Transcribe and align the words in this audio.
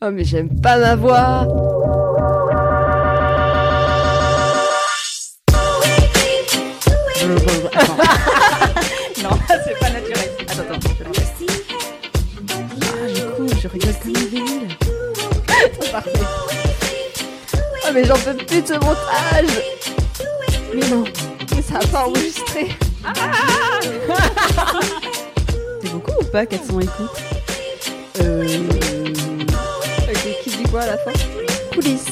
Oh 0.00 0.10
mais 0.12 0.22
j'aime 0.22 0.48
pas 0.60 0.78
ma 0.78 0.94
voix 0.94 1.44
non, 9.22 9.30
c'est 9.48 9.78
pas 9.80 9.90
naturel. 9.90 10.30
Attends, 10.48 10.62
attends, 10.62 10.88
je. 10.96 11.04
Ah, 12.80 13.06
du 13.12 13.22
coup, 13.34 13.48
je 13.60 13.68
rigole 13.68 13.94
comme 14.00 14.14
une. 14.32 14.68
C'est 15.80 15.90
parfait. 15.90 16.10
Oh 17.84 17.90
mais 17.92 18.04
j'en 18.04 18.14
peux 18.14 18.34
plus 18.34 18.62
de 18.62 18.66
ce 18.68 18.74
montage 18.74 19.50
Mais 20.74 20.88
non, 20.88 21.04
mais 21.56 21.62
ça 21.62 21.78
a 21.82 21.86
pas 21.86 22.06
enregistré 22.06 22.68
C'est 25.82 25.92
beaucoup 25.92 26.12
ou 26.20 26.24
pas 26.24 26.46
400 26.46 26.80
écoutes? 26.80 27.20
Euh... 28.20 28.46
Quoi 30.70 30.82
à 30.82 30.86
la 30.86 30.98
fin 30.98 31.12
Coulisses, 31.72 32.06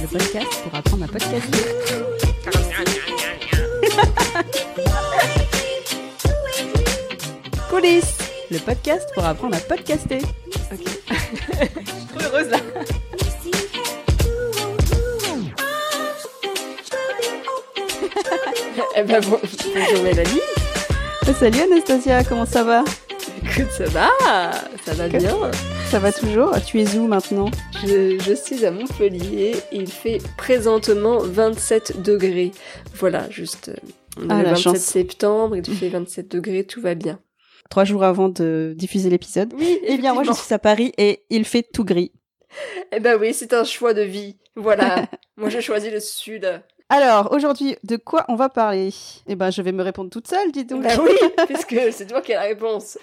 le 0.00 0.06
podcast 0.06 0.62
pour 0.62 0.74
apprendre 0.74 1.04
à 1.04 1.08
podcaster. 1.08 1.58
Coulisses 7.70 8.18
Le 8.50 8.58
podcast 8.58 9.08
pour 9.14 9.24
apprendre 9.24 9.56
à 9.56 9.60
podcaster. 9.60 10.18
Ok. 10.72 10.78
Je 11.10 11.64
suis 11.64 12.06
trop 12.14 12.20
heureuse 12.24 12.48
là. 12.50 12.58
Eh 18.98 19.02
ben 19.02 19.20
bon, 19.20 19.38
bonjour 19.74 20.02
Mélanie. 20.02 20.40
Oh, 21.28 21.32
salut 21.38 21.60
Anastasia, 21.60 22.24
comment 22.24 22.46
ça 22.46 22.62
va? 22.62 22.82
Écoute, 23.42 23.70
ça 23.76 23.84
va. 23.86 24.08
Ça 24.84 24.94
va 24.94 25.08
bien. 25.08 25.20
Ça 25.90 25.98
va 25.98 26.12
toujours. 26.12 26.52
Tu 26.64 26.80
es 26.80 26.96
où 26.96 27.06
maintenant? 27.06 27.50
Je, 27.84 28.18
je 28.18 28.32
suis 28.34 28.64
à 28.64 28.70
Montpellier 28.70 29.54
et 29.72 29.76
il 29.76 29.90
fait 29.90 30.18
présentement 30.36 31.18
27 31.18 32.02
degrés. 32.02 32.52
Voilà, 32.94 33.28
juste... 33.30 33.68
euh, 33.68 33.74
On 34.18 34.30
Ah, 34.30 34.38
le 34.38 34.44
la 34.44 34.50
27 34.50 34.62
chance. 34.62 34.78
septembre, 34.78 35.56
il 35.56 35.64
fait 35.64 35.88
27 35.90 36.28
degrés, 36.30 36.64
tout 36.64 36.80
va 36.80 36.94
bien. 36.94 37.20
Trois 37.70 37.84
jours 37.84 38.04
avant 38.04 38.28
de 38.28 38.74
diffuser 38.76 39.10
l'épisode. 39.10 39.52
Oui, 39.58 39.78
Eh 39.84 39.98
bien, 39.98 40.14
moi 40.14 40.22
je 40.22 40.32
suis 40.32 40.54
à 40.54 40.58
Paris 40.58 40.92
et 40.98 41.24
il 41.30 41.44
fait 41.44 41.62
tout 41.64 41.84
gris. 41.84 42.12
Eh 42.92 43.00
ben 43.00 43.18
oui, 43.20 43.34
c'est 43.34 43.52
un 43.52 43.64
choix 43.64 43.92
de 43.92 44.02
vie. 44.02 44.36
Voilà. 44.54 45.08
Moi, 45.36 45.50
j'ai 45.50 45.60
choisi 45.60 45.90
le 45.90 46.00
sud. 46.00 46.62
Alors, 46.88 47.32
aujourd'hui, 47.32 47.76
de 47.82 47.96
quoi 47.96 48.24
on 48.28 48.36
va 48.36 48.48
parler? 48.48 48.90
Eh 49.26 49.34
ben, 49.34 49.50
je 49.50 49.60
vais 49.60 49.72
me 49.72 49.82
répondre 49.82 50.08
toute 50.08 50.28
seule, 50.28 50.52
dis 50.52 50.64
donc. 50.64 50.84
Bah 50.84 50.90
oui, 51.02 51.16
puisque 51.46 51.76
c'est 51.90 52.06
toi 52.06 52.20
qui 52.20 52.32
as 52.32 52.40
la 52.40 52.46
réponse. 52.46 52.96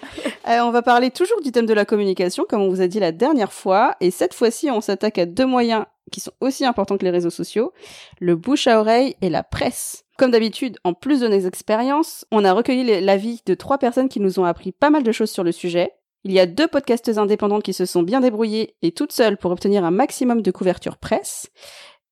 Euh, 0.48 0.60
on 0.60 0.70
va 0.70 0.80
parler 0.80 1.10
toujours 1.10 1.42
du 1.42 1.52
thème 1.52 1.66
de 1.66 1.74
la 1.74 1.84
communication, 1.84 2.46
comme 2.48 2.62
on 2.62 2.70
vous 2.70 2.80
a 2.80 2.86
dit 2.86 2.98
la 2.98 3.12
dernière 3.12 3.52
fois, 3.52 3.94
et 4.00 4.10
cette 4.10 4.32
fois-ci, 4.32 4.70
on 4.70 4.80
s'attaque 4.80 5.18
à 5.18 5.26
deux 5.26 5.44
moyens 5.44 5.84
qui 6.10 6.20
sont 6.20 6.32
aussi 6.40 6.64
importants 6.64 6.96
que 6.96 7.04
les 7.04 7.10
réseaux 7.10 7.30
sociaux, 7.30 7.72
le 8.20 8.36
bouche 8.36 8.66
à 8.68 8.80
oreille 8.80 9.16
et 9.20 9.28
la 9.28 9.42
presse. 9.42 10.04
Comme 10.16 10.30
d'habitude, 10.30 10.78
en 10.84 10.94
plus 10.94 11.20
de 11.20 11.28
nos 11.28 11.40
expériences, 11.40 12.24
on 12.30 12.44
a 12.44 12.52
recueilli 12.52 13.00
l'avis 13.02 13.42
de 13.44 13.54
trois 13.54 13.78
personnes 13.78 14.08
qui 14.08 14.20
nous 14.20 14.38
ont 14.38 14.44
appris 14.44 14.72
pas 14.72 14.90
mal 14.90 15.02
de 15.02 15.12
choses 15.12 15.30
sur 15.30 15.44
le 15.44 15.52
sujet. 15.52 15.92
Il 16.26 16.32
y 16.32 16.40
a 16.40 16.46
deux 16.46 16.68
podcasteuses 16.68 17.18
indépendantes 17.18 17.62
qui 17.62 17.74
se 17.74 17.84
sont 17.84 18.02
bien 18.02 18.20
débrouillées 18.20 18.76
et 18.80 18.92
toutes 18.92 19.12
seules 19.12 19.36
pour 19.36 19.50
obtenir 19.50 19.84
un 19.84 19.90
maximum 19.90 20.40
de 20.40 20.50
couverture 20.50 20.96
presse, 20.96 21.50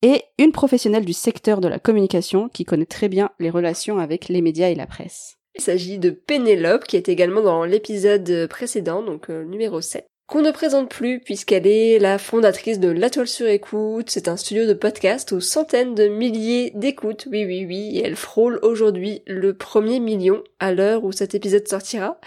et 0.03 0.21
une 0.37 0.51
professionnelle 0.51 1.05
du 1.05 1.13
secteur 1.13 1.61
de 1.61 1.67
la 1.67 1.79
communication 1.79 2.49
qui 2.49 2.65
connaît 2.65 2.85
très 2.85 3.09
bien 3.09 3.31
les 3.39 3.49
relations 3.49 3.97
avec 3.97 4.27
les 4.27 4.41
médias 4.41 4.69
et 4.69 4.75
la 4.75 4.85
presse. 4.85 5.37
Il 5.55 5.61
s'agit 5.61 5.97
de 5.97 6.09
Pénélope, 6.09 6.83
qui 6.83 6.97
est 6.97 7.09
également 7.09 7.41
dans 7.41 7.63
l'épisode 7.63 8.47
précédent, 8.49 9.01
donc 9.01 9.29
euh, 9.29 9.45
numéro 9.45 9.81
7, 9.81 10.05
qu'on 10.27 10.41
ne 10.41 10.51
présente 10.51 10.89
plus 10.89 11.19
puisqu'elle 11.19 11.67
est 11.67 11.99
la 11.99 12.17
fondatrice 12.17 12.79
de 12.79 12.89
La 12.89 13.09
Toile 13.09 13.27
sur 13.27 13.47
écoute. 13.47 14.09
C'est 14.09 14.27
un 14.27 14.35
studio 14.35 14.65
de 14.65 14.73
podcast 14.73 15.31
aux 15.31 15.39
centaines 15.39 15.95
de 15.95 16.07
milliers 16.07 16.71
d'écoutes, 16.75 17.27
oui 17.31 17.45
oui 17.45 17.65
oui, 17.65 17.97
et 17.97 18.05
elle 18.05 18.15
frôle 18.15 18.59
aujourd'hui 18.61 19.21
le 19.25 19.53
premier 19.53 19.99
million 19.99 20.43
à 20.59 20.73
l'heure 20.73 21.03
où 21.03 21.11
cet 21.11 21.35
épisode 21.35 21.67
sortira. 21.67 22.19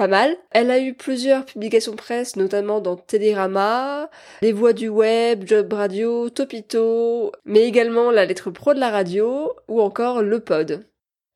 Pas 0.00 0.06
mal. 0.06 0.34
Elle 0.50 0.70
a 0.70 0.78
eu 0.78 0.94
plusieurs 0.94 1.44
publications 1.44 1.94
presse, 1.94 2.36
notamment 2.36 2.80
dans 2.80 2.96
Télérama, 2.96 4.08
Les 4.40 4.50
Voix 4.50 4.72
du 4.72 4.88
Web, 4.88 5.44
Job 5.46 5.70
Radio, 5.74 6.30
Topito, 6.30 7.32
mais 7.44 7.64
également 7.64 8.10
La 8.10 8.24
Lettre 8.24 8.50
Pro 8.50 8.72
de 8.72 8.80
la 8.80 8.88
radio, 8.88 9.52
ou 9.68 9.82
encore 9.82 10.22
Le 10.22 10.40
Pod. 10.40 10.88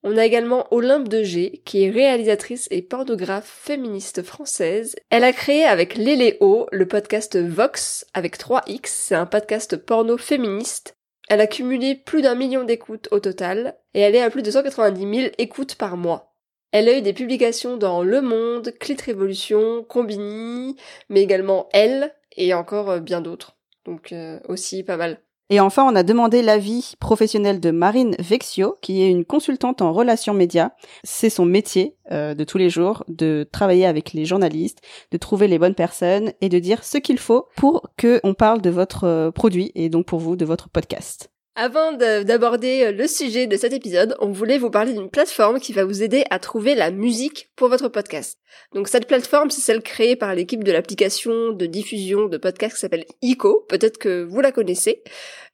On 0.03 0.17
a 0.17 0.25
également 0.25 0.67
Olympe 0.71 1.09
de 1.09 1.23
G, 1.23 1.61
qui 1.67 1.85
est 1.85 1.91
réalisatrice 1.91 2.67
et 2.71 2.81
pornographe 2.81 3.45
féministe 3.45 4.23
française. 4.23 4.97
Elle 5.11 5.25
a 5.25 5.35
créé 5.35 5.67
avec 5.67 5.97
Léléo 5.97 6.67
le 6.73 6.89
podcast 6.89 7.39
Vox 7.39 8.07
avec 8.15 8.39
3X, 8.39 8.81
c'est 8.87 9.15
un 9.15 9.27
podcast 9.27 9.77
porno 9.77 10.17
féministe. 10.17 10.97
Elle 11.29 11.43
a 11.43 11.47
cumulé 11.47 11.97
plus 11.97 12.23
d'un 12.23 12.35
million 12.35 12.65
d'écoutes 12.65 13.09
au 13.11 13.21
total, 13.21 13.77
et 13.93 14.01
elle 14.01 14.15
est 14.15 14.23
à 14.23 14.31
plus 14.31 14.43
de 14.43 14.51
190 14.51 15.21
000 15.21 15.33
écoutes 15.37 15.75
par 15.75 15.99
mois. 15.99 16.34
Elle 16.75 16.89
a 16.89 16.99
eu 16.99 17.03
des 17.03 17.12
publications 17.12 17.77
dans 17.77 18.03
Le 18.03 18.21
Monde, 18.21 18.73
Clit 18.81 18.97
Révolution, 19.01 19.85
Combini, 19.85 20.75
mais 21.09 21.23
également 21.23 21.69
Elle, 21.73 22.12
et 22.37 22.53
encore 22.53 22.91
euh, 22.91 22.99
bien 22.99 23.21
d'autres. 23.21 23.57
Donc 23.87 24.11
euh, 24.11 24.41
aussi 24.49 24.83
pas 24.83 24.97
mal. 24.97 25.21
Et 25.51 25.61
enfin, 25.61 25.84
on 25.84 25.95
a 25.95 26.03
demandé 26.03 26.43
l'avis 26.43 26.95
professionnel 26.99 27.61
de 27.61 27.71
Marine 27.71 28.17
Vexio, 28.19 28.77
qui 28.83 29.03
est 29.03 29.09
une 29.09 29.25
consultante 29.25 29.83
en 29.83 29.93
relations 29.93 30.34
médias. 30.34 30.71
C'est 31.05 31.31
son 31.31 31.45
métier 31.45 31.95
euh, 32.11 32.34
de 32.34 32.43
tous 32.43 32.59
les 32.59 32.71
jours, 32.71 33.05
de 33.07 33.49
travailler 33.53 33.87
avec 33.87 34.13
les 34.13 34.25
journalistes, 34.25 34.81
de 35.13 35.17
trouver 35.17 35.47
les 35.47 35.61
bonnes 35.61 35.77
personnes 35.77 36.33
et 36.41 36.49
de 36.49 36.59
dire 36.59 36.83
ce 36.83 36.99
qu'il 36.99 37.19
faut 37.19 37.47
pour 37.55 37.89
que 37.97 38.21
on 38.25 38.34
parle 38.34 38.61
de 38.61 38.71
votre 38.71 39.31
produit 39.31 39.71
et 39.77 39.91
donc 39.91 40.07
pour 40.07 40.19
vous 40.19 40.34
de 40.34 40.45
votre 40.45 40.69
podcast. 40.69 41.31
Avant 41.56 41.92
de- 41.92 42.25
d'aborder 42.25 42.87
euh, 42.87 42.91
le 42.92 43.06
sujet 43.06 43.47
de 43.47 43.56
cet 43.56 43.72
épisode, 43.72 44.16
on 44.19 44.32
voulait 44.32 44.59
vous 44.59 44.70
parler 44.70 44.92
d'une 44.92 45.09
plateforme 45.09 45.60
qui 45.60 45.72
va 45.72 45.84
vous 45.84 46.03
aider 46.03 46.25
à 46.31 46.41
trouver 46.41 46.75
la 46.75 46.91
musique 46.91 47.48
pour 47.54 47.69
votre 47.69 47.88
podcast. 47.88 48.38
Donc 48.75 48.88
cette 48.88 49.06
plateforme, 49.06 49.50
c'est 49.50 49.60
celle 49.60 49.81
créée 49.81 50.16
par 50.16 50.34
l'équipe 50.34 50.65
de 50.65 50.72
l'application 50.72 51.53
de 51.53 51.66
diffusion 51.66 52.26
de 52.26 52.38
podcasts 52.38 52.75
qui 52.75 52.81
s'appelle 52.81 53.04
ICO. 53.22 53.65
Peut-être 53.69 53.98
que 53.98 54.25
vous 54.25 54.41
la 54.41 54.50
connaissez. 54.50 55.04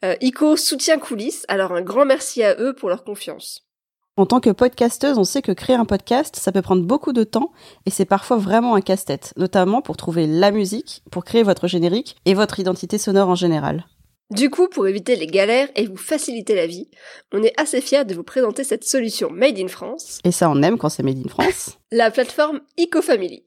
Euh, 0.03 0.15
ICO 0.23 0.57
soutient 0.57 0.99
coulisses, 0.99 1.45
alors 1.49 1.73
un 1.73 1.83
grand 1.83 2.07
merci 2.07 2.43
à 2.43 2.57
eux 2.59 2.75
pour 2.75 2.89
leur 2.89 3.05
confiance. 3.05 3.67
En 4.17 4.25
tant 4.25 4.41
que 4.41 4.51
podcasteuse, 4.51 5.19
on 5.19 5.25
sait 5.25 5.43
que 5.43 5.53
créer 5.53 5.77
un 5.77 5.85
podcast, 5.85 6.35
ça 6.37 6.51
peut 6.51 6.63
prendre 6.63 6.83
beaucoup 6.83 7.13
de 7.13 7.25
temps 7.25 7.53
et 7.85 7.91
c'est 7.91 8.07
parfois 8.07 8.39
vraiment 8.39 8.75
un 8.75 8.81
casse-tête, 8.81 9.35
notamment 9.37 9.83
pour 9.83 9.99
trouver 9.99 10.27
la 10.27 10.51
musique, 10.51 11.03
pour 11.11 11.25
créer 11.25 11.43
votre 11.43 11.69
générique 11.69 12.17
et 12.25 12.33
votre 12.33 12.59
identité 12.59 12.97
sonore 12.97 13.29
en 13.29 13.35
général. 13.35 13.85
Du 14.31 14.49
coup, 14.49 14.69
pour 14.69 14.87
éviter 14.87 15.17
les 15.17 15.27
galères 15.27 15.69
et 15.75 15.87
vous 15.87 15.97
faciliter 15.97 16.55
la 16.55 16.67
vie, 16.67 16.89
on 17.33 17.43
est 17.43 17.53
assez 17.61 17.81
fiers 17.81 18.05
de 18.05 18.15
vous 18.15 18.23
présenter 18.23 18.63
cette 18.63 18.85
solution 18.85 19.29
made 19.31 19.59
in 19.59 19.67
France, 19.67 20.21
Et 20.25 20.31
ça, 20.31 20.49
on 20.49 20.63
aime 20.63 20.79
quand 20.79 20.89
c'est 20.89 21.03
made 21.03 21.19
in 21.19 21.29
France. 21.29 21.79
la 21.91 22.11
plateforme 22.13 22.61
ICO 22.77 23.03
Family. 23.03 23.43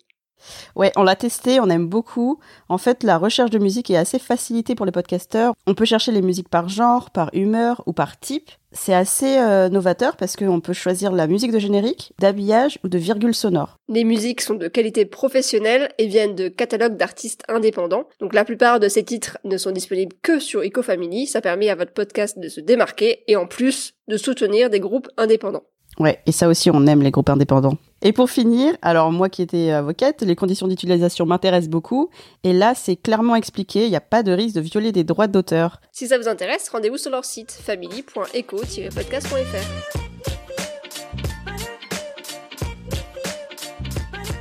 Ouais, 0.75 0.91
on 0.95 1.03
l'a 1.03 1.15
testé, 1.15 1.59
on 1.59 1.69
aime 1.69 1.87
beaucoup. 1.87 2.39
En 2.69 2.77
fait, 2.77 3.03
la 3.03 3.17
recherche 3.17 3.51
de 3.51 3.59
musique 3.59 3.89
est 3.89 3.97
assez 3.97 4.19
facilitée 4.19 4.75
pour 4.75 4.85
les 4.85 4.91
podcasteurs. 4.91 5.53
On 5.67 5.73
peut 5.73 5.85
chercher 5.85 6.11
les 6.11 6.21
musiques 6.21 6.49
par 6.49 6.69
genre, 6.69 7.11
par 7.11 7.29
humeur 7.33 7.83
ou 7.85 7.93
par 7.93 8.19
type. 8.19 8.49
C'est 8.71 8.93
assez 8.93 9.37
euh, 9.37 9.69
novateur 9.69 10.17
parce 10.17 10.35
qu'on 10.35 10.59
peut 10.59 10.73
choisir 10.73 11.11
la 11.11 11.27
musique 11.27 11.51
de 11.51 11.59
générique, 11.59 12.13
d'habillage 12.19 12.79
ou 12.83 12.87
de 12.87 12.97
virgule 12.97 13.35
sonore. 13.35 13.77
Les 13.87 14.03
musiques 14.03 14.41
sont 14.41 14.55
de 14.55 14.67
qualité 14.67 15.05
professionnelle 15.05 15.89
et 15.99 16.07
viennent 16.07 16.35
de 16.35 16.47
catalogues 16.47 16.97
d'artistes 16.97 17.43
indépendants. 17.47 18.07
Donc 18.19 18.33
la 18.33 18.45
plupart 18.45 18.79
de 18.79 18.87
ces 18.87 19.03
titres 19.03 19.37
ne 19.43 19.57
sont 19.57 19.71
disponibles 19.71 20.15
que 20.23 20.39
sur 20.39 20.63
EcoFamily. 20.63 21.27
Ça 21.27 21.41
permet 21.41 21.69
à 21.69 21.75
votre 21.75 21.93
podcast 21.93 22.39
de 22.39 22.49
se 22.49 22.61
démarquer 22.61 23.23
et 23.27 23.35
en 23.35 23.45
plus 23.45 23.93
de 24.07 24.17
soutenir 24.17 24.71
des 24.71 24.79
groupes 24.79 25.09
indépendants. 25.17 25.65
Ouais, 25.99 26.19
et 26.25 26.31
ça 26.31 26.47
aussi, 26.47 26.71
on 26.71 26.87
aime 26.87 27.01
les 27.01 27.11
groupes 27.11 27.29
indépendants. 27.29 27.77
Et 28.01 28.11
pour 28.11 28.29
finir, 28.29 28.75
alors 28.81 29.11
moi 29.11 29.29
qui 29.29 29.41
étais 29.41 29.71
avocate, 29.71 30.23
les 30.23 30.35
conditions 30.35 30.67
d'utilisation 30.67 31.25
m'intéressent 31.25 31.69
beaucoup. 31.69 32.09
Et 32.43 32.51
là, 32.51 32.73
c'est 32.75 32.97
clairement 32.97 33.35
expliqué, 33.35 33.85
il 33.85 33.89
n'y 33.89 33.95
a 33.95 34.01
pas 34.01 34.23
de 34.23 34.31
risque 34.31 34.55
de 34.55 34.61
violer 34.61 34.91
des 34.91 35.05
droits 35.05 35.27
d'auteur. 35.27 35.79
Si 35.91 36.07
ça 36.07 36.17
vous 36.17 36.27
intéresse, 36.27 36.67
rendez-vous 36.69 36.97
sur 36.97 37.11
leur 37.11 37.23
site 37.23 37.51
family.eco-podcast.fr. 37.51 39.99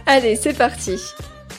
Allez, 0.06 0.37
c'est 0.37 0.59
parti. 0.59 0.99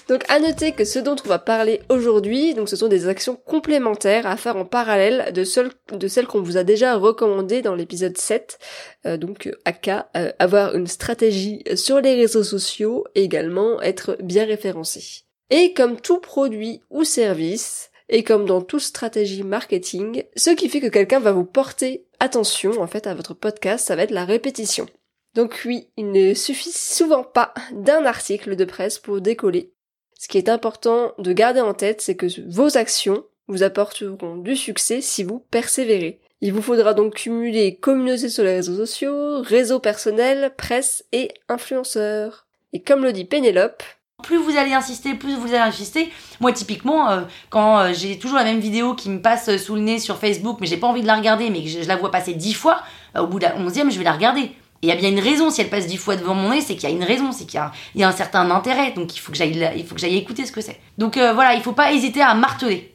Donc 0.09 0.23
à 0.29 0.39
noter 0.39 0.73
que 0.73 0.83
ce 0.83 1.00
dont 1.00 1.15
on 1.23 1.27
va 1.29 1.39
parler 1.39 1.81
aujourd'hui, 1.89 2.53
donc 2.53 2.67
ce 2.67 2.75
sont 2.75 2.88
des 2.89 3.07
actions 3.07 3.35
complémentaires 3.35 4.27
à 4.27 4.35
faire 4.35 4.57
en 4.57 4.65
parallèle 4.65 5.31
de, 5.33 5.44
celles- 5.44 5.71
de 5.91 6.07
celles 6.07 6.27
qu'on 6.27 6.41
vous 6.41 6.57
a 6.57 6.63
déjà 6.63 6.95
recommandées 6.95 7.61
dans 7.61 7.75
l'épisode 7.75 8.17
7. 8.17 8.59
Euh, 9.05 9.17
donc 9.17 9.50
AK, 9.65 9.89
euh, 10.17 10.31
avoir 10.39 10.75
une 10.75 10.88
stratégie 10.88 11.63
sur 11.75 12.01
les 12.01 12.15
réseaux 12.15 12.44
sociaux 12.44 13.05
et 13.15 13.23
également 13.23 13.81
être 13.81 14.17
bien 14.21 14.45
référencé. 14.45 15.23
Et 15.50 15.73
comme 15.73 16.00
tout 16.01 16.19
produit 16.19 16.81
ou 16.89 17.03
service, 17.03 17.89
et 18.09 18.23
comme 18.23 18.45
dans 18.45 18.61
toute 18.61 18.81
stratégie 18.81 19.44
marketing, 19.44 20.23
ce 20.35 20.49
qui 20.49 20.67
fait 20.67 20.81
que 20.81 20.88
quelqu'un 20.88 21.19
va 21.19 21.31
vous 21.31 21.45
porter 21.45 22.06
attention 22.19 22.81
en 22.81 22.88
fait 22.88 23.07
à 23.07 23.15
votre 23.15 23.33
podcast, 23.33 23.88
ça 23.88 23.95
va 23.95 24.03
être 24.03 24.11
la 24.11 24.25
répétition. 24.25 24.85
Donc 25.35 25.61
oui, 25.65 25.89
il 25.97 26.11
ne 26.11 26.33
suffit 26.33 26.71
souvent 26.73 27.23
pas 27.23 27.53
d'un 27.71 28.06
article 28.06 28.56
de 28.56 28.65
presse 28.65 28.99
pour 28.99 29.21
décoller. 29.21 29.71
Ce 30.23 30.29
qui 30.29 30.37
est 30.37 30.47
important 30.47 31.11
de 31.17 31.33
garder 31.33 31.59
en 31.59 31.73
tête, 31.73 31.99
c'est 31.99 32.15
que 32.15 32.27
vos 32.47 32.77
actions 32.77 33.25
vous 33.49 33.61
apporteront 33.61 34.37
du 34.37 34.55
succès 34.55 35.01
si 35.01 35.21
vous 35.21 35.39
persévérez. 35.51 36.21
Il 36.39 36.53
vous 36.53 36.61
faudra 36.61 36.93
donc 36.93 37.15
cumuler 37.15 37.75
communauté 37.75 38.29
sur 38.29 38.45
les 38.45 38.55
réseaux 38.55 38.77
sociaux, 38.77 39.41
réseau 39.41 39.81
personnel, 39.81 40.53
presse 40.55 41.03
et 41.11 41.29
influenceurs. 41.49 42.45
Et 42.71 42.81
comme 42.81 43.03
le 43.03 43.11
dit 43.11 43.25
Pénélope, 43.25 43.83
plus 44.23 44.37
vous 44.37 44.55
allez 44.55 44.71
insister, 44.71 45.13
plus 45.13 45.35
vous 45.35 45.49
allez 45.49 45.57
insister. 45.57 46.09
Moi, 46.39 46.53
typiquement, 46.53 47.09
euh, 47.09 47.23
quand 47.49 47.79
euh, 47.79 47.93
j'ai 47.93 48.17
toujours 48.17 48.37
la 48.37 48.45
même 48.45 48.61
vidéo 48.61 48.95
qui 48.95 49.09
me 49.09 49.21
passe 49.21 49.57
sous 49.57 49.75
le 49.75 49.81
nez 49.81 49.99
sur 49.99 50.19
Facebook, 50.19 50.59
mais 50.61 50.67
j'ai 50.67 50.77
pas 50.77 50.87
envie 50.87 51.01
de 51.01 51.07
la 51.07 51.17
regarder, 51.17 51.49
mais 51.49 51.63
que 51.63 51.69
je, 51.69 51.85
la 51.85 51.97
vois 51.97 52.11
passer 52.11 52.33
dix 52.33 52.53
fois, 52.53 52.81
euh, 53.17 53.23
au 53.23 53.27
bout 53.27 53.39
de 53.39 53.43
la 53.43 53.57
onzième, 53.57 53.91
je 53.91 53.97
vais 53.97 54.05
la 54.05 54.13
regarder. 54.13 54.53
Et 54.83 54.88
il 54.88 54.89
y 54.89 54.91
a 54.91 54.95
bien 54.95 55.09
une 55.09 55.19
raison, 55.19 55.50
si 55.50 55.62
elle 55.62 55.69
passe 55.69 55.88
dix 55.88 55.97
fois 55.97 56.15
devant 56.15 56.35
mon 56.35 56.51
nez, 56.51 56.62
c'est 56.62 56.75
qu'il 56.75 56.88
y 56.88 56.91
a 56.91 56.95
une 56.95 57.03
raison, 57.03 57.31
c'est 57.31 57.45
qu'il 57.45 57.59
y, 57.95 58.00
y, 58.00 58.03
a 58.03 58.07
un 58.07 58.12
certain 58.12 58.51
intérêt, 58.51 58.91
donc 58.91 59.15
il 59.15 59.19
faut 59.19 59.31
que 59.31 59.38
j'aille, 59.38 60.18
écouter 60.18 60.45
ce 60.45 60.51
que 60.51 60.62
c'est. 60.62 60.80
Donc 61.00 61.18
voilà, 61.18 61.56
il 61.56 61.62
faut 61.62 61.71
pas 61.71 61.94
hésiter 61.94 62.21
à 62.21 62.35
marteler. 62.35 62.94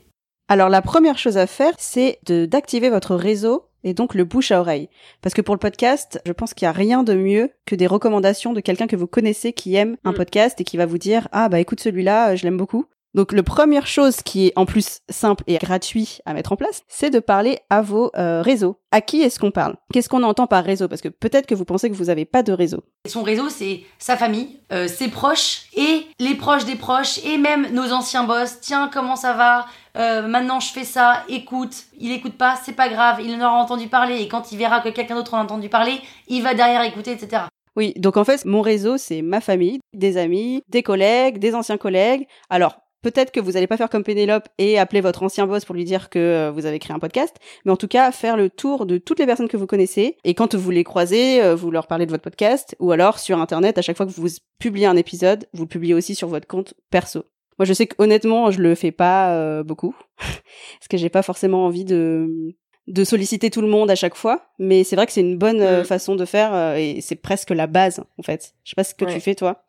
Alors 0.49 0.69
la 0.69 0.83
première 0.83 1.19
chose 1.19 1.37
à 1.37 1.47
faire, 1.47 1.73
c'est 1.79 2.19
d'activer 2.27 2.89
votre 2.89 3.15
réseau 3.15 3.69
et 3.85 3.95
donc 3.95 4.15
le 4.15 4.25
bouche 4.25 4.51
à 4.51 4.61
oreille. 4.61 4.89
Parce 5.23 5.35
que 5.35 5.43
pour 5.43 5.55
le 5.55 5.59
podcast, 5.59 6.21
je 6.25 6.33
pense 6.33 6.55
qu'il 6.55 6.67
n'y 6.67 6.71
a 6.71 6.73
rien 6.73 7.03
de 7.03 7.15
mieux 7.15 7.51
que 7.67 7.75
des 7.75 7.87
recommandations 7.87 8.53
de 8.53 8.61
quelqu'un 8.61 8.87
que 8.87 8.97
vous 8.97 9.07
connaissez 9.07 9.53
qui 9.53 9.75
aime 9.75 9.97
un 10.05 10.13
mm. 10.13 10.17
podcast 10.17 10.61
et 10.61 10.65
qui 10.65 10.77
va 10.77 10.87
vous 10.87 10.99
dire 10.99 11.29
ah 11.33 11.49
bah 11.49 11.61
écoute 11.61 11.81
celui-là, 11.81 12.35
je 12.37 12.45
l'aime 12.45 12.57
beaucoup. 12.57 12.87
Donc, 13.15 13.33
la 13.33 13.43
première 13.43 13.87
chose 13.87 14.17
qui 14.23 14.49
est 14.49 14.53
en 14.57 14.67
plus 14.67 15.01
simple 15.09 15.43
et 15.47 15.57
gratuit 15.57 16.19
à 16.27 16.35
mettre 16.35 16.53
en 16.53 16.57
place, 16.57 16.83
c'est 16.89 17.11
de 17.11 17.21
parler 17.21 17.59
à 17.71 17.81
vos 17.81 18.11
euh, 18.17 18.43
réseaux. 18.43 18.81
À 18.93 19.01
qui 19.01 19.23
est-ce 19.23 19.39
qu'on 19.41 19.51
parle? 19.51 19.77
Qu'est-ce 19.93 20.09
qu'on 20.09 20.23
entend 20.23 20.47
par 20.47 20.63
réseau? 20.63 20.89
Parce 20.89 21.01
que 21.01 21.09
peut-être 21.09 21.47
que 21.47 21.55
vous 21.55 21.65
pensez 21.65 21.89
que 21.91 21.95
vous 21.95 22.05
n'avez 22.07 22.27
pas 22.27 22.43
de 22.43 22.53
réseau. 22.53 22.85
Son 23.07 23.23
réseau, 23.23 23.49
c'est 23.49 23.83
sa 23.99 24.17
famille, 24.17 24.61
euh, 24.73 24.89
ses 24.89 25.09
proches 25.09 25.69
et 25.75 26.07
les 26.19 26.35
proches 26.35 26.67
des 26.67 26.77
proches 26.77 27.19
et 27.25 27.39
même 27.39 27.73
nos 27.73 27.93
anciens 27.93 28.25
boss. 28.25 28.61
Tiens, 28.61 28.91
comment 28.93 29.17
ça 29.17 29.33
va? 29.33 29.67
Euh, 29.97 30.27
Maintenant, 30.29 30.61
je 30.61 30.71
fais 30.71 30.85
ça. 30.85 31.25
Écoute, 31.29 31.75
il 31.99 32.13
écoute 32.13 32.37
pas, 32.37 32.57
c'est 32.63 32.73
pas 32.73 32.89
grave. 32.89 33.21
Il 33.23 33.35
en 33.35 33.39
aura 33.47 33.63
entendu 33.63 33.89
parler 33.89 34.21
et 34.21 34.29
quand 34.29 34.53
il 34.53 34.59
verra 34.59 34.81
que 34.81 34.91
quelqu'un 34.91 35.15
d'autre 35.15 35.35
en 35.35 35.39
a 35.39 35.43
entendu 35.43 35.69
parler, 35.69 36.01
il 36.29 36.43
va 36.43 36.55
derrière 36.55 36.83
écouter, 36.83 37.13
etc. 37.13 37.43
Oui, 37.75 37.95
donc 37.97 38.17
en 38.17 38.25
fait, 38.25 38.45
mon 38.45 38.61
réseau, 38.61 38.99
c'est 38.99 39.23
ma 39.23 39.41
famille, 39.41 39.79
des 39.95 40.17
amis, 40.17 40.63
des 40.69 40.83
collègues, 40.83 41.39
des 41.39 41.55
anciens 41.55 41.79
collègues. 41.79 42.27
Alors, 42.51 42.77
Peut-être 43.03 43.31
que 43.31 43.39
vous 43.39 43.53
n'allez 43.53 43.69
pas 43.69 43.77
faire 43.77 43.91
comme 43.91 44.03
Pénélope 44.03 44.49
et 44.59 44.79
appeler 44.79 45.01
votre 45.01 45.23
ancien 45.23 45.47
boss 45.47 45.65
pour 45.65 45.75
lui 45.75 45.85
dire 45.85 46.11
que 46.11 46.19
euh, 46.19 46.51
vous 46.51 46.67
avez 46.67 46.81
créé 46.81 46.95
un 46.95 46.99
podcast, 46.99 47.37
mais 47.65 47.71
en 47.71 47.77
tout 47.77 47.87
cas 47.87 48.11
faire 48.11 48.37
le 48.37 48.51
tour 48.51 48.87
de 48.87 48.99
toutes 48.99 49.21
les 49.21 49.27
personnes 49.27 49.49
que 49.49 49.57
vous 49.57 49.67
connaissez 49.69 50.17
et 50.25 50.35
quand 50.35 50.57
vous 50.57 50.71
les 50.71 50.83
croisez, 50.83 51.41
euh, 51.41 51.55
vous 51.55 51.71
leur 51.71 51.87
parlez 51.87 52.07
de 52.07 52.11
votre 52.11 52.25
podcast 52.25 52.75
ou 52.81 52.91
alors 52.91 53.21
sur 53.21 53.39
internet 53.39 53.79
à 53.79 53.83
chaque 53.83 53.97
fois 53.97 54.07
que 54.07 54.11
vous 54.11 54.29
publiez 54.59 54.87
un 54.87 54.97
épisode, 54.97 55.47
vous 55.53 55.63
le 55.63 55.69
publiez 55.69 55.95
aussi 55.95 56.17
sur 56.17 56.27
votre 56.27 56.49
compte 56.49 56.75
perso. 56.91 57.25
Moi, 57.59 57.67
je 57.67 57.73
sais 57.73 57.87
que 57.87 57.95
honnêtement, 57.99 58.51
je 58.51 58.61
le 58.61 58.75
fais 58.75 58.93
pas 58.93 59.33
euh, 59.33 59.63
beaucoup 59.63 59.95
parce 60.19 60.89
que 60.91 60.97
j'ai 60.97 61.09
pas 61.09 61.23
forcément 61.23 61.67
envie 61.67 61.85
de 61.85 62.55
de 62.89 63.05
solliciter 63.05 63.51
tout 63.51 63.61
le 63.61 63.69
monde 63.69 63.91
à 63.91 63.95
chaque 63.95 64.15
fois, 64.15 64.47
mais 64.59 64.83
c'est 64.83 64.97
vrai 64.97 65.05
que 65.05 65.13
c'est 65.13 65.21
une 65.21 65.37
bonne 65.37 65.81
mm. 65.81 65.85
façon 65.85 66.17
de 66.17 66.25
faire 66.25 66.75
et 66.75 67.03
c'est 67.03 67.17
presque 67.17 67.51
la 67.51 67.67
base 67.67 68.01
en 68.17 68.23
fait. 68.23 68.55
Je 68.65 68.71
sais 68.71 68.77
pas 68.77 68.85
ce 68.85 68.95
que 68.95 69.05
tu 69.05 69.21
fais 69.21 69.35
toi. 69.35 69.63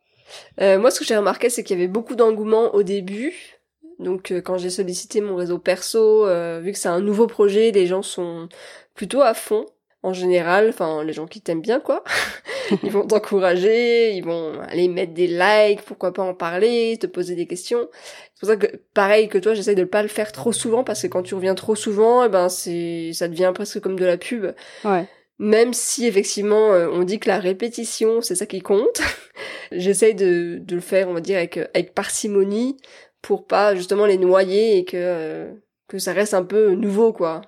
Euh, 0.61 0.79
moi, 0.79 0.91
ce 0.91 0.99
que 0.99 1.05
j'ai 1.05 1.17
remarqué, 1.17 1.49
c'est 1.49 1.63
qu'il 1.63 1.77
y 1.77 1.79
avait 1.79 1.87
beaucoup 1.87 2.15
d'engouement 2.15 2.73
au 2.73 2.83
début. 2.83 3.59
Donc, 3.99 4.31
euh, 4.31 4.41
quand 4.41 4.57
j'ai 4.57 4.69
sollicité 4.69 5.21
mon 5.21 5.35
réseau 5.35 5.59
perso, 5.59 6.25
euh, 6.25 6.61
vu 6.63 6.71
que 6.71 6.77
c'est 6.77 6.89
un 6.89 7.01
nouveau 7.01 7.27
projet, 7.27 7.71
les 7.71 7.85
gens 7.85 8.01
sont 8.01 8.47
plutôt 8.95 9.21
à 9.21 9.33
fond. 9.33 9.65
En 10.01 10.13
général, 10.13 10.69
enfin, 10.69 11.03
les 11.03 11.11
gens 11.11 11.27
qui 11.27 11.41
t'aiment 11.41 11.61
bien, 11.61 11.81
quoi. 11.81 12.05
ils 12.83 12.91
vont 12.91 13.05
t'encourager, 13.07 14.13
ils 14.13 14.23
vont 14.23 14.57
aller 14.61 14.87
mettre 14.87 15.13
des 15.13 15.27
likes, 15.27 15.81
pourquoi 15.81 16.13
pas 16.13 16.23
en 16.23 16.33
parler, 16.33 16.97
te 16.97 17.05
poser 17.05 17.35
des 17.35 17.47
questions. 17.47 17.89
C'est 18.33 18.39
pour 18.39 18.49
ça 18.49 18.55
que, 18.55 18.77
pareil 18.93 19.27
que 19.27 19.37
toi, 19.37 19.53
j'essaye 19.53 19.75
de 19.75 19.81
ne 19.81 19.85
pas 19.85 20.01
le 20.01 20.07
faire 20.07 20.31
trop 20.31 20.53
souvent, 20.53 20.85
parce 20.85 21.01
que 21.01 21.07
quand 21.07 21.23
tu 21.23 21.35
reviens 21.35 21.55
trop 21.55 21.75
souvent, 21.75 22.23
eh 22.23 22.29
ben, 22.29 22.47
c'est, 22.47 23.11
ça 23.11 23.27
devient 23.27 23.51
presque 23.53 23.81
comme 23.81 23.99
de 23.99 24.05
la 24.05 24.15
pub. 24.15 24.53
Ouais. 24.85 25.05
Même 25.39 25.73
si 25.73 26.05
effectivement 26.05 26.73
euh, 26.73 26.89
on 26.91 27.03
dit 27.03 27.19
que 27.19 27.29
la 27.29 27.39
répétition 27.39 28.21
c'est 28.21 28.35
ça 28.35 28.45
qui 28.45 28.59
compte, 28.59 29.01
j'essaye 29.71 30.13
de, 30.13 30.59
de, 30.61 30.75
le 30.75 30.81
faire 30.81 31.07
on 31.09 31.13
va 31.13 31.21
dire 31.21 31.37
avec, 31.37 31.57
avec 31.57 31.93
parcimonie 31.93 32.77
pour 33.21 33.47
pas 33.47 33.73
justement 33.73 34.05
les 34.05 34.17
noyer 34.17 34.77
et 34.77 34.85
que, 34.85 34.97
euh, 34.97 35.51
que 35.87 35.97
ça 35.97 36.13
reste 36.13 36.33
un 36.33 36.43
peu 36.43 36.71
nouveau 36.71 37.13
quoi. 37.13 37.41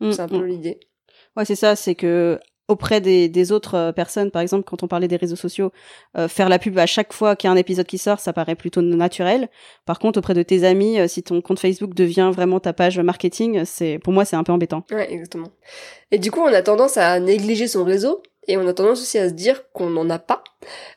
Mm, 0.00 0.12
c'est 0.12 0.20
un 0.20 0.28
peu 0.28 0.38
mm. 0.38 0.46
l'idée. 0.46 0.80
Ouais 1.36 1.46
c'est 1.46 1.56
ça, 1.56 1.74
c'est 1.74 1.94
que 1.94 2.38
auprès 2.68 3.00
des, 3.00 3.28
des, 3.28 3.52
autres 3.52 3.74
euh, 3.74 3.92
personnes, 3.92 4.30
par 4.30 4.42
exemple, 4.42 4.64
quand 4.64 4.82
on 4.82 4.88
parlait 4.88 5.08
des 5.08 5.16
réseaux 5.16 5.36
sociaux, 5.36 5.72
euh, 6.16 6.28
faire 6.28 6.48
la 6.48 6.58
pub 6.58 6.78
à 6.78 6.86
chaque 6.86 7.12
fois 7.12 7.36
qu'il 7.36 7.48
y 7.48 7.50
a 7.50 7.52
un 7.52 7.56
épisode 7.56 7.86
qui 7.86 7.98
sort, 7.98 8.20
ça 8.20 8.32
paraît 8.32 8.54
plutôt 8.54 8.82
naturel. 8.82 9.48
Par 9.84 9.98
contre, 9.98 10.18
auprès 10.18 10.34
de 10.34 10.42
tes 10.42 10.64
amis, 10.64 10.98
euh, 10.98 11.08
si 11.08 11.22
ton 11.22 11.40
compte 11.40 11.58
Facebook 11.58 11.94
devient 11.94 12.30
vraiment 12.34 12.60
ta 12.60 12.72
page 12.72 12.98
marketing, 12.98 13.64
c'est 13.64 13.98
pour 13.98 14.12
moi 14.12 14.24
c'est 14.24 14.36
un 14.36 14.44
peu 14.44 14.52
embêtant. 14.52 14.84
Ouais, 14.90 15.12
exactement. 15.12 15.48
Et 16.10 16.18
du 16.18 16.30
coup, 16.30 16.40
on 16.40 16.52
a 16.52 16.62
tendance 16.62 16.96
à 16.96 17.18
négliger 17.20 17.66
son 17.66 17.84
réseau 17.84 18.22
et 18.48 18.56
on 18.56 18.66
a 18.66 18.72
tendance 18.72 19.00
aussi 19.00 19.18
à 19.18 19.28
se 19.28 19.34
dire 19.34 19.70
qu'on 19.72 19.90
n'en 19.90 20.08
a 20.10 20.18
pas. 20.18 20.42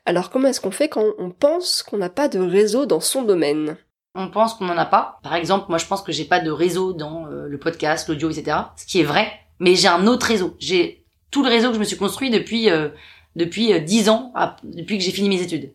Alors 0.05 0.29
comment 0.29 0.47
est-ce 0.47 0.61
qu'on 0.61 0.71
fait 0.71 0.89
quand 0.89 1.05
on 1.17 1.31
pense 1.31 1.83
qu'on 1.83 1.97
n'a 1.97 2.09
pas 2.09 2.27
de 2.27 2.39
réseau 2.39 2.85
dans 2.85 2.99
son 2.99 3.23
domaine? 3.23 3.77
On 4.13 4.29
pense 4.29 4.53
qu'on 4.53 4.65
n'en 4.65 4.77
a 4.77 4.85
pas. 4.85 5.19
Par 5.23 5.35
exemple, 5.35 5.65
moi 5.69 5.77
je 5.77 5.85
pense 5.85 6.01
que 6.01 6.11
j'ai 6.11 6.25
pas 6.25 6.39
de 6.39 6.51
réseau 6.51 6.93
dans 6.93 7.25
le 7.25 7.57
podcast, 7.59 8.07
l'audio, 8.07 8.29
etc. 8.29 8.57
Ce 8.77 8.85
qui 8.85 9.01
est 9.01 9.03
vrai, 9.03 9.27
mais 9.59 9.75
j'ai 9.75 9.89
un 9.89 10.07
autre 10.07 10.27
réseau. 10.27 10.55
J'ai 10.59 11.04
tout 11.31 11.43
le 11.43 11.49
réseau 11.49 11.69
que 11.69 11.75
je 11.75 11.79
me 11.79 11.85
suis 11.85 11.97
construit 11.97 12.29
depuis 12.29 12.69
euh, 12.69 12.89
depuis 13.35 13.73
euh, 13.73 13.79
dix 13.79 14.09
ans, 14.09 14.33
depuis 14.63 14.97
que 14.97 15.03
j'ai 15.03 15.11
fini 15.11 15.29
mes 15.29 15.41
études. 15.41 15.73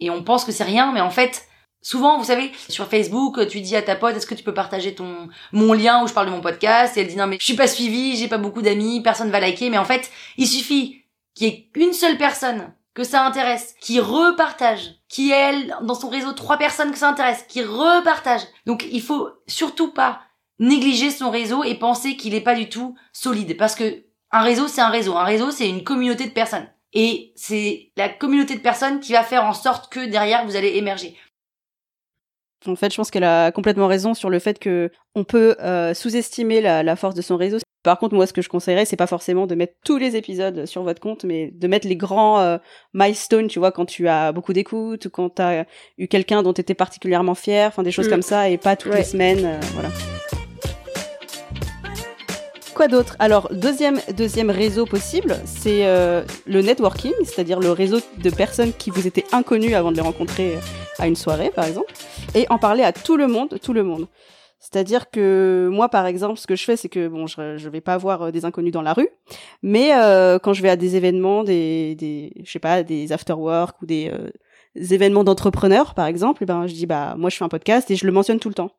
Et 0.00 0.10
on 0.10 0.22
pense 0.22 0.44
que 0.44 0.52
c'est 0.52 0.64
rien, 0.64 0.92
mais 0.92 1.00
en 1.00 1.10
fait, 1.10 1.46
souvent, 1.82 2.18
vous 2.18 2.24
savez, 2.24 2.52
sur 2.68 2.86
Facebook, 2.86 3.46
tu 3.48 3.60
dis 3.60 3.74
à 3.76 3.82
ta 3.82 3.96
pote, 3.96 4.16
est-ce 4.16 4.26
que 4.26 4.34
tu 4.34 4.44
peux 4.44 4.54
partager 4.54 4.94
ton 4.94 5.28
mon 5.52 5.72
lien 5.72 6.04
où 6.04 6.06
je 6.06 6.12
parle 6.12 6.26
de 6.26 6.32
mon 6.32 6.40
podcast? 6.40 6.96
Et 6.96 7.00
elle 7.00 7.08
dit 7.08 7.16
non 7.16 7.26
mais 7.26 7.38
je 7.40 7.44
suis 7.44 7.56
pas 7.56 7.66
suivie, 7.66 8.16
j'ai 8.16 8.28
pas 8.28 8.38
beaucoup 8.38 8.62
d'amis, 8.62 9.02
personne 9.02 9.30
va 9.30 9.40
liker. 9.40 9.70
Mais 9.70 9.78
en 9.78 9.84
fait, 9.84 10.10
il 10.36 10.46
suffit 10.46 11.02
qu'il 11.34 11.48
y 11.48 11.50
ait 11.50 11.70
une 11.74 11.92
seule 11.92 12.18
personne 12.18 12.72
que 12.94 13.04
ça 13.04 13.24
intéresse, 13.24 13.76
qui 13.80 14.00
repartage, 14.00 14.96
qui 15.08 15.30
elle 15.30 15.72
dans 15.82 15.94
son 15.94 16.08
réseau 16.08 16.32
trois 16.32 16.56
personnes 16.58 16.90
que 16.90 16.98
ça 16.98 17.08
intéresse, 17.08 17.44
qui 17.48 17.62
repartage. 17.62 18.42
Donc 18.66 18.84
il 18.90 19.00
faut 19.00 19.28
surtout 19.46 19.92
pas 19.92 20.20
négliger 20.58 21.12
son 21.12 21.30
réseau 21.30 21.62
et 21.62 21.76
penser 21.76 22.16
qu'il 22.16 22.34
est 22.34 22.40
pas 22.40 22.56
du 22.56 22.68
tout 22.68 22.96
solide 23.12 23.56
parce 23.56 23.76
que 23.76 24.02
un 24.30 24.42
réseau, 24.42 24.68
c'est 24.68 24.80
un 24.80 24.90
réseau. 24.90 25.16
Un 25.16 25.24
réseau, 25.24 25.50
c'est 25.50 25.68
une 25.68 25.84
communauté 25.84 26.26
de 26.26 26.32
personnes. 26.32 26.66
Et 26.92 27.32
c'est 27.36 27.90
la 27.96 28.08
communauté 28.08 28.54
de 28.56 28.60
personnes 28.60 29.00
qui 29.00 29.12
va 29.12 29.22
faire 29.22 29.44
en 29.44 29.52
sorte 29.52 29.92
que 29.92 30.06
derrière, 30.06 30.44
vous 30.44 30.56
allez 30.56 30.76
émerger. 30.76 31.16
En 32.66 32.76
fait, 32.76 32.90
je 32.90 32.96
pense 32.96 33.10
qu'elle 33.10 33.24
a 33.24 33.52
complètement 33.52 33.86
raison 33.86 34.14
sur 34.14 34.30
le 34.30 34.38
fait 34.38 34.58
que 34.58 34.90
on 35.14 35.24
peut 35.24 35.56
euh, 35.60 35.94
sous-estimer 35.94 36.60
la, 36.60 36.96
force 36.96 37.14
de 37.14 37.22
son 37.22 37.36
réseau. 37.36 37.58
Par 37.84 37.98
contre, 37.98 38.14
moi, 38.14 38.26
ce 38.26 38.32
que 38.32 38.42
je 38.42 38.48
conseillerais, 38.48 38.84
c'est 38.84 38.96
pas 38.96 39.06
forcément 39.06 39.46
de 39.46 39.54
mettre 39.54 39.74
tous 39.84 39.96
les 39.96 40.16
épisodes 40.16 40.66
sur 40.66 40.82
votre 40.82 41.00
compte, 41.00 41.24
mais 41.24 41.52
de 41.54 41.68
mettre 41.68 41.86
les 41.86 41.96
grands 41.96 42.40
euh, 42.40 42.58
milestones, 42.92 43.46
tu 43.46 43.60
vois, 43.60 43.70
quand 43.70 43.86
tu 43.86 44.08
as 44.08 44.32
beaucoup 44.32 44.52
d'écoute, 44.52 45.06
ou 45.06 45.10
quand 45.10 45.36
tu 45.36 45.42
as 45.42 45.66
eu 45.96 46.08
quelqu'un 46.08 46.42
dont 46.42 46.52
tu 46.52 46.60
étais 46.60 46.74
particulièrement 46.74 47.36
fier, 47.36 47.68
enfin 47.68 47.84
des 47.84 47.92
choses 47.92 48.08
mm. 48.08 48.10
comme 48.10 48.22
ça, 48.22 48.48
et 48.48 48.58
pas 48.58 48.74
toutes 48.74 48.94
les 48.94 49.04
semaines, 49.04 49.44
euh, 49.44 49.60
voilà. 49.74 49.90
Quoi 52.78 52.86
d'autre 52.86 53.16
Alors, 53.18 53.48
deuxième, 53.52 53.98
deuxième 54.16 54.50
réseau 54.50 54.86
possible, 54.86 55.34
c'est 55.46 55.84
euh, 55.88 56.22
le 56.46 56.62
networking, 56.62 57.12
c'est-à-dire 57.24 57.58
le 57.58 57.72
réseau 57.72 57.98
de 58.22 58.30
personnes 58.30 58.72
qui 58.72 58.90
vous 58.90 59.08
étaient 59.08 59.24
inconnues 59.32 59.74
avant 59.74 59.90
de 59.90 59.96
les 59.96 60.02
rencontrer 60.02 60.56
à 61.00 61.08
une 61.08 61.16
soirée, 61.16 61.50
par 61.50 61.64
exemple, 61.64 61.92
et 62.36 62.46
en 62.50 62.58
parler 62.58 62.84
à 62.84 62.92
tout 62.92 63.16
le 63.16 63.26
monde, 63.26 63.58
tout 63.60 63.72
le 63.72 63.82
monde. 63.82 64.06
C'est-à-dire 64.60 65.10
que 65.10 65.68
moi, 65.72 65.88
par 65.88 66.06
exemple, 66.06 66.38
ce 66.38 66.46
que 66.46 66.54
je 66.54 66.62
fais, 66.62 66.76
c'est 66.76 66.88
que 66.88 67.08
bon, 67.08 67.26
je, 67.26 67.56
je 67.56 67.68
vais 67.68 67.80
pas 67.80 67.98
voir 67.98 68.22
euh, 68.22 68.30
des 68.30 68.44
inconnus 68.44 68.70
dans 68.70 68.82
la 68.82 68.92
rue, 68.92 69.08
mais 69.64 69.90
euh, 69.96 70.38
quand 70.38 70.52
je 70.52 70.62
vais 70.62 70.70
à 70.70 70.76
des 70.76 70.94
événements, 70.94 71.42
des, 71.42 71.96
des, 71.96 72.32
je 72.44 72.48
sais 72.52 72.60
pas, 72.60 72.84
des 72.84 73.10
after 73.10 73.32
work 73.32 73.82
ou 73.82 73.86
des, 73.86 74.12
événements 74.76 75.24
d'entrepreneurs, 75.24 75.94
par 75.94 76.06
exemple, 76.06 76.44
ben 76.44 76.68
je 76.68 76.74
dis 76.74 76.86
bah 76.86 77.16
moi 77.18 77.28
je 77.30 77.36
fais 77.36 77.44
un 77.44 77.48
podcast 77.48 77.90
et 77.90 77.96
je 77.96 78.06
le 78.06 78.12
mentionne 78.12 78.38
tout 78.38 78.48
le 78.48 78.54
temps. 78.54 78.70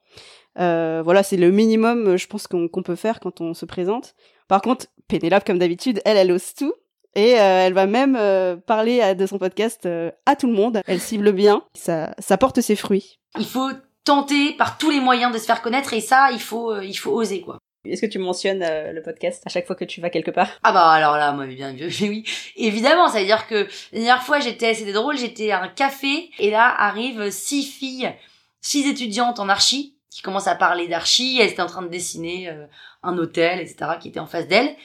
Euh, 0.58 1.01
voilà, 1.03 1.24
c'est 1.24 1.38
le 1.38 1.51
minimum, 1.51 2.08
euh, 2.08 2.18
je 2.18 2.27
pense, 2.27 2.48
qu'on 2.48 2.84
peut 2.84 2.96
faire 2.96 3.20
quand 3.20 3.41
on 3.41 3.53
se 3.53 3.65
présente. 3.65 4.15
Par 4.48 4.62
contre, 4.62 4.88
Pénélope, 5.08 5.46
comme 5.46 5.60
d'habitude, 5.60 6.01
elle, 6.06 6.18
elle 6.18 6.32
ose 6.32 6.53
tout. 6.53 6.74
Et 7.15 7.39
euh, 7.39 7.65
elle 7.65 7.74
va 7.74 7.88
même 7.88 8.18
parler 8.68 9.15
de 9.15 9.25
son 9.25 9.39
podcast 9.39 9.89
à 10.27 10.36
tout 10.36 10.46
le 10.46 10.53
monde. 10.53 10.82
Elle 10.86 11.00
cible 11.00 11.32
bien. 11.32 11.63
Ça, 11.74 12.13
ça 12.20 12.38
porte 12.38 12.62
ses 12.62 12.75
fruits. 12.75 13.18
Il 13.38 13.46
faut 13.46 13.72
tenter 14.03 14.53
par 14.53 14.77
tous 14.77 14.91
les 14.91 15.00
moyens 15.00 15.34
de 15.34 15.39
se 15.39 15.46
faire 15.46 15.63
connaître 15.63 15.94
et 15.94 16.01
ça, 16.01 16.29
il 16.32 16.39
faut, 16.39 16.79
il 16.79 16.94
faut 16.94 17.12
oser 17.12 17.41
quoi. 17.41 17.58
Est-ce 17.84 18.01
que 18.01 18.08
tu 18.08 18.20
mentionnes 18.20 18.60
le 18.60 19.01
podcast 19.01 19.41
à 19.48 19.50
chaque 19.50 19.65
fois 19.65 19.75
que 19.75 19.86
tu 19.86 20.01
vas 20.01 20.12
quelque 20.12 20.29
part? 20.29 20.50
Ah 20.62 20.72
bah 20.72 20.88
alors 20.91 21.18
là, 21.18 21.32
moi 21.32 21.48
bien 21.48 21.74
vieux, 21.74 21.89
oui. 22.08 22.24
Évidemment, 22.56 23.08
ça 23.08 23.20
veut 23.20 23.25
dire 23.25 23.48
que 23.48 23.68
la 23.91 24.00
dernière 24.00 24.24
fois, 24.24 24.39
j'étais, 24.39 24.75
c'était 24.75 24.94
drôle, 24.94 25.18
j'étais 25.18 25.50
à 25.50 25.63
un 25.63 25.68
café 25.68 26.29
et 26.38 26.51
là 26.51 26.75
arrivent 26.77 27.32
six 27.32 27.63
filles, 27.63 28.13
six 28.62 28.88
étudiantes 28.88 29.39
en 29.39 29.50
archi 29.50 29.99
qui 30.10 30.22
commence 30.22 30.48
à 30.48 30.56
parler 30.56 30.88
d'archi. 30.88 31.39
Elle 31.39 31.50
était 31.50 31.62
en 31.62 31.68
train 31.68 31.82
de 31.82 31.88
dessiner 31.88 32.50
euh, 32.50 32.66
un 33.04 33.18
hôtel, 33.18 33.60
etc., 33.60 33.92
qui 34.00 34.10
était 34.10 34.20
en 34.20 34.28
face 34.28 34.48
d'elle. 34.48 34.75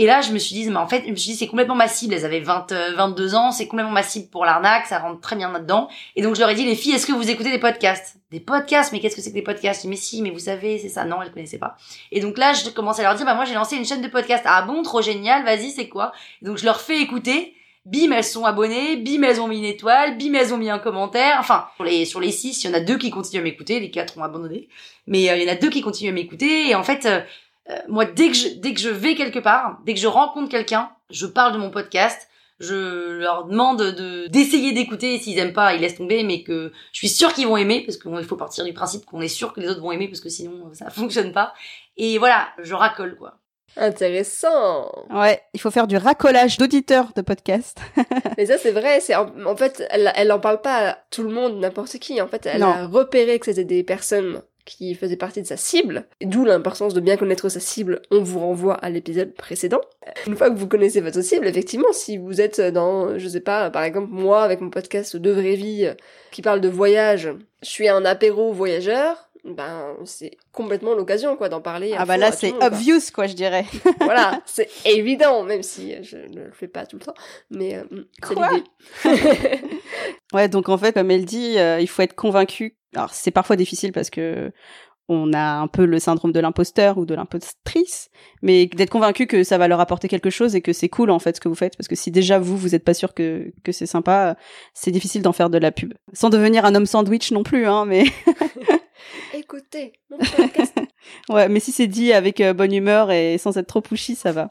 Et 0.00 0.06
là, 0.06 0.20
je 0.20 0.30
me 0.30 0.38
suis 0.38 0.54
dit, 0.54 0.70
mais 0.70 0.76
en 0.76 0.86
fait, 0.86 1.02
je 1.04 1.10
me 1.10 1.16
suis 1.16 1.32
dit, 1.32 1.36
c'est 1.36 1.48
complètement 1.48 1.74
ma 1.74 1.88
cible. 1.88 2.14
Elles 2.14 2.24
avaient 2.24 2.38
20, 2.38 2.72
22 2.94 3.34
ans, 3.34 3.50
c'est 3.50 3.66
complètement 3.66 3.92
ma 3.92 4.04
cible 4.04 4.28
pour 4.28 4.44
l'arnaque, 4.44 4.86
ça 4.86 5.00
rentre 5.00 5.20
très 5.20 5.34
bien 5.34 5.50
là-dedans. 5.50 5.88
Et 6.14 6.22
donc, 6.22 6.36
je 6.36 6.40
leur 6.40 6.50
ai 6.50 6.54
dit, 6.54 6.64
les 6.64 6.76
filles, 6.76 6.92
est-ce 6.92 7.04
que 7.04 7.12
vous 7.12 7.28
écoutez 7.28 7.50
des 7.50 7.58
podcasts? 7.58 8.16
Des 8.30 8.38
podcasts? 8.38 8.92
Mais 8.92 9.00
qu'est-ce 9.00 9.16
que 9.16 9.22
c'est 9.22 9.30
que 9.30 9.34
des 9.34 9.42
podcasts? 9.42 9.82
Dis, 9.82 9.88
mais 9.88 9.96
si, 9.96 10.22
mais 10.22 10.30
vous 10.30 10.38
savez, 10.38 10.78
c'est 10.78 10.88
ça. 10.88 11.04
Non, 11.04 11.20
elles 11.20 11.32
connaissaient 11.32 11.58
pas. 11.58 11.76
Et 12.12 12.20
donc 12.20 12.38
là, 12.38 12.52
je 12.52 12.70
commence 12.70 13.00
à 13.00 13.02
leur 13.02 13.16
dire, 13.16 13.26
bah 13.26 13.34
moi, 13.34 13.44
j'ai 13.44 13.54
lancé 13.54 13.74
une 13.74 13.84
chaîne 13.84 14.00
de 14.00 14.06
podcast. 14.06 14.44
Ah 14.46 14.62
bon, 14.62 14.84
trop 14.84 15.02
génial, 15.02 15.44
vas-y, 15.44 15.72
c'est 15.72 15.88
quoi? 15.88 16.12
Et 16.42 16.44
Donc, 16.44 16.58
je 16.58 16.64
leur 16.64 16.80
fais 16.80 17.00
écouter. 17.00 17.56
Bim, 17.90 18.12
elles 18.12 18.24
sont 18.24 18.44
abonnées. 18.44 18.96
Bim, 18.96 19.22
elles 19.22 19.40
ont 19.40 19.48
mis 19.48 19.58
une 19.58 19.64
étoile. 19.64 20.18
Bim, 20.18 20.34
elles 20.34 20.52
ont 20.52 20.58
mis 20.58 20.68
un 20.68 20.78
commentaire. 20.78 21.36
Enfin, 21.40 21.68
sur 21.76 21.84
les 21.84 22.04
sur 22.04 22.20
les 22.20 22.32
six, 22.32 22.62
il 22.62 22.66
y 22.68 22.70
en 22.70 22.74
a 22.74 22.80
deux 22.80 22.98
qui 22.98 23.10
continuent 23.10 23.40
à 23.40 23.44
m'écouter. 23.44 23.80
Les 23.80 23.90
quatre 23.90 24.18
ont 24.18 24.22
abandonné, 24.22 24.68
mais 25.06 25.30
euh, 25.30 25.36
il 25.36 25.44
y 25.44 25.48
en 25.48 25.52
a 25.52 25.56
deux 25.56 25.70
qui 25.70 25.80
continuent 25.80 26.10
à 26.10 26.12
m'écouter. 26.12 26.68
Et 26.68 26.74
en 26.74 26.82
fait, 26.82 27.06
euh, 27.06 27.20
euh, 27.70 27.78
moi, 27.88 28.04
dès 28.04 28.28
que 28.28 28.34
je, 28.34 28.48
dès 28.48 28.74
que 28.74 28.80
je 28.80 28.90
vais 28.90 29.14
quelque 29.14 29.38
part, 29.38 29.78
dès 29.86 29.94
que 29.94 30.00
je 30.00 30.06
rencontre 30.06 30.50
quelqu'un, 30.50 30.90
je 31.10 31.26
parle 31.26 31.54
de 31.54 31.58
mon 31.58 31.70
podcast, 31.70 32.28
je 32.60 33.18
leur 33.20 33.46
demande 33.46 33.80
de 33.80 34.26
d'essayer 34.26 34.72
d'écouter. 34.72 35.18
S'ils 35.18 35.38
aiment 35.38 35.54
pas, 35.54 35.74
ils 35.74 35.80
laissent 35.80 35.96
tomber, 35.96 36.24
mais 36.24 36.42
que 36.42 36.72
je 36.92 36.98
suis 36.98 37.08
sûre 37.08 37.32
qu'ils 37.32 37.46
vont 37.46 37.56
aimer, 37.56 37.84
parce 37.86 37.96
qu'il 37.96 38.24
faut 38.24 38.36
partir 38.36 38.64
du 38.66 38.74
principe 38.74 39.06
qu'on 39.06 39.22
est 39.22 39.28
sûr 39.28 39.54
que 39.54 39.60
les 39.60 39.68
autres 39.68 39.80
vont 39.80 39.92
aimer, 39.92 40.08
parce 40.08 40.20
que 40.20 40.28
sinon 40.28 40.70
ça 40.74 40.90
fonctionne 40.90 41.32
pas. 41.32 41.54
Et 41.96 42.18
voilà, 42.18 42.48
je 42.62 42.74
racole 42.74 43.16
quoi. 43.16 43.38
Intéressant. 43.76 44.90
Ouais, 45.10 45.40
il 45.54 45.60
faut 45.60 45.70
faire 45.70 45.86
du 45.86 45.96
racolage 45.96 46.58
d'auditeurs 46.58 47.12
de 47.14 47.22
podcast. 47.22 47.78
Mais 48.36 48.46
ça 48.46 48.58
c'est 48.58 48.72
vrai, 48.72 49.00
c'est 49.00 49.14
en, 49.14 49.56
fait 49.56 49.84
elle 49.90 50.12
elle 50.16 50.32
en 50.32 50.40
parle 50.40 50.60
pas 50.60 50.90
à 50.90 50.98
tout 51.10 51.22
le 51.22 51.30
monde, 51.30 51.60
n'importe 51.60 51.98
qui. 51.98 52.20
En 52.20 52.28
fait, 52.28 52.46
elle 52.46 52.62
a 52.62 52.86
repéré 52.86 53.38
que 53.38 53.46
c'était 53.46 53.64
des 53.64 53.82
personnes 53.82 54.42
qui 54.68 54.94
faisait 54.94 55.16
partie 55.16 55.40
de 55.40 55.46
sa 55.46 55.56
cible, 55.56 56.04
d'où 56.20 56.44
l'importance 56.44 56.92
de 56.92 57.00
bien 57.00 57.16
connaître 57.16 57.48
sa 57.48 57.58
cible, 57.58 58.02
on 58.10 58.20
vous 58.22 58.38
renvoie 58.38 58.74
à 58.74 58.90
l'épisode 58.90 59.32
précédent. 59.32 59.80
Une 60.26 60.36
fois 60.36 60.50
que 60.50 60.58
vous 60.58 60.68
connaissez 60.68 61.00
votre 61.00 61.22
cible, 61.22 61.46
effectivement, 61.46 61.90
si 61.92 62.18
vous 62.18 62.42
êtes 62.42 62.60
dans, 62.60 63.18
je 63.18 63.28
sais 63.28 63.40
pas, 63.40 63.70
par 63.70 63.82
exemple 63.82 64.08
moi 64.10 64.42
avec 64.42 64.60
mon 64.60 64.68
podcast 64.68 65.16
De 65.16 65.30
Vraie 65.30 65.54
Vie 65.54 65.88
qui 66.30 66.42
parle 66.42 66.60
de 66.60 66.68
voyage, 66.68 67.30
je 67.62 67.68
suis 67.68 67.88
un 67.88 68.04
apéro 68.04 68.52
voyageur, 68.52 69.27
ben 69.54 69.96
c'est 70.04 70.36
complètement 70.52 70.94
l'occasion 70.94 71.36
quoi 71.36 71.48
d'en 71.48 71.60
parler. 71.60 71.94
Ah 71.96 72.04
bah 72.04 72.16
là 72.16 72.32
c'est 72.32 72.52
obvious 72.62 73.10
quoi 73.12 73.26
je 73.26 73.34
dirais. 73.34 73.64
voilà, 74.00 74.40
c'est 74.46 74.68
évident 74.84 75.42
même 75.42 75.62
si 75.62 76.02
je 76.02 76.16
ne 76.16 76.44
le 76.44 76.52
fais 76.52 76.68
pas 76.68 76.86
tout 76.86 76.96
le 76.96 77.04
temps, 77.04 77.14
mais 77.50 77.76
euh, 77.76 78.08
c'est 78.22 78.34
l'idée. 78.34 79.60
ouais 80.32 80.48
donc 80.48 80.68
en 80.68 80.78
fait 80.78 80.92
comme 80.92 81.10
elle 81.10 81.24
dit, 81.24 81.58
euh, 81.58 81.80
il 81.80 81.88
faut 81.88 82.02
être 82.02 82.14
convaincu 82.14 82.76
alors 82.94 83.12
c'est 83.12 83.30
parfois 83.30 83.56
difficile 83.56 83.92
parce 83.92 84.10
que 84.10 84.50
on 85.08 85.32
a 85.32 85.58
un 85.58 85.68
peu 85.68 85.86
le 85.86 85.98
syndrome 85.98 86.32
de 86.32 86.40
l'imposteur 86.40 86.98
ou 86.98 87.06
de 87.06 87.14
l'impostrice, 87.14 88.10
mais 88.42 88.66
d'être 88.66 88.90
convaincu 88.90 89.26
que 89.26 89.42
ça 89.42 89.56
va 89.56 89.66
leur 89.66 89.80
apporter 89.80 90.06
quelque 90.06 90.28
chose 90.28 90.54
et 90.54 90.60
que 90.60 90.74
c'est 90.74 90.90
cool 90.90 91.10
en 91.10 91.18
fait 91.18 91.36
ce 91.36 91.40
que 91.40 91.48
vous 91.48 91.54
faites, 91.54 91.76
parce 91.76 91.88
que 91.88 91.94
si 91.94 92.10
déjà 92.10 92.38
vous 92.38 92.56
vous 92.56 92.74
êtes 92.74 92.84
pas 92.84 92.94
sûr 92.94 93.14
que 93.14 93.50
que 93.64 93.72
c'est 93.72 93.86
sympa, 93.86 94.36
c'est 94.74 94.90
difficile 94.90 95.22
d'en 95.22 95.32
faire 95.32 95.48
de 95.48 95.58
la 95.58 95.72
pub, 95.72 95.94
sans 96.12 96.28
devenir 96.28 96.66
un 96.66 96.74
homme 96.74 96.86
sandwich 96.86 97.32
non 97.32 97.42
plus, 97.42 97.66
hein, 97.66 97.86
mais 97.86 98.04
écoutez 99.34 99.92
ouais, 101.28 101.48
mais 101.48 101.60
si 101.60 101.72
c'est 101.72 101.86
dit 101.86 102.12
avec 102.12 102.40
euh, 102.40 102.52
bonne 102.52 102.72
humeur 102.72 103.10
et 103.10 103.38
sans 103.38 103.56
être 103.56 103.66
trop 103.66 103.80
pushy, 103.80 104.14
ça 104.14 104.32
va. 104.32 104.48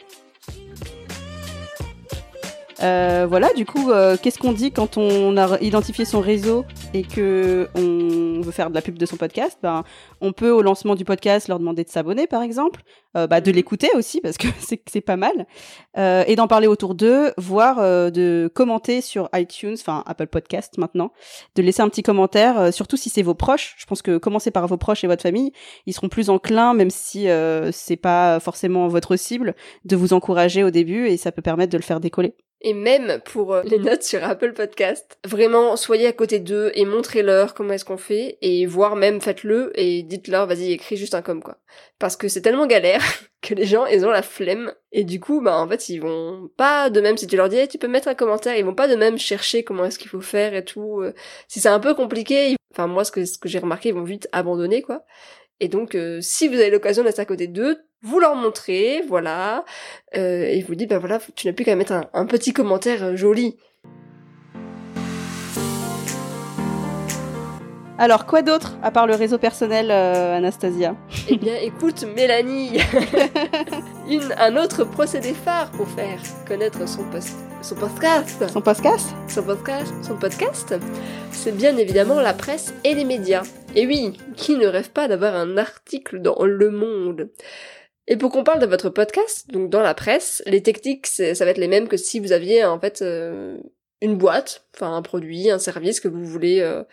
Euh, 2.84 3.26
voilà, 3.28 3.54
du 3.54 3.66
coup, 3.66 3.92
euh, 3.92 4.18
qu'est-ce 4.22 4.38
qu'on 4.38 4.54
dit 4.54 4.72
quand 4.72 4.98
on 4.98 5.36
a 5.38 5.60
identifié 5.62 6.06
son 6.06 6.22
réseau? 6.22 6.66
Et 6.94 7.04
que 7.04 7.68
on 7.76 8.42
veut 8.42 8.52
faire 8.52 8.70
de 8.70 8.76
la 8.76 8.82
pub 8.82 8.98
de 8.98 9.06
son 9.06 9.18
podcast 9.18 9.58
Ben, 9.62 9.84
on 10.22 10.32
peut 10.32 10.52
au 10.52 10.62
lancement 10.62 10.96
du 10.96 11.06
podcast 11.06 11.48
leur 11.48 11.60
demander 11.60 11.84
de 11.84 11.90
s'abonner, 11.90 12.28
par 12.28 12.42
exemple, 12.42 12.82
euh, 13.16 13.28
bah, 13.28 13.42
de 13.42 13.52
l'écouter 13.52 13.90
aussi 13.96 14.22
parce 14.22 14.38
que 14.38 14.48
c'est 14.88 15.02
pas 15.02 15.18
mal, 15.18 15.48
et 15.96 16.36
d'en 16.36 16.48
parler 16.48 16.68
autour 16.68 16.96
d'eux, 16.96 17.34
voire 17.38 17.78
de 18.12 18.52
commenter 18.54 19.02
sur 19.02 19.30
iTunes, 19.34 19.76
enfin 19.80 20.04
Apple 20.06 20.28
Podcast 20.28 20.78
maintenant, 20.78 21.12
de 21.56 21.62
laisser 21.62 21.82
un 21.82 21.90
petit 21.90 22.04
commentaire, 22.04 22.74
surtout 22.74 22.98
si 22.98 23.10
c'est 23.10 23.24
vos 23.24 23.34
proches. 23.34 23.76
Je 23.78 23.86
pense 23.86 24.02
que 24.02 24.18
commencer 24.18 24.52
par 24.52 24.68
vos 24.68 24.78
proches 24.78 25.04
et 25.04 25.08
votre 25.08 25.24
famille, 25.24 25.52
ils 25.86 25.94
seront 25.94 26.10
plus 26.10 26.30
enclins, 26.30 26.74
même 26.74 26.90
si 26.90 27.28
c'est 27.72 27.98
pas 27.98 28.40
forcément 28.40 28.88
votre 28.88 29.16
cible, 29.16 29.56
de 29.86 29.96
vous 29.96 30.14
encourager 30.14 30.64
au 30.64 30.70
début 30.70 31.08
et 31.08 31.18
ça 31.18 31.32
peut 31.32 31.42
permettre 31.42 31.72
de 31.72 31.78
le 31.78 31.84
faire 31.84 32.00
décoller 32.00 32.36
et 32.62 32.74
même 32.74 33.22
pour 33.26 33.54
euh, 33.54 33.62
les 33.64 33.78
notes 33.78 34.04
sur 34.04 34.24
Apple 34.24 34.54
Podcast. 34.54 35.18
Vraiment, 35.26 35.76
soyez 35.76 36.08
à 36.08 36.14
côté 36.14 36.40
d'eux 36.40 36.72
et 36.74 36.86
montrez-leur 36.86 37.54
comment 37.54 37.74
est-ce 37.74 37.86
qu'on 37.86 37.98
fait, 37.98 38.38
et 38.42 38.66
voire 38.66 38.96
même 38.96 39.22
faites-le 39.22 39.72
et 39.80 40.04
dites-leur, 40.04 40.48
vas-y, 40.48 40.72
écris 40.72 40.98
juste 40.98 41.16
un 41.16 41.22
com, 41.22 41.42
quoi. 41.42 41.58
Parce 42.00 42.16
que 42.16 42.28
c'est 42.28 42.42
tellement 42.42 42.66
galère 42.66 43.04
que 43.42 43.54
les 43.54 43.66
gens, 43.66 43.86
ils 43.86 44.06
ont 44.06 44.10
la 44.10 44.24
flemme, 44.24 44.74
et 44.92 45.04
du 45.04 45.20
coup, 45.20 45.42
bah, 45.42 45.60
en 45.60 45.68
fait, 45.68 45.90
ils 45.90 46.00
vont 46.00 46.50
pas 46.58 46.90
de 46.90 47.00
même, 47.02 47.18
si 47.18 47.28
tu 47.28 47.38
leur 47.38 47.50
dis, 47.50 47.68
tu 47.68 47.78
peux 47.78 47.88
mettre 47.88 48.08
un 48.08 48.16
commentaire, 48.16 48.58
ils 48.58 48.66
vont 48.66 48.76
pas 48.76 48.88
de 48.88 48.96
même 48.96 49.18
chercher 49.18 49.64
comment 49.64 49.86
est-ce 49.86 50.00
qu'il 50.00 50.10
faut 50.10 50.22
faire 50.22 50.56
et 50.56 50.66
tout. 50.66 51.02
Euh. 51.02 51.14
Si 51.48 51.60
c'est 51.60 51.70
un 51.70 51.80
peu 51.80 51.94
compliqué, 51.94 52.56
enfin, 52.74 52.88
moi, 52.88 53.04
ce 53.04 53.12
que, 53.12 53.26
ce 53.26 53.38
que 53.38 53.50
j'ai 53.50 53.60
remarqué, 53.60 53.90
ils 53.90 53.96
vont 53.96 54.04
vite 54.04 54.28
abandonner, 54.32 54.82
quoi. 54.82 55.06
Et 55.60 55.68
donc, 55.70 55.96
euh, 55.96 56.20
si 56.22 56.48
vous 56.48 56.56
avez 56.56 56.70
l'occasion 56.70 57.04
d'être 57.04 57.20
à 57.20 57.26
côté 57.26 57.48
d'eux, 57.48 57.80
vous 58.04 58.20
leur 58.20 58.36
montrez, 58.36 59.02
voilà, 59.08 59.66
euh, 60.16 60.46
et 60.46 60.62
vous 60.62 60.76
dites, 60.76 60.90
ben 60.90 61.00
voilà, 61.00 61.20
tu 61.36 61.48
n'as 61.48 61.54
plus 61.54 61.66
qu'à 61.66 61.76
mettre 61.76 61.94
un, 62.14 62.26
petit 62.26 62.54
commentaire 62.54 63.04
euh, 63.04 63.16
joli. 63.16 63.58
Alors, 68.00 68.28
quoi 68.28 68.44
d'autre, 68.44 68.78
à 68.84 68.92
part 68.92 69.08
le 69.08 69.16
réseau 69.16 69.40
personnel, 69.40 69.90
Anastasia? 69.90 70.96
Eh 71.30 71.38
bien, 71.38 71.56
écoute, 71.56 72.06
Mélanie, 72.16 72.78
Une, 74.08 74.34
un 74.38 74.56
autre 74.56 74.84
procédé 74.84 75.34
phare 75.34 75.72
pour 75.72 75.88
faire 75.90 76.20
connaître 76.48 76.88
son, 76.88 77.04
son 77.64 77.76
podcast. 77.76 78.46
Son 78.48 78.62
podcast? 78.62 79.16
Son 79.28 79.42
podcast, 79.42 79.94
son 80.04 80.16
podcast, 80.16 80.76
c'est 81.32 81.58
bien 81.58 81.76
évidemment 81.76 82.22
la 82.22 82.34
presse 82.34 82.74
et 82.84 82.94
les 82.94 83.04
médias. 83.04 83.44
Et 83.76 83.88
oui, 83.88 84.16
qui 84.36 84.56
ne 84.56 84.68
rêve 84.68 84.92
pas 84.92 85.08
d'avoir 85.08 85.36
un 85.36 85.58
article 85.58 86.22
dans 86.22 86.46
Le 86.46 86.70
Monde? 86.70 87.30
Et 88.08 88.16
pour 88.16 88.32
qu'on 88.32 88.44
parle 88.44 88.60
de 88.60 88.66
votre 88.66 88.90
podcast, 88.90 89.50
donc 89.52 89.70
dans 89.70 89.82
la 89.82 89.94
presse, 89.94 90.42
les 90.46 90.64
techniques, 90.64 91.08
ça 91.08 91.34
va 91.34 91.52
être 91.52 91.58
les 91.58 91.68
mêmes 91.68 91.90
que 91.90 91.98
si 91.98 92.20
vous 92.20 92.32
aviez 92.32 92.64
en 92.64 92.80
fait 92.80 93.02
euh, 93.02 93.58
une 94.02 94.18
boîte, 94.18 94.66
enfin 94.74 94.96
un 94.96 95.02
produit, 95.02 95.50
un 95.50 95.60
service 95.60 96.00
que 96.00 96.08
vous 96.08 96.24
voulez, 96.24 96.62
euh, 96.62 96.84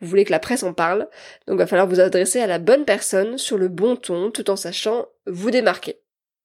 vous 0.00 0.08
voulez 0.08 0.24
que 0.24 0.30
la 0.30 0.38
presse 0.38 0.62
en 0.62 0.74
parle. 0.74 1.08
Donc 1.46 1.56
il 1.56 1.58
va 1.58 1.66
falloir 1.66 1.88
vous 1.88 2.00
adresser 2.00 2.40
à 2.40 2.46
la 2.46 2.58
bonne 2.58 2.84
personne 2.84 3.38
sur 3.38 3.56
le 3.56 3.68
bon 3.68 3.96
ton, 3.96 4.30
tout 4.30 4.50
en 4.50 4.56
sachant 4.56 5.06
vous 5.26 5.50
démarquer. 5.50 6.00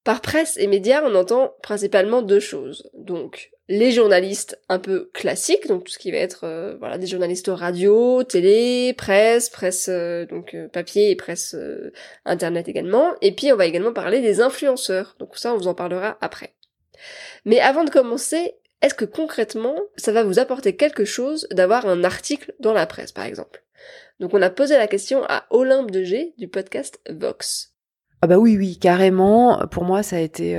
Par 0.06 0.22
presse 0.22 0.58
et 0.58 0.68
médias, 0.68 1.04
on 1.04 1.16
entend 1.16 1.56
principalement 1.62 2.22
deux 2.22 2.40
choses. 2.40 2.90
Donc 2.94 3.53
les 3.70 3.92
journalistes 3.92 4.60
un 4.68 4.80
peu 4.80 5.10
classiques, 5.14 5.68
donc 5.68 5.86
tout 5.86 5.92
ce 5.92 6.00
qui 6.00 6.12
va 6.12 6.18
être 6.18 6.44
euh, 6.44 6.76
voilà 6.80 6.98
des 6.98 7.08
journalistes 7.08 7.50
radio, 7.50 8.24
télé, 8.24 8.94
presse, 8.94 9.50
presse 9.50 9.88
euh, 9.90 10.26
donc 10.26 10.54
euh, 10.54 10.68
papier 10.68 11.12
et 11.12 11.16
presse 11.16 11.56
internet 12.26 12.68
également. 12.68 13.14
Et 13.22 13.34
puis 13.34 13.52
on 13.54 13.56
va 13.56 13.66
également 13.66 13.94
parler 13.94 14.22
des 14.22 14.42
influenceurs. 14.42 15.16
Donc 15.20 15.38
ça 15.38 15.54
on 15.54 15.58
vous 15.58 15.68
en 15.68 15.74
parlera 15.74 16.18
après. 16.22 16.54
Mais 17.46 17.60
avant 17.60 17.84
de 17.84 17.90
commencer, 17.90 18.56
est-ce 18.82 18.96
que 18.96 19.06
concrètement 19.06 19.76
ça 19.96 20.12
va 20.12 20.24
vous 20.24 20.40
apporter 20.40 20.76
quelque 20.76 21.06
chose 21.06 21.48
d'avoir 21.52 21.88
un 21.88 22.04
article 22.04 22.54
dans 22.60 22.74
la 22.74 22.86
presse 22.86 23.14
par 23.14 23.26
exemple? 23.26 23.64
Donc 24.20 24.34
on 24.34 24.42
a 24.42 24.50
posé 24.50 24.76
la 24.76 24.88
question 24.88 25.24
à 25.28 25.46
Olympe 25.50 25.92
de 25.92 26.04
du 26.38 26.48
podcast 26.48 27.00
Vox. 27.10 27.74
Ah 28.22 28.28
bah 28.28 28.38
oui, 28.38 28.58
oui, 28.58 28.78
carrément. 28.78 29.68
Pour 29.68 29.84
moi, 29.84 30.02
ça 30.02 30.16
a 30.16 30.20
été 30.20 30.58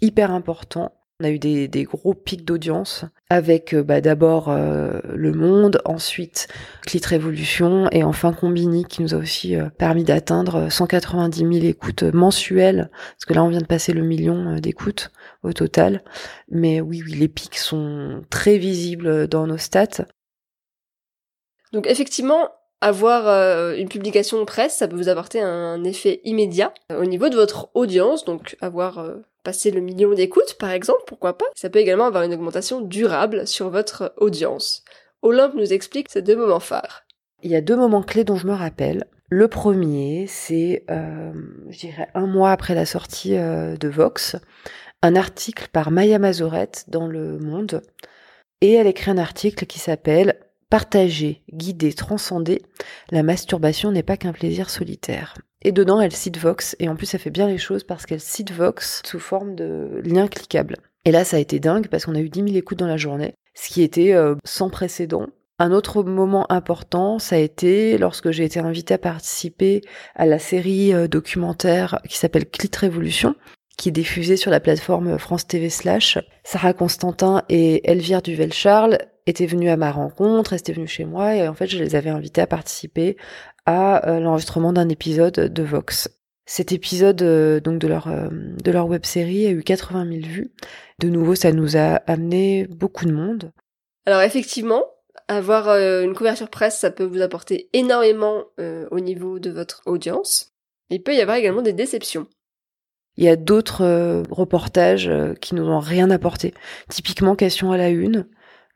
hyper 0.00 0.30
important. 0.30 1.01
On 1.22 1.24
a 1.24 1.30
eu 1.30 1.38
des, 1.38 1.84
gros 1.84 2.14
pics 2.14 2.44
d'audience 2.44 3.04
avec 3.30 3.74
euh, 3.74 3.84
bah, 3.84 4.00
d'abord 4.00 4.48
euh, 4.48 4.98
Le 5.14 5.32
Monde, 5.32 5.80
ensuite 5.84 6.48
Clit 6.84 7.00
Révolution 7.04 7.88
et 7.92 8.02
enfin 8.02 8.32
Combini 8.32 8.84
qui 8.84 9.02
nous 9.02 9.14
a 9.14 9.18
aussi 9.18 9.54
permis 9.78 10.02
d'atteindre 10.02 10.68
190 10.68 11.38
000 11.38 11.52
écoutes 11.64 12.02
mensuelles 12.02 12.90
parce 13.14 13.24
que 13.24 13.34
là 13.34 13.44
on 13.44 13.48
vient 13.50 13.60
de 13.60 13.66
passer 13.66 13.92
le 13.92 14.02
million 14.02 14.56
d'écoutes 14.56 15.12
au 15.44 15.52
total. 15.52 16.02
Mais 16.50 16.80
oui, 16.80 17.04
oui, 17.06 17.14
les 17.14 17.28
pics 17.28 17.58
sont 17.58 18.22
très 18.28 18.58
visibles 18.58 19.28
dans 19.28 19.46
nos 19.46 19.58
stats. 19.58 20.06
Donc 21.72 21.86
effectivement, 21.86 22.48
avoir 22.82 23.28
euh, 23.28 23.76
une 23.76 23.88
publication 23.88 24.44
presse, 24.44 24.76
ça 24.76 24.88
peut 24.88 24.96
vous 24.96 25.08
apporter 25.08 25.40
un 25.40 25.84
effet 25.84 26.20
immédiat 26.24 26.74
euh, 26.90 27.00
au 27.00 27.04
niveau 27.04 27.28
de 27.28 27.36
votre 27.36 27.70
audience, 27.74 28.24
donc 28.24 28.56
avoir 28.60 28.98
euh, 29.42 29.50
passé 29.50 29.70
le 29.70 29.80
million 29.80 30.12
d'écoutes 30.14 30.56
par 30.58 30.70
exemple, 30.70 31.02
pourquoi 31.06 31.38
pas. 31.38 31.46
Ça 31.54 31.70
peut 31.70 31.78
également 31.78 32.06
avoir 32.06 32.22
une 32.22 32.34
augmentation 32.34 32.80
durable 32.80 33.46
sur 33.46 33.70
votre 33.70 34.14
audience. 34.16 34.84
Olympe 35.22 35.54
nous 35.54 35.72
explique 35.72 36.10
ces 36.10 36.22
deux 36.22 36.36
moments 36.36 36.60
phares. 36.60 37.04
Il 37.42 37.50
y 37.50 37.56
a 37.56 37.60
deux 37.60 37.76
moments 37.76 38.02
clés 38.02 38.24
dont 38.24 38.36
je 38.36 38.46
me 38.46 38.54
rappelle. 38.54 39.04
Le 39.30 39.48
premier, 39.48 40.26
c'est, 40.28 40.84
je 40.88 41.78
dirais, 41.78 42.08
un 42.14 42.26
mois 42.26 42.52
après 42.52 42.74
la 42.74 42.84
sortie 42.84 43.30
de 43.30 43.88
Vox, 43.88 44.36
un 45.00 45.16
article 45.16 45.68
par 45.72 45.90
Maya 45.90 46.18
Mazorette 46.18 46.84
dans 46.88 47.06
Le 47.06 47.38
Monde. 47.38 47.82
Et 48.60 48.74
elle 48.74 48.86
écrit 48.86 49.10
un 49.10 49.18
article 49.18 49.66
qui 49.66 49.78
s'appelle 49.78 50.38
Partager, 50.70 51.42
guider, 51.52 51.92
transcender, 51.92 52.62
la 53.10 53.22
masturbation 53.22 53.92
n'est 53.92 54.02
pas 54.02 54.16
qu'un 54.16 54.32
plaisir 54.32 54.70
solitaire. 54.70 55.34
Et 55.62 55.72
dedans, 55.72 56.00
elle 56.00 56.12
cite 56.12 56.38
Vox. 56.38 56.76
Et 56.78 56.88
en 56.88 56.96
plus, 56.96 57.12
elle 57.14 57.20
fait 57.20 57.30
bien 57.30 57.48
les 57.48 57.58
choses 57.58 57.84
parce 57.84 58.06
qu'elle 58.06 58.20
cite 58.20 58.52
Vox 58.52 59.02
sous 59.04 59.20
forme 59.20 59.54
de 59.54 60.00
lien 60.04 60.28
cliquable. 60.28 60.76
Et 61.04 61.12
là, 61.12 61.24
ça 61.24 61.36
a 61.36 61.40
été 61.40 61.58
dingue 61.60 61.88
parce 61.88 62.04
qu'on 62.04 62.14
a 62.14 62.20
eu 62.20 62.28
10 62.28 62.44
000 62.44 62.56
écoutes 62.56 62.78
dans 62.78 62.86
la 62.86 62.96
journée, 62.96 63.34
ce 63.54 63.68
qui 63.68 63.82
était 63.82 64.12
euh, 64.12 64.34
sans 64.44 64.70
précédent. 64.70 65.26
Un 65.58 65.72
autre 65.72 66.02
moment 66.02 66.50
important, 66.50 67.18
ça 67.18 67.36
a 67.36 67.38
été 67.38 67.98
lorsque 67.98 68.30
j'ai 68.30 68.44
été 68.44 68.60
invitée 68.60 68.94
à 68.94 68.98
participer 68.98 69.80
à 70.14 70.26
la 70.26 70.38
série 70.38 70.92
euh, 70.92 71.08
documentaire 71.08 72.00
qui 72.08 72.18
s'appelle 72.18 72.48
Clit 72.48 72.70
Révolution, 72.76 73.34
qui 73.76 73.88
est 73.88 73.92
diffusée 73.92 74.36
sur 74.36 74.50
la 74.50 74.60
plateforme 74.60 75.18
France 75.18 75.46
TV 75.46 75.70
Slash. 75.70 76.18
Sarah 76.44 76.72
Constantin 76.72 77.42
et 77.48 77.88
Elvire 77.90 78.22
Duvel-Charles 78.22 78.98
étaient 79.26 79.46
venues 79.46 79.70
à 79.70 79.76
ma 79.76 79.92
rencontre, 79.92 80.52
elles 80.52 80.60
étaient 80.60 80.72
venues 80.72 80.88
chez 80.88 81.04
moi 81.04 81.36
et 81.36 81.46
en 81.46 81.54
fait 81.54 81.68
je 81.68 81.78
les 81.78 81.94
avais 81.94 82.10
invitées 82.10 82.40
à 82.40 82.46
participer 82.46 83.16
à 83.66 84.08
euh, 84.08 84.20
l'enregistrement 84.20 84.72
d'un 84.72 84.88
épisode 84.88 85.34
de 85.34 85.62
Vox. 85.62 86.08
Cet 86.44 86.72
épisode 86.72 87.22
euh, 87.22 87.60
donc 87.60 87.78
de 87.78 87.86
leur 87.88 88.08
de 88.08 88.70
leur 88.70 88.86
web 88.88 89.04
série 89.04 89.46
a 89.46 89.50
eu 89.50 89.62
80 89.62 90.06
000 90.08 90.20
vues. 90.26 90.52
De 90.98 91.08
nouveau, 91.08 91.34
ça 91.34 91.52
nous 91.52 91.76
a 91.76 91.96
amené 92.06 92.66
beaucoup 92.66 93.04
de 93.06 93.12
monde. 93.12 93.52
Alors 94.06 94.22
effectivement, 94.22 94.84
avoir 95.28 95.68
euh, 95.68 96.02
une 96.02 96.14
couverture 96.14 96.48
presse, 96.48 96.78
ça 96.78 96.90
peut 96.90 97.04
vous 97.04 97.20
apporter 97.20 97.68
énormément 97.72 98.44
euh, 98.60 98.86
au 98.90 99.00
niveau 99.00 99.38
de 99.38 99.50
votre 99.50 99.82
audience. 99.86 100.52
Il 100.90 101.02
peut 101.02 101.14
y 101.14 101.20
avoir 101.20 101.36
également 101.36 101.62
des 101.62 101.72
déceptions. 101.72 102.26
Il 103.16 103.24
y 103.24 103.28
a 103.28 103.36
d'autres 103.36 103.84
euh, 103.84 104.22
reportages 104.30 105.10
qui 105.40 105.54
nous 105.54 105.68
ont 105.68 105.80
rien 105.80 106.10
apporté. 106.10 106.54
Typiquement, 106.88 107.36
question 107.36 107.72
à 107.72 107.76
la 107.76 107.88
une. 107.88 108.26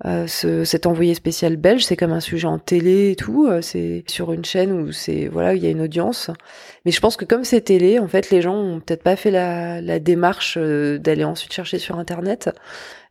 Ce, 0.05 0.65
cet 0.65 0.87
envoyé 0.87 1.15
spécial 1.15 1.57
belge, 1.57 1.85
c'est 1.85 1.97
comme 1.97 2.13
un 2.13 2.21
sujet 2.21 2.47
en 2.47 2.59
télé 2.59 3.13
et 3.13 3.17
tout. 3.17 3.49
c'est 3.63 4.05
sur 4.09 4.33
une 4.33 4.45
chaîne 4.45 4.73
où 4.73 4.93
c'est 4.93 5.27
voilà, 5.29 5.55
il 5.55 5.63
y 5.63 5.67
a 5.67 5.71
une 5.71 5.81
audience. 5.81 6.31
Mais 6.85 6.91
je 6.91 7.01
pense 7.01 7.17
que 7.17 7.25
comme 7.25 7.45
c'est 7.45 7.63
télé, 7.63 7.99
en 7.99 8.09
fait, 8.09 8.31
les 8.31 8.43
gens 8.43 8.57
ont 8.57 8.81
peut-être 8.81 9.03
pas 9.03 9.17
fait 9.17 9.31
la, 9.31 9.81
la 9.81 9.99
démarche 9.99 10.59
d'aller 10.59 11.25
ensuite 11.25 11.53
chercher 11.53 11.79
sur 11.79 11.99
internet. 11.99 12.51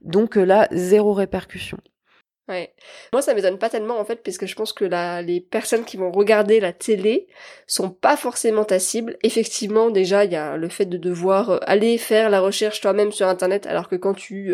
Donc 0.01 0.35
là, 0.35 0.67
zéro 0.71 1.13
répercussion. 1.13 1.77
Ouais. 2.47 2.75
Moi, 3.11 3.23
ça 3.23 3.33
m'étonne 3.33 3.57
pas 3.57 3.69
tellement, 3.71 3.99
en 3.99 4.05
fait, 4.05 4.21
puisque 4.21 4.45
je 4.45 4.55
pense 4.55 4.71
que 4.71 4.85
la, 4.85 5.23
les 5.23 5.41
personnes 5.41 5.83
qui 5.83 5.97
vont 5.97 6.11
regarder 6.11 6.59
la 6.59 6.73
télé 6.73 7.27
sont 7.65 7.89
pas 7.89 8.17
forcément 8.17 8.65
ta 8.65 8.77
cible. 8.77 9.17
Effectivement, 9.23 9.89
déjà, 9.89 10.25
il 10.25 10.31
y 10.31 10.35
a 10.35 10.55
le 10.55 10.69
fait 10.69 10.85
de 10.85 10.97
devoir 10.97 11.49
euh, 11.49 11.59
aller 11.65 11.97
faire 11.97 12.29
la 12.29 12.41
recherche 12.41 12.81
toi-même 12.81 13.11
sur 13.11 13.27
Internet, 13.27 13.65
alors 13.65 13.89
que 13.89 13.95
quand 13.95 14.13
tu 14.13 14.53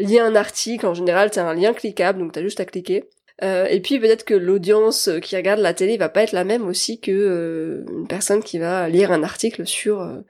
euh, 0.00 0.04
lis 0.04 0.18
un 0.18 0.34
article, 0.34 0.86
en 0.86 0.94
général, 0.94 1.30
c'est 1.32 1.40
un 1.40 1.54
lien 1.54 1.72
cliquable, 1.72 2.18
donc 2.18 2.32
t'as 2.32 2.42
juste 2.42 2.60
à 2.60 2.64
cliquer. 2.64 3.04
Euh, 3.42 3.66
et 3.66 3.80
puis 3.80 3.98
peut-être 3.98 4.24
que 4.24 4.32
l'audience 4.32 5.10
qui 5.22 5.36
regarde 5.36 5.60
la 5.60 5.74
télé 5.74 5.98
va 5.98 6.08
pas 6.08 6.22
être 6.22 6.32
la 6.32 6.44
même 6.44 6.66
aussi 6.66 7.00
que 7.00 7.10
euh, 7.12 7.84
une 7.92 8.06
personne 8.06 8.42
qui 8.42 8.58
va 8.58 8.88
lire 8.88 9.12
un 9.12 9.22
article 9.22 9.66
sur 9.66 10.00
euh, 10.00 10.20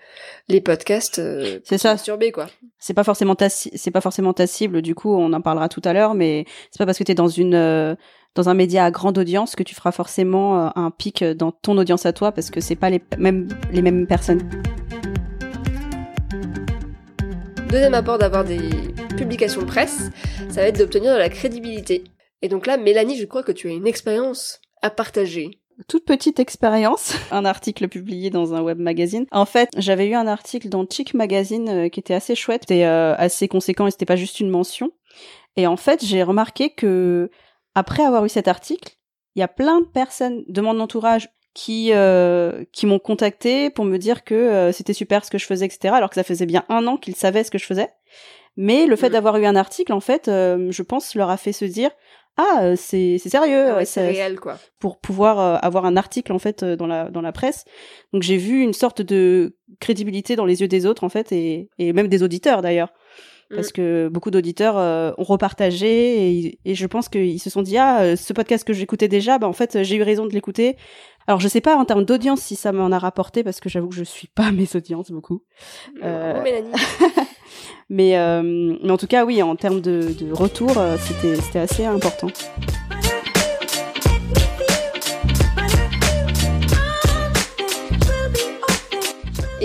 les 0.48 0.60
podcasts. 0.60 1.22
c'est 1.62 1.78
ça. 1.78 1.96
quoi. 2.34 2.46
C'est 2.80 2.94
pas 2.94 3.04
forcément 3.04 3.36
ta 3.36 3.48
c'est 3.48 3.90
pas 3.92 4.00
forcément 4.00 4.32
ta 4.32 4.48
cible. 4.48 4.82
Du 4.82 4.96
coup, 4.96 5.14
on 5.14 5.32
en 5.32 5.40
parlera 5.40 5.68
tout 5.68 5.82
à 5.84 5.92
l'heure, 5.92 6.14
mais 6.14 6.46
c'est 6.72 6.78
pas 6.78 6.86
parce 6.86 6.98
que 6.98 7.04
t'es 7.04 7.14
dans 7.14 7.28
une 7.28 7.96
dans 8.34 8.48
un 8.48 8.54
média 8.54 8.84
à 8.84 8.90
grande 8.90 9.18
audience 9.18 9.54
que 9.54 9.62
tu 9.62 9.74
feras 9.74 9.92
forcément 9.92 10.76
un 10.76 10.90
pic 10.90 11.22
dans 11.22 11.52
ton 11.52 11.78
audience 11.78 12.06
à 12.06 12.12
toi 12.12 12.32
parce 12.32 12.50
que 12.50 12.60
c'est 12.60 12.74
pas 12.74 12.90
les 12.90 13.00
mêmes 13.18 13.46
les 13.72 13.82
mêmes 13.82 14.08
personnes. 14.08 14.42
Deuxième 17.70 17.94
apport 17.94 18.18
d'avoir 18.18 18.44
des 18.44 18.58
publications 19.16 19.62
de 19.62 19.66
presse, 19.66 20.10
ça 20.50 20.60
va 20.60 20.68
être 20.68 20.78
d'obtenir 20.78 21.14
de 21.14 21.18
la 21.18 21.30
crédibilité. 21.30 22.04
Et 22.42 22.48
donc 22.48 22.66
là, 22.66 22.76
Mélanie, 22.76 23.16
je 23.16 23.24
crois 23.24 23.42
que 23.42 23.52
tu 23.52 23.68
as 23.68 23.72
une 23.72 23.86
expérience 23.86 24.60
à 24.82 24.90
partager. 24.90 25.50
Toute 25.88 26.04
petite 26.04 26.38
expérience, 26.38 27.14
un 27.30 27.44
article 27.44 27.88
publié 27.88 28.28
dans 28.30 28.54
un 28.54 28.60
web 28.60 28.78
magazine. 28.78 29.26
En 29.32 29.46
fait, 29.46 29.70
j'avais 29.76 30.06
eu 30.06 30.14
un 30.14 30.26
article 30.26 30.68
dans 30.68 30.86
Chic 30.88 31.14
Magazine 31.14 31.68
euh, 31.68 31.88
qui 31.88 32.00
était 32.00 32.14
assez 32.14 32.34
chouette, 32.34 32.62
c'était 32.68 32.84
euh, 32.84 33.14
assez 33.16 33.48
conséquent 33.48 33.86
et 33.86 33.90
c'était 33.90 34.06
pas 34.06 34.16
juste 34.16 34.40
une 34.40 34.50
mention. 34.50 34.90
Et 35.56 35.66
en 35.66 35.76
fait, 35.78 36.04
j'ai 36.04 36.22
remarqué 36.22 36.70
que 36.70 37.30
après 37.74 38.02
avoir 38.02 38.24
eu 38.26 38.28
cet 38.28 38.48
article, 38.48 38.96
il 39.34 39.40
y 39.40 39.42
a 39.42 39.48
plein 39.48 39.80
de 39.80 39.86
personnes 39.86 40.44
de 40.46 40.60
mon 40.60 40.78
entourage 40.78 41.30
qui 41.54 41.90
euh, 41.92 42.64
qui 42.72 42.84
m'ont 42.84 42.98
contacté 42.98 43.70
pour 43.70 43.86
me 43.86 43.96
dire 43.96 44.24
que 44.24 44.70
c'était 44.72 44.92
super 44.92 45.24
ce 45.24 45.30
que 45.30 45.38
je 45.38 45.46
faisais, 45.46 45.64
etc. 45.64 45.94
Alors 45.94 46.10
que 46.10 46.16
ça 46.16 46.24
faisait 46.24 46.44
bien 46.44 46.64
un 46.68 46.86
an 46.86 46.98
qu'ils 46.98 47.16
savaient 47.16 47.44
ce 47.44 47.50
que 47.50 47.58
je 47.58 47.64
faisais. 47.64 47.88
Mais 48.56 48.86
le 48.86 48.96
fait 48.96 49.10
d'avoir 49.10 49.36
eu 49.36 49.44
un 49.44 49.56
article, 49.56 49.92
en 49.92 50.00
fait, 50.00 50.26
je 50.26 50.82
pense, 50.82 51.14
leur 51.14 51.30
a 51.30 51.36
fait 51.36 51.52
se 51.52 51.64
dire 51.64 51.90
ah 52.36 52.60
euh, 52.62 52.74
c'est 52.76 53.16
c'est 53.18 53.30
sérieux 53.30 53.70
ah 53.70 53.84
c'est 53.84 54.08
réel 54.08 54.38
quoi. 54.38 54.58
pour 54.78 54.98
pouvoir 54.98 55.40
euh, 55.40 55.56
avoir 55.62 55.86
un 55.86 55.96
article 55.96 56.32
en 56.32 56.38
fait 56.38 56.62
euh, 56.62 56.76
dans 56.76 56.86
la 56.86 57.08
dans 57.08 57.22
la 57.22 57.32
presse 57.32 57.64
donc 58.12 58.22
j'ai 58.22 58.36
vu 58.36 58.60
une 58.60 58.74
sorte 58.74 59.00
de 59.00 59.56
crédibilité 59.80 60.36
dans 60.36 60.44
les 60.44 60.60
yeux 60.60 60.68
des 60.68 60.84
autres 60.84 61.04
en 61.04 61.08
fait 61.08 61.32
et 61.32 61.70
et 61.78 61.92
même 61.92 62.08
des 62.08 62.22
auditeurs 62.22 62.62
d'ailleurs. 62.62 62.92
Parce 63.48 63.68
mm. 63.68 63.72
que 63.74 64.08
beaucoup 64.08 64.32
d'auditeurs 64.32 64.74
ont 65.18 65.22
repartagé 65.22 66.30
et, 66.30 66.58
et 66.64 66.74
je 66.74 66.84
pense 66.84 67.08
qu'ils 67.08 67.38
se 67.38 67.48
sont 67.48 67.62
dit 67.62 67.78
ah 67.78 68.16
ce 68.16 68.32
podcast 68.32 68.66
que 68.66 68.72
j'écoutais 68.72 69.06
déjà 69.06 69.38
bah 69.38 69.46
en 69.46 69.52
fait 69.52 69.84
j'ai 69.84 69.94
eu 69.94 70.02
raison 70.02 70.26
de 70.26 70.32
l'écouter 70.32 70.76
alors 71.26 71.40
je 71.40 71.48
sais 71.48 71.60
pas 71.60 71.76
en 71.76 71.84
termes 71.84 72.04
d'audience 72.04 72.40
si 72.40 72.56
ça 72.56 72.72
m'en 72.72 72.92
a 72.92 72.98
rapporté 72.98 73.42
parce 73.42 73.60
que 73.60 73.68
j'avoue 73.68 73.88
que 73.88 73.94
je 73.94 74.04
suis 74.04 74.28
pas 74.28 74.50
mes 74.52 74.68
audiences 74.74 75.10
beaucoup 75.10 75.42
euh... 76.02 76.42
Mélanie 76.42 76.70
Mais, 77.88 78.18
euh, 78.18 78.42
mais 78.82 78.90
en 78.90 78.96
tout 78.96 79.06
cas, 79.06 79.24
oui, 79.24 79.40
en 79.42 79.54
termes 79.54 79.80
de, 79.80 80.12
de 80.18 80.32
retour, 80.32 80.76
euh, 80.76 80.96
c'était, 80.98 81.36
c'était 81.40 81.60
assez 81.60 81.84
important. 81.84 82.26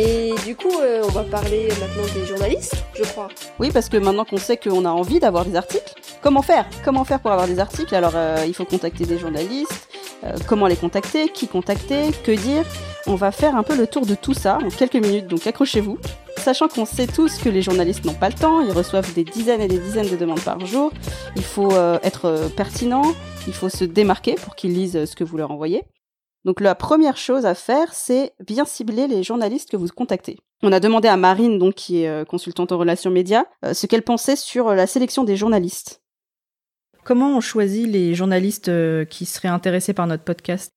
Et 0.03 0.33
du 0.45 0.55
coup, 0.55 0.79
euh, 0.81 1.01
on 1.03 1.09
va 1.09 1.23
parler 1.23 1.67
maintenant 1.79 2.11
des 2.13 2.25
journalistes, 2.25 2.75
je 2.95 3.03
crois. 3.03 3.27
Oui, 3.59 3.71
parce 3.73 3.89
que 3.89 3.97
maintenant 3.97 4.23
qu'on 4.23 4.37
sait 4.37 4.57
qu'on 4.57 4.85
a 4.85 4.89
envie 4.89 5.19
d'avoir 5.19 5.45
des 5.45 5.55
articles, 5.55 5.93
comment 6.21 6.41
faire? 6.41 6.65
Comment 6.85 7.03
faire 7.03 7.19
pour 7.19 7.31
avoir 7.31 7.47
des 7.47 7.59
articles? 7.59 7.93
Alors, 7.93 8.13
euh, 8.15 8.45
il 8.47 8.53
faut 8.53 8.65
contacter 8.65 9.05
des 9.05 9.17
journalistes. 9.17 9.89
Euh, 10.23 10.35
comment 10.47 10.67
les 10.67 10.75
contacter 10.75 11.29
Qui 11.29 11.47
contacter 11.47 12.11
Que 12.23 12.31
dire 12.31 12.63
On 13.07 13.15
va 13.15 13.31
faire 13.31 13.55
un 13.55 13.63
peu 13.63 13.75
le 13.75 13.87
tour 13.87 14.05
de 14.05 14.15
tout 14.15 14.33
ça 14.33 14.59
en 14.63 14.69
quelques 14.69 14.95
minutes, 14.95 15.27
donc 15.27 15.47
accrochez-vous. 15.47 15.97
Sachant 16.37 16.67
qu'on 16.67 16.85
sait 16.85 17.07
tous 17.07 17.37
que 17.37 17.49
les 17.49 17.61
journalistes 17.61 18.05
n'ont 18.05 18.13
pas 18.13 18.29
le 18.29 18.35
temps, 18.35 18.61
ils 18.61 18.71
reçoivent 18.71 19.13
des 19.13 19.23
dizaines 19.23 19.61
et 19.61 19.67
des 19.67 19.79
dizaines 19.79 20.09
de 20.09 20.15
demandes 20.15 20.41
par 20.41 20.63
jour, 20.65 20.91
il 21.35 21.43
faut 21.43 21.71
euh, 21.73 21.99
être 22.03 22.25
euh, 22.25 22.49
pertinent, 22.49 23.13
il 23.47 23.53
faut 23.53 23.69
se 23.69 23.83
démarquer 23.83 24.35
pour 24.35 24.55
qu'ils 24.55 24.73
lisent 24.73 25.05
ce 25.05 25.15
que 25.15 25.23
vous 25.23 25.37
leur 25.37 25.51
envoyez. 25.51 25.83
Donc 26.45 26.59
la 26.59 26.73
première 26.73 27.17
chose 27.17 27.45
à 27.45 27.53
faire, 27.53 27.93
c'est 27.93 28.33
bien 28.45 28.65
cibler 28.65 29.07
les 29.07 29.21
journalistes 29.21 29.69
que 29.69 29.77
vous 29.77 29.87
contactez. 29.87 30.37
On 30.63 30.71
a 30.71 30.79
demandé 30.79 31.07
à 31.07 31.17
Marine, 31.17 31.59
donc 31.59 31.75
qui 31.75 32.03
est 32.03 32.27
consultante 32.27 32.71
en 32.71 32.79
relations 32.79 33.11
médias, 33.11 33.45
ce 33.73 33.85
qu'elle 33.85 34.01
pensait 34.01 34.35
sur 34.35 34.73
la 34.73 34.87
sélection 34.87 35.23
des 35.23 35.35
journalistes. 35.35 36.01
Comment 37.03 37.35
on 37.35 37.41
choisit 37.41 37.87
les 37.87 38.13
journalistes 38.13 38.71
qui 39.09 39.25
seraient 39.25 39.47
intéressés 39.47 39.93
par 39.93 40.07
notre 40.07 40.23
podcast? 40.23 40.71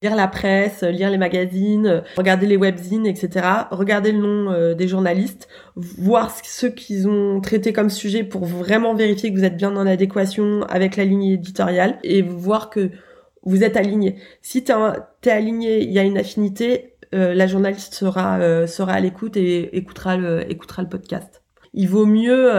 Lire 0.00 0.14
la 0.14 0.28
presse, 0.28 0.84
lire 0.84 1.10
les 1.10 1.18
magazines, 1.18 2.04
regarder 2.16 2.46
les 2.46 2.56
webzines, 2.56 3.04
etc. 3.04 3.46
Regarder 3.72 4.12
le 4.12 4.18
nom 4.18 4.52
euh, 4.52 4.74
des 4.74 4.86
journalistes, 4.86 5.48
voir 5.74 6.30
ceux 6.44 6.68
qu'ils 6.68 7.08
ont 7.08 7.40
traité 7.40 7.72
comme 7.72 7.90
sujet 7.90 8.22
pour 8.22 8.44
vraiment 8.44 8.94
vérifier 8.94 9.32
que 9.32 9.36
vous 9.36 9.44
êtes 9.44 9.56
bien 9.56 9.74
en 9.76 9.88
adéquation 9.88 10.62
avec 10.68 10.94
la 10.94 11.04
ligne 11.04 11.24
éditoriale 11.24 11.98
et 12.04 12.22
voir 12.22 12.70
que 12.70 12.92
vous 13.42 13.64
êtes 13.64 13.76
aligné. 13.76 14.20
Si 14.40 14.62
t'es, 14.62 14.72
es 15.24 15.30
aligné, 15.30 15.82
il 15.82 15.90
y 15.90 15.98
a 15.98 16.04
une 16.04 16.18
affinité, 16.18 16.94
euh, 17.12 17.34
la 17.34 17.48
journaliste 17.48 17.94
sera 17.94 18.38
euh, 18.38 18.68
sera 18.68 18.92
à 18.92 19.00
l'écoute 19.00 19.36
et 19.36 19.76
écoutera 19.76 20.16
écoutera 20.48 20.82
le 20.82 20.88
podcast. 20.88 21.37
Il 21.74 21.88
vaut 21.88 22.06
mieux 22.06 22.50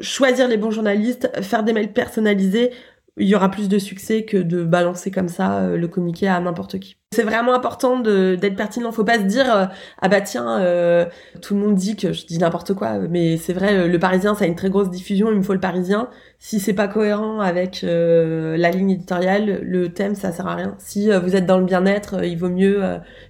choisir 0.00 0.48
les 0.48 0.56
bons 0.56 0.70
journalistes, 0.70 1.30
faire 1.42 1.62
des 1.62 1.72
mails 1.72 1.92
personnalisés, 1.92 2.72
il 3.18 3.28
y 3.28 3.34
aura 3.34 3.50
plus 3.50 3.68
de 3.68 3.78
succès 3.78 4.24
que 4.24 4.38
de 4.38 4.64
balancer 4.64 5.10
comme 5.10 5.28
ça 5.28 5.58
euh, 5.58 5.76
le 5.76 5.86
communiqué 5.86 6.28
à 6.28 6.40
n'importe 6.40 6.78
qui. 6.78 6.96
C'est 7.14 7.24
vraiment 7.24 7.52
important 7.52 8.00
d'être 8.00 8.56
pertinent. 8.56 8.90
Faut 8.90 9.04
pas 9.04 9.18
se 9.18 9.24
dire 9.24 9.54
euh, 9.54 9.66
ah 10.00 10.08
bah 10.08 10.22
tiens 10.22 10.58
euh, 10.60 11.04
tout 11.42 11.54
le 11.54 11.60
monde 11.60 11.74
dit 11.74 11.94
que 11.94 12.14
je 12.14 12.24
dis 12.24 12.38
n'importe 12.38 12.72
quoi, 12.72 12.98
mais 12.98 13.36
c'est 13.36 13.52
vrai 13.52 13.86
le 13.86 13.98
Parisien 13.98 14.34
ça 14.34 14.46
a 14.46 14.48
une 14.48 14.56
très 14.56 14.70
grosse 14.70 14.88
diffusion, 14.88 15.30
il 15.30 15.36
me 15.36 15.42
faut 15.42 15.52
le 15.52 15.60
Parisien. 15.60 16.08
Si 16.38 16.58
c'est 16.58 16.72
pas 16.72 16.88
cohérent 16.88 17.40
avec 17.40 17.82
la 17.82 18.70
ligne 18.70 18.90
éditoriale, 18.90 19.60
le 19.62 19.90
thème 19.90 20.14
ça 20.14 20.32
sert 20.32 20.46
à 20.46 20.56
rien. 20.56 20.74
Si 20.78 21.10
vous 21.10 21.36
êtes 21.36 21.46
dans 21.46 21.58
le 21.58 21.66
bien-être, 21.66 22.24
il 22.24 22.36
vaut 22.36 22.48
mieux 22.48 22.82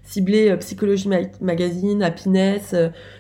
cibler 0.05 0.57
Psychologie 0.59 1.11
Magazine, 1.41 2.03
Happiness, 2.03 2.75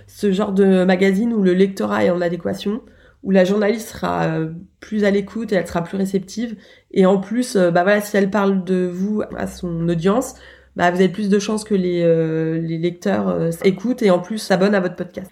ce 0.07 0.33
genre 0.33 0.53
de 0.53 0.85
magazine 0.85 1.35
où 1.35 1.43
le 1.43 1.53
lectorat 1.53 2.05
est 2.05 2.11
en 2.11 2.21
adéquation 2.21 2.81
où 3.23 3.31
la 3.31 3.45
journaliste 3.45 3.91
sera 3.91 4.25
euh, 4.27 4.53
plus 4.81 5.05
à 5.05 5.11
l'écoute 5.11 5.53
et 5.53 5.57
elle 5.57 5.67
sera 5.67 5.83
plus 5.83 5.97
réceptive. 5.97 6.57
Et 6.91 7.07
en 7.07 7.21
plus, 7.21 7.57
euh, 7.57 7.71
bah 7.71 7.83
voilà, 7.83 8.01
si 8.01 8.17
elle 8.17 8.31
parle 8.31 8.65
de 8.65 8.87
vous 8.87 9.23
à 9.37 9.47
son 9.47 9.89
audience, 9.89 10.35
bah 10.77 10.91
vous 10.91 10.97
avez 10.97 11.09
plus 11.09 11.29
de 11.29 11.39
chances 11.39 11.65
que 11.65 11.75
les, 11.75 12.03
euh, 12.03 12.59
les 12.59 12.79
lecteurs 12.79 13.51
écoutent 13.65 14.03
et 14.03 14.11
en 14.11 14.19
plus 14.19 14.39
s'abonnent 14.39 14.75
à 14.75 14.81
votre 14.81 14.97
podcast. 14.97 15.31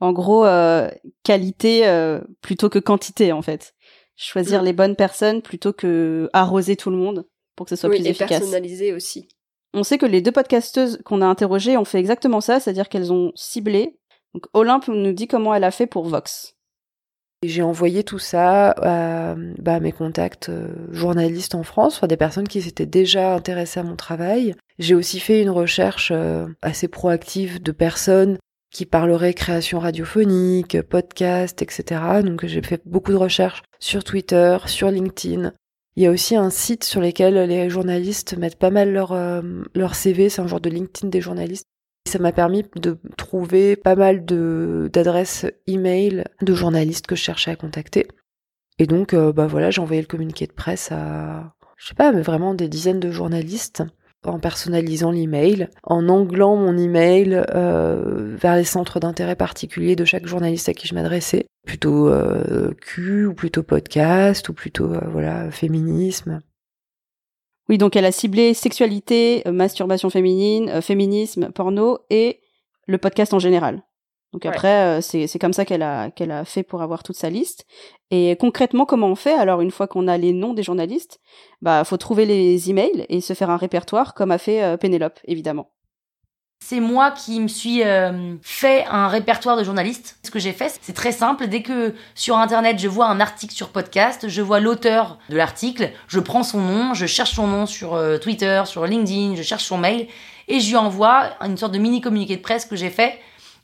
En 0.00 0.12
gros, 0.12 0.44
qualité 1.22 1.84
plutôt 2.42 2.68
que 2.68 2.78
quantité 2.78 3.32
en 3.32 3.40
fait. 3.40 3.74
Choisir 4.14 4.62
mm. 4.62 4.64
les 4.64 4.72
bonnes 4.72 4.96
personnes 4.96 5.42
plutôt 5.42 5.72
que 5.72 6.28
arroser 6.32 6.76
tout 6.76 6.90
le 6.90 6.96
monde 6.96 7.26
pour 7.54 7.66
que 7.66 7.70
ce 7.70 7.76
soit 7.76 7.88
plus 7.88 8.06
efficace. 8.06 8.30
Et 8.30 8.38
personnaliser 8.38 8.92
aussi. 8.92 9.28
On 9.72 9.82
sait 9.82 9.98
que 9.98 10.06
les 10.06 10.22
deux 10.22 10.32
podcasteuses 10.32 11.00
qu'on 11.04 11.22
a 11.22 11.26
interrogées 11.26 11.76
ont 11.76 11.84
fait 11.84 11.98
exactement 11.98 12.40
ça, 12.40 12.60
c'est-à-dire 12.60 12.88
qu'elles 12.88 13.12
ont 13.12 13.32
ciblé. 13.34 13.98
Donc 14.34 14.46
Olympe 14.52 14.88
nous 14.88 15.12
dit 15.12 15.28
comment 15.28 15.54
elle 15.54 15.64
a 15.64 15.70
fait 15.70 15.86
pour 15.86 16.04
Vox. 16.04 16.55
J'ai 17.42 17.62
envoyé 17.62 18.02
tout 18.02 18.18
ça 18.18 18.70
à 18.70 19.34
bah, 19.58 19.78
mes 19.80 19.92
contacts 19.92 20.48
euh, 20.48 20.68
journalistes 20.90 21.54
en 21.54 21.62
France, 21.62 21.96
enfin, 21.96 22.06
des 22.06 22.16
personnes 22.16 22.48
qui 22.48 22.62
s'étaient 22.62 22.86
déjà 22.86 23.34
intéressées 23.34 23.80
à 23.80 23.82
mon 23.82 23.96
travail. 23.96 24.54
J'ai 24.78 24.94
aussi 24.94 25.20
fait 25.20 25.42
une 25.42 25.50
recherche 25.50 26.12
euh, 26.14 26.46
assez 26.62 26.88
proactive 26.88 27.62
de 27.62 27.72
personnes 27.72 28.38
qui 28.70 28.86
parleraient 28.86 29.34
création 29.34 29.78
radiophonique, 29.78 30.80
podcast, 30.82 31.62
etc. 31.62 32.00
Donc 32.24 32.46
j'ai 32.46 32.62
fait 32.62 32.82
beaucoup 32.84 33.12
de 33.12 33.16
recherches 33.16 33.62
sur 33.78 34.02
Twitter, 34.02 34.58
sur 34.66 34.90
LinkedIn. 34.90 35.52
Il 35.96 36.02
y 36.02 36.06
a 36.06 36.10
aussi 36.10 36.36
un 36.36 36.50
site 36.50 36.84
sur 36.84 37.00
lequel 37.00 37.48
les 37.48 37.70
journalistes 37.70 38.36
mettent 38.36 38.58
pas 38.58 38.70
mal 38.70 38.92
leur, 38.92 39.12
euh, 39.12 39.40
leur 39.74 39.94
CV, 39.94 40.28
c'est 40.28 40.42
un 40.42 40.46
genre 40.46 40.60
de 40.60 40.68
LinkedIn 40.68 41.08
des 41.08 41.22
journalistes. 41.22 41.66
Ça 42.06 42.18
m'a 42.18 42.32
permis 42.32 42.64
de 42.76 42.98
trouver 43.16 43.76
pas 43.76 43.96
mal 43.96 44.24
d'adresses 44.24 45.46
email 45.66 46.24
de 46.40 46.54
journalistes 46.54 47.06
que 47.06 47.16
je 47.16 47.22
cherchais 47.22 47.50
à 47.50 47.56
contacter. 47.56 48.06
Et 48.78 48.86
donc, 48.86 49.12
euh, 49.12 49.32
bah 49.32 49.46
voilà, 49.46 49.70
j'ai 49.70 49.80
envoyé 49.80 50.00
le 50.00 50.06
communiqué 50.06 50.46
de 50.46 50.52
presse 50.52 50.90
à, 50.92 51.54
je 51.76 51.88
sais 51.88 51.94
pas, 51.94 52.12
mais 52.12 52.22
vraiment 52.22 52.54
des 52.54 52.68
dizaines 52.68 53.00
de 53.00 53.10
journalistes 53.10 53.82
en 54.24 54.38
personnalisant 54.38 55.10
l'email, 55.10 55.68
en 55.84 56.08
anglant 56.08 56.56
mon 56.56 56.76
email 56.76 57.44
euh, 57.54 58.36
vers 58.36 58.56
les 58.56 58.64
centres 58.64 59.00
d'intérêt 59.00 59.36
particuliers 59.36 59.96
de 59.96 60.04
chaque 60.04 60.26
journaliste 60.26 60.68
à 60.68 60.74
qui 60.74 60.88
je 60.88 60.94
m'adressais, 60.94 61.46
plutôt 61.66 62.08
euh, 62.08 62.72
Q 62.80 63.26
ou 63.26 63.34
plutôt 63.34 63.62
podcast 63.62 64.48
ou 64.48 64.52
plutôt 64.52 64.92
euh, 64.92 65.00
voilà 65.10 65.50
féminisme. 65.50 66.40
Oui, 67.68 67.78
donc 67.78 67.96
elle 67.96 68.04
a 68.04 68.12
ciblé 68.12 68.54
sexualité, 68.54 69.42
euh, 69.46 69.52
masturbation 69.52 70.10
féminine, 70.10 70.68
euh, 70.68 70.80
féminisme, 70.80 71.50
porno 71.52 71.98
et 72.10 72.40
le 72.86 72.98
podcast 72.98 73.34
en 73.34 73.38
général. 73.38 73.82
Donc 74.32 74.44
après, 74.44 74.98
euh, 74.98 75.00
c'est 75.00 75.26
c'est 75.26 75.38
comme 75.38 75.52
ça 75.52 75.64
qu'elle 75.64 75.82
a 75.82 76.10
qu'elle 76.10 76.30
a 76.30 76.44
fait 76.44 76.62
pour 76.62 76.82
avoir 76.82 77.02
toute 77.02 77.16
sa 77.16 77.30
liste. 77.30 77.64
Et 78.10 78.36
concrètement, 78.38 78.84
comment 78.84 79.06
on 79.06 79.14
fait? 79.14 79.32
Alors 79.32 79.60
une 79.62 79.70
fois 79.70 79.86
qu'on 79.86 80.08
a 80.08 80.18
les 80.18 80.32
noms 80.32 80.52
des 80.52 80.62
journalistes, 80.62 81.20
bah 81.62 81.84
faut 81.84 81.96
trouver 81.96 82.26
les 82.26 82.68
emails 82.68 83.06
et 83.08 83.20
se 83.20 83.32
faire 83.32 83.50
un 83.50 83.56
répertoire 83.56 84.14
comme 84.14 84.30
a 84.30 84.38
fait 84.38 84.62
euh, 84.62 84.76
Pénélope, 84.76 85.18
évidemment. 85.24 85.70
C'est 86.68 86.80
moi 86.80 87.12
qui 87.12 87.38
me 87.38 87.46
suis 87.46 87.84
euh, 87.84 88.34
fait 88.42 88.84
un 88.86 89.06
répertoire 89.06 89.56
de 89.56 89.62
journalistes. 89.62 90.18
Ce 90.24 90.32
que 90.32 90.40
j'ai 90.40 90.52
fait, 90.52 90.76
c'est 90.82 90.94
très 90.94 91.12
simple. 91.12 91.46
Dès 91.46 91.62
que 91.62 91.94
sur 92.16 92.38
Internet, 92.38 92.78
je 92.80 92.88
vois 92.88 93.06
un 93.06 93.20
article 93.20 93.54
sur 93.54 93.68
podcast, 93.68 94.28
je 94.28 94.42
vois 94.42 94.58
l'auteur 94.58 95.18
de 95.28 95.36
l'article, 95.36 95.92
je 96.08 96.18
prends 96.18 96.42
son 96.42 96.60
nom, 96.60 96.92
je 96.92 97.06
cherche 97.06 97.34
son 97.34 97.46
nom 97.46 97.66
sur 97.66 97.94
euh, 97.94 98.18
Twitter, 98.18 98.62
sur 98.64 98.84
LinkedIn, 98.84 99.36
je 99.36 99.42
cherche 99.42 99.62
son 99.62 99.78
mail 99.78 100.08
et 100.48 100.58
je 100.58 100.68
lui 100.70 100.76
envoie 100.76 101.36
une 101.40 101.56
sorte 101.56 101.72
de 101.72 101.78
mini 101.78 102.00
communiqué 102.00 102.36
de 102.36 102.42
presse 102.42 102.64
que 102.64 102.74
j'ai 102.74 102.90
fait 102.90 103.16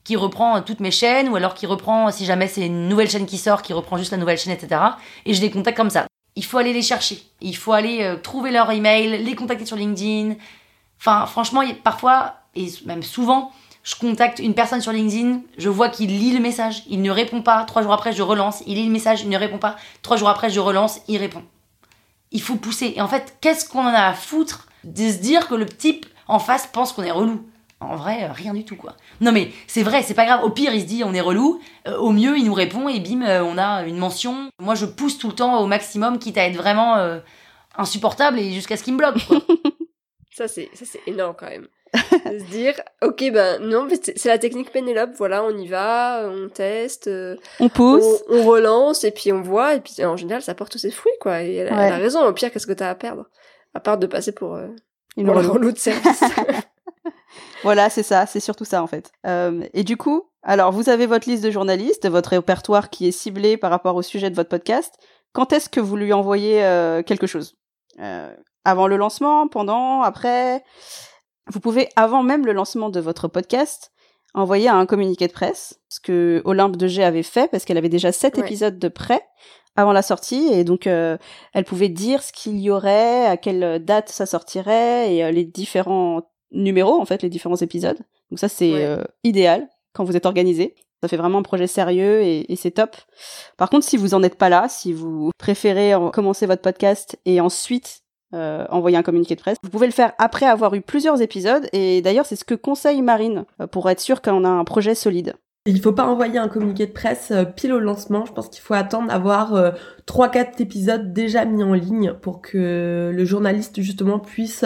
qui 0.05 0.14
reprend 0.14 0.59
euh, 0.59 0.61
toutes 0.61 0.81
mes 0.81 0.92
chaînes 0.92 1.28
ou 1.28 1.35
alors 1.35 1.55
qui 1.55 1.66
reprend, 1.66 2.11
si 2.12 2.24
jamais 2.24 2.46
c'est 2.46 2.66
une 2.66 2.88
nouvelle 2.88 3.11
chaîne 3.11 3.26
qui 3.26 3.38
sort, 3.38 3.62
qui 3.62 3.72
reprend 3.72 3.96
juste 3.96 4.12
la 4.12 4.18
nouvelle 4.18 4.38
chaîne, 4.38 4.52
etc. 4.52 4.81
Et 5.26 5.35
je 5.35 5.40
les 5.40 5.50
contacte 5.50 5.76
comme 5.76 5.90
ça. 5.90 6.07
Il 6.37 6.44
faut 6.44 6.59
aller 6.59 6.72
les 6.72 6.83
chercher. 6.83 7.20
Il 7.40 7.57
faut 7.57 7.72
aller 7.72 8.14
trouver 8.22 8.52
leur 8.52 8.70
email, 8.70 9.24
les 9.24 9.35
contacter 9.35 9.66
sur 9.66 9.76
LinkedIn. 9.76 10.35
Enfin, 10.98 11.26
franchement, 11.26 11.62
parfois, 11.85 12.41
et 12.54 12.68
même 12.84 13.02
souvent, 13.02 13.52
je 13.82 13.96
contacte 13.96 14.38
une 14.38 14.54
personne 14.54 14.80
sur 14.80 14.92
LinkedIn, 14.92 15.40
je 15.58 15.68
vois 15.68 15.88
qu'il 15.88 16.08
lit 16.08 16.32
le 16.32 16.40
message, 16.40 16.84
il 16.88 17.02
ne 17.02 17.10
répond 17.10 17.42
pas. 17.42 17.64
Trois 17.64 17.82
jours 17.82 17.92
après, 17.92 18.12
je 18.12 18.22
relance, 18.22 18.62
il 18.66 18.76
lit 18.76 18.86
le 18.86 18.92
message, 18.92 19.22
il 19.22 19.28
ne 19.28 19.36
répond 19.36 19.58
pas. 19.58 19.76
Trois 20.02 20.16
jours 20.16 20.28
après, 20.28 20.50
je 20.50 20.60
relance, 20.60 21.00
il 21.08 21.18
répond. 21.18 21.42
Il 22.30 22.40
faut 22.40 22.56
pousser. 22.56 22.94
Et 22.96 23.00
en 23.00 23.08
fait, 23.08 23.36
qu'est-ce 23.40 23.68
qu'on 23.68 23.80
en 23.80 23.86
a 23.94 24.06
à 24.06 24.12
foutre 24.12 24.68
de 24.84 25.10
se 25.10 25.18
dire 25.18 25.48
que 25.48 25.54
le 25.54 25.66
type 25.66 26.06
en 26.28 26.38
face 26.38 26.68
pense 26.72 26.92
qu'on 26.92 27.02
est 27.02 27.10
relou? 27.10 27.44
En 27.80 27.96
vrai, 27.96 28.24
euh, 28.24 28.32
rien 28.32 28.54
du 28.54 28.64
tout, 28.64 28.76
quoi. 28.76 28.96
Non 29.20 29.32
mais 29.32 29.50
c'est 29.66 29.82
vrai, 29.82 30.02
c'est 30.02 30.14
pas 30.14 30.24
grave. 30.24 30.44
Au 30.44 30.50
pire, 30.50 30.72
il 30.72 30.82
se 30.82 30.86
dit 30.86 31.02
on 31.04 31.12
est 31.14 31.20
relou. 31.20 31.60
Euh, 31.88 31.96
au 31.98 32.10
mieux, 32.10 32.38
il 32.38 32.44
nous 32.44 32.54
répond 32.54 32.88
et 32.88 33.00
bim, 33.00 33.22
euh, 33.22 33.42
on 33.42 33.58
a 33.58 33.82
une 33.82 33.98
mention. 33.98 34.50
Moi, 34.60 34.76
je 34.76 34.86
pousse 34.86 35.18
tout 35.18 35.28
le 35.28 35.34
temps 35.34 35.60
au 35.60 35.66
maximum, 35.66 36.20
quitte 36.20 36.38
à 36.38 36.46
être 36.46 36.56
vraiment 36.56 36.96
insupportable 37.76 38.38
et 38.38 38.52
jusqu'à 38.52 38.76
ce 38.76 38.84
qu'il 38.84 38.92
me 38.92 38.98
bloque. 38.98 39.26
quoi. 39.26 39.38
Ça, 40.30 40.46
c'est 40.48 40.70
énorme 41.06 41.34
quand 41.36 41.48
même. 41.48 41.66
De 41.94 42.38
se 42.38 42.44
dire, 42.50 42.74
ok, 43.02 43.31
ben 43.33 43.61
non, 43.62 43.85
mais 43.85 43.96
c'est 44.02 44.28
la 44.28 44.38
technique 44.38 44.72
Pénélope, 44.72 45.11
voilà, 45.16 45.44
on 45.44 45.57
y 45.57 45.66
va, 45.68 46.22
on 46.28 46.48
teste, 46.48 47.07
euh, 47.09 47.37
On 47.61 47.68
pousse. 47.68 48.05
on 48.31 48.44
relance, 48.44 49.05
et 49.05 49.11
puis 49.11 49.33
on 49.33 49.42
voit, 49.42 49.74
et 49.74 49.81
puis 49.81 50.05
en 50.05 50.16
général, 50.16 50.42
ça 50.42 50.55
porte 50.55 50.76
ses 50.78 50.90
fruits, 50.90 51.12
quoi. 51.20 51.42
Et 51.42 51.55
elle, 51.57 51.68
a- 51.68 51.76
Ouais. 51.76 51.85
elle 51.88 51.92
a 51.92 51.96
raison, 51.98 52.24
au 52.26 52.33
pire, 52.33 52.50
qu'est-ce 52.50 52.66
que 52.66 52.72
t'as 52.72 52.88
à 52.90 52.94
perdre? 52.94 53.26
À 53.74 53.81
part 53.81 53.98
de 53.98 54.07
passer 54.07 54.33
pour, 54.33 54.55
euh, 54.55 54.68
Une 55.16 55.26
pour 55.26 55.37
relou. 55.37 55.70
de 55.72 55.78
service. 55.78 56.22
Voilà, 57.62 57.90
c'est 57.90 58.02
ça, 58.02 58.26
c'est 58.26 58.40
surtout 58.40 58.64
ça 58.64 58.83
en 58.83 58.87
fait. 58.88 59.12
Euh, 59.26 59.62
et 59.72 59.85
du 59.85 59.96
coup, 59.96 60.24
alors 60.42 60.72
vous 60.72 60.88
avez 60.88 61.07
votre 61.07 61.28
liste 61.28 61.44
de 61.44 61.50
journalistes, 61.50 62.09
votre 62.09 62.31
répertoire 62.31 62.90
qui 62.90 63.07
est 63.07 63.12
ciblé 63.12 63.57
par 63.57 63.70
rapport 63.70 63.94
au 63.94 64.02
sujet 64.02 64.31
de 64.31 64.35
votre 64.35 64.48
podcast. 64.48 64.92
Quand 65.33 65.52
est-ce 65.52 65.68
que 65.68 65.78
vous 65.81 65.96
lui 65.96 66.12
envoyez 66.12 66.64
euh, 66.64 67.02
quelque 67.02 67.26
chose? 67.28 67.55
Euh, 68.00 68.35
Avant 68.64 68.88
le 68.88 68.96
lancement, 68.96 69.46
pendant, 69.48 70.02
après? 70.02 70.64
Vous 71.50 71.61
pouvez, 71.61 71.88
avant 71.96 72.22
même 72.22 72.46
le 72.46 72.52
lancement 72.52 72.88
de 72.90 73.00
votre 73.00 73.28
podcast, 73.28 73.90
envoyer 74.35 74.68
un 74.68 74.87
communiqué 74.87 75.26
de 75.26 75.33
presse, 75.33 75.81
ce 75.88 76.00
que 76.00 76.40
Olympe 76.44 76.76
de 76.76 76.87
G 76.87 77.02
avait 77.05 77.22
fait 77.22 77.50
parce 77.50 77.64
qu'elle 77.64 77.76
avait 77.78 77.88
déjà 77.88 78.12
sept 78.12 78.37
Ouais. 78.38 78.44
épisodes 78.44 78.78
de 78.78 78.88
prêt 78.88 79.20
avant 79.76 79.92
la 79.92 80.02
sortie 80.02 80.48
et 80.52 80.64
donc 80.64 80.87
euh, 80.87 81.16
elle 81.55 81.64
pouvait 81.64 81.88
dire 81.88 82.22
ce 82.22 82.33
qu'il 82.33 82.59
y 82.61 82.70
aurait, 82.70 83.26
à 83.26 83.37
quelle 83.37 83.85
date 83.85 84.09
ça 84.09 84.24
sortirait 84.26 85.14
et 85.14 85.24
euh, 85.24 85.31
les 85.31 85.44
différents 85.44 86.22
numéros 86.50 87.00
en 87.00 87.05
fait, 87.05 87.22
les 87.22 87.28
différents 87.28 87.57
épisodes. 87.57 87.98
Donc 88.31 88.38
ça 88.38 88.48
c'est 88.48 88.72
Ouais. 88.72 88.85
euh, 88.85 89.02
idéal 89.24 89.68
quand 89.94 90.05
vous 90.05 90.16
êtes 90.16 90.26
organisé. 90.26 90.74
Ça 91.02 91.09
fait 91.09 91.16
vraiment 91.16 91.38
un 91.38 91.42
projet 91.42 91.66
sérieux 91.66 92.22
et, 92.22 92.50
et 92.52 92.57
c'est 92.57 92.70
top. 92.70 92.96
Par 93.57 93.68
contre, 93.70 93.85
si 93.85 93.96
vous 93.96 94.14
en 94.14 94.22
êtes 94.22 94.37
pas 94.38 94.48
là, 94.48 94.68
si 94.68 94.92
vous 94.92 95.31
préférez 95.37 95.94
en- 95.96 96.11
commencer 96.11 96.46
votre 96.46 96.62
podcast 96.62 97.18
et 97.26 97.40
ensuite 97.40 98.02
euh, 98.34 98.64
envoyer 98.70 98.96
un 98.96 99.02
communiqué 99.02 99.34
de 99.34 99.40
presse, 99.40 99.58
vous 99.62 99.70
pouvez 99.70 99.86
le 99.86 99.92
faire 99.92 100.12
après 100.18 100.46
avoir 100.46 100.74
eu 100.74 100.80
plusieurs 100.80 101.20
épisodes. 101.20 101.68
Et 101.72 102.00
d'ailleurs, 102.02 102.26
c'est 102.26 102.36
ce 102.36 102.44
que 102.44 102.54
conseille 102.54 103.02
Marine 103.02 103.44
euh, 103.60 103.66
pour 103.66 103.90
être 103.90 104.00
sûr 104.00 104.22
qu'on 104.22 104.44
a 104.44 104.48
un 104.48 104.64
projet 104.64 104.94
solide. 104.94 105.34
Il 105.66 105.80
faut 105.80 105.92
pas 105.92 106.06
envoyer 106.06 106.38
un 106.38 106.48
communiqué 106.48 106.86
de 106.86 106.92
presse 106.92 107.30
euh, 107.30 107.44
pile 107.44 107.72
au 107.72 107.78
lancement. 107.78 108.24
Je 108.24 108.32
pense 108.32 108.48
qu'il 108.48 108.62
faut 108.62 108.74
attendre 108.74 109.08
d'avoir 109.08 109.74
trois, 110.06 110.28
quatre 110.28 110.60
épisodes 110.60 111.12
déjà 111.12 111.44
mis 111.44 111.62
en 111.62 111.74
ligne 111.74 112.14
pour 112.20 112.40
que 112.40 113.12
le 113.14 113.24
journaliste 113.24 113.80
justement 113.80 114.18
puisse 114.18 114.64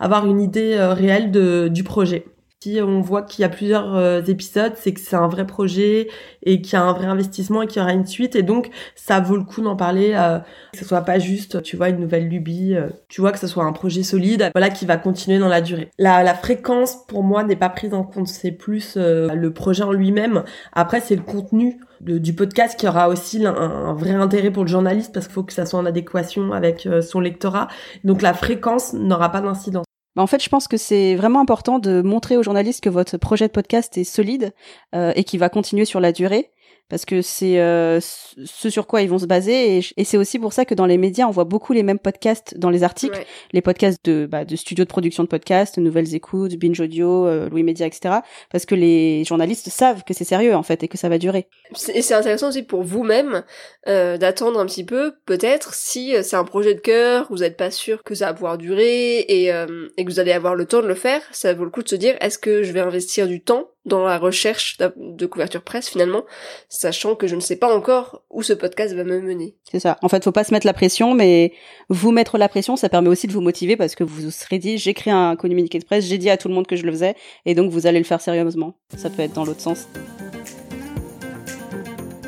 avoir 0.00 0.26
une 0.26 0.40
idée 0.40 0.78
réelle 0.78 1.70
du 1.70 1.84
projet. 1.84 2.24
Si 2.60 2.80
on 2.82 3.00
voit 3.00 3.22
qu'il 3.22 3.42
y 3.42 3.44
a 3.44 3.48
plusieurs 3.48 3.94
euh, 3.94 4.20
épisodes, 4.22 4.72
c'est 4.74 4.92
que 4.92 4.98
c'est 4.98 5.14
un 5.14 5.28
vrai 5.28 5.46
projet 5.46 6.08
et 6.42 6.60
qu'il 6.60 6.72
y 6.72 6.76
a 6.76 6.82
un 6.82 6.92
vrai 6.92 7.06
investissement 7.06 7.62
et 7.62 7.68
qu'il 7.68 7.80
y 7.80 7.84
aura 7.84 7.92
une 7.92 8.04
suite. 8.04 8.34
Et 8.34 8.42
donc, 8.42 8.70
ça 8.96 9.20
vaut 9.20 9.36
le 9.36 9.44
coup 9.44 9.60
d'en 9.62 9.76
parler, 9.76 10.12
euh, 10.16 10.40
que 10.72 10.78
ce 10.78 10.84
soit 10.84 11.02
pas 11.02 11.20
juste, 11.20 11.62
tu 11.62 11.76
vois, 11.76 11.88
une 11.90 12.00
nouvelle 12.00 12.26
lubie. 12.28 12.74
euh, 12.74 12.88
tu 13.08 13.20
vois 13.20 13.30
que 13.30 13.38
ce 13.38 13.46
soit 13.46 13.62
un 13.62 13.72
projet 13.72 14.02
solide, 14.02 14.50
voilà, 14.56 14.70
qui 14.70 14.86
va 14.86 14.96
continuer 14.96 15.38
dans 15.38 15.46
la 15.46 15.60
durée. 15.60 15.90
La, 15.98 16.24
la 16.24 16.34
fréquence, 16.34 16.96
pour 17.06 17.22
moi, 17.22 17.44
n'est 17.44 17.54
pas 17.54 17.68
prise 17.68 17.94
en 17.94 18.02
compte. 18.02 18.26
C'est 18.26 18.50
plus 18.50 18.94
euh, 18.96 19.32
le 19.34 19.52
projet 19.52 19.84
en 19.84 19.92
lui-même. 19.92 20.42
Après, 20.72 21.00
c'est 21.00 21.14
le 21.14 21.22
contenu 21.22 21.78
du 22.00 22.32
podcast 22.34 22.78
qui 22.78 22.86
aura 22.88 23.08
aussi 23.08 23.44
un, 23.46 23.54
un 23.54 23.94
vrai 23.94 24.14
intérêt 24.14 24.50
pour 24.50 24.64
le 24.64 24.68
journaliste 24.68 25.12
parce 25.14 25.26
qu'il 25.26 25.34
faut 25.34 25.42
que 25.44 25.52
ça 25.52 25.64
soit 25.64 25.78
en 25.78 25.86
adéquation 25.86 26.52
avec 26.52 26.86
euh, 26.86 27.02
son 27.02 27.20
lectorat. 27.20 27.68
Donc, 28.02 28.20
la 28.20 28.34
fréquence 28.34 28.94
n'aura 28.94 29.30
pas 29.30 29.40
d'incidence. 29.40 29.87
Bah, 30.18 30.24
en 30.24 30.26
fait, 30.26 30.42
je 30.42 30.48
pense 30.48 30.66
que 30.66 30.76
c'est 30.76 31.14
vraiment 31.14 31.38
important 31.38 31.78
de 31.78 32.02
montrer 32.02 32.36
aux 32.36 32.42
journalistes 32.42 32.82
que 32.82 32.88
votre 32.88 33.18
projet 33.18 33.46
de 33.46 33.52
podcast 33.52 33.96
est 33.98 34.02
solide 34.02 34.52
euh, 34.92 35.12
et 35.14 35.22
qu'il 35.22 35.38
va 35.38 35.48
continuer 35.48 35.84
sur 35.84 36.00
la 36.00 36.10
durée. 36.10 36.50
Parce 36.88 37.04
que 37.04 37.20
c'est 37.22 37.60
euh, 37.60 38.00
ce 38.00 38.70
sur 38.70 38.86
quoi 38.86 39.02
ils 39.02 39.10
vont 39.10 39.18
se 39.18 39.26
baser 39.26 39.78
et, 39.78 39.80
et 39.96 40.04
c'est 40.04 40.16
aussi 40.16 40.38
pour 40.38 40.52
ça 40.52 40.64
que 40.64 40.74
dans 40.74 40.86
les 40.86 40.96
médias 40.98 41.26
on 41.26 41.30
voit 41.30 41.44
beaucoup 41.44 41.72
les 41.72 41.82
mêmes 41.82 41.98
podcasts 41.98 42.56
dans 42.58 42.70
les 42.70 42.82
articles, 42.82 43.16
Ouais. 43.18 43.26
les 43.52 43.60
podcasts 43.62 44.04
de, 44.04 44.26
bah, 44.26 44.44
de 44.44 44.56
studios 44.56 44.84
de 44.84 44.88
production 44.88 45.22
de 45.22 45.28
podcasts, 45.28 45.78
Nouvelles 45.78 46.14
Écoutes, 46.14 46.54
Binge 46.56 46.80
Audio, 46.80 47.26
euh, 47.26 47.48
Louis 47.50 47.62
Média, 47.62 47.86
etc. 47.86 48.16
Parce 48.50 48.64
que 48.66 48.74
les 48.74 49.24
journalistes 49.24 49.68
savent 49.68 50.02
que 50.04 50.14
c'est 50.14 50.24
sérieux 50.24 50.54
en 50.54 50.62
fait 50.62 50.82
et 50.82 50.88
que 50.88 50.96
ça 50.98 51.08
va 51.08 51.18
durer. 51.18 51.48
Et 51.94 52.02
c'est 52.02 52.14
intéressant 52.14 52.48
aussi 52.48 52.62
pour 52.62 52.82
vous-même 52.82 53.44
euh, 53.86 54.16
d'attendre 54.16 54.58
un 54.58 54.66
petit 54.66 54.84
peu, 54.84 55.12
peut-être, 55.26 55.74
si 55.74 56.14
euh, 56.16 56.22
c'est 56.22 56.36
un 56.36 56.44
projet 56.44 56.74
de 56.74 56.80
cœur, 56.80 57.26
vous 57.30 57.38
n'êtes 57.38 57.56
pas 57.56 57.70
sûr 57.70 58.02
que 58.02 58.14
ça 58.14 58.26
va 58.26 58.34
pouvoir 58.34 58.58
durer 58.58 59.20
et, 59.28 59.52
euh, 59.52 59.88
et 59.96 60.04
que 60.04 60.10
vous 60.10 60.20
allez 60.20 60.32
avoir 60.32 60.54
le 60.54 60.66
temps 60.66 60.82
de 60.82 60.86
le 60.88 60.94
faire, 60.94 61.20
ça 61.32 61.52
vaut 61.54 61.64
le 61.64 61.70
coup 61.70 61.82
de 61.82 61.88
se 61.88 61.96
dire 61.96 62.16
est-ce 62.20 62.38
que 62.38 62.62
je 62.62 62.72
vais 62.72 62.80
investir 62.80 63.26
du 63.26 63.42
temps 63.42 63.68
dans 63.88 64.04
la 64.04 64.18
recherche 64.18 64.76
de 64.96 65.26
couverture 65.26 65.62
presse 65.62 65.88
finalement, 65.88 66.24
sachant 66.68 67.14
que 67.14 67.26
je 67.26 67.34
ne 67.34 67.40
sais 67.40 67.56
pas 67.56 67.74
encore 67.74 68.22
où 68.30 68.42
ce 68.42 68.52
podcast 68.52 68.94
va 68.94 69.04
me 69.04 69.20
mener. 69.20 69.56
C'est 69.70 69.80
ça. 69.80 69.96
En 70.02 70.08
fait, 70.08 70.22
faut 70.22 70.32
pas 70.32 70.44
se 70.44 70.52
mettre 70.52 70.66
la 70.66 70.72
pression, 70.74 71.14
mais 71.14 71.52
vous 71.88 72.12
mettre 72.12 72.38
la 72.38 72.48
pression, 72.48 72.76
ça 72.76 72.88
permet 72.88 73.08
aussi 73.08 73.26
de 73.26 73.32
vous 73.32 73.40
motiver 73.40 73.76
parce 73.76 73.94
que 73.94 74.04
vous 74.04 74.22
vous 74.22 74.30
serez 74.30 74.58
dit, 74.58 74.78
j'ai 74.78 74.94
créé 74.94 75.12
un 75.12 75.36
communiqué 75.36 75.78
de 75.78 75.84
presse, 75.84 76.04
j'ai 76.04 76.18
dit 76.18 76.30
à 76.30 76.36
tout 76.36 76.48
le 76.48 76.54
monde 76.54 76.66
que 76.66 76.76
je 76.76 76.84
le 76.84 76.92
faisais, 76.92 77.14
et 77.46 77.54
donc 77.54 77.70
vous 77.70 77.86
allez 77.86 77.98
le 77.98 78.04
faire 78.04 78.20
sérieusement. 78.20 78.74
Ça 78.96 79.10
peut 79.10 79.22
être 79.22 79.32
dans 79.32 79.44
l'autre 79.44 79.60
sens. 79.60 79.88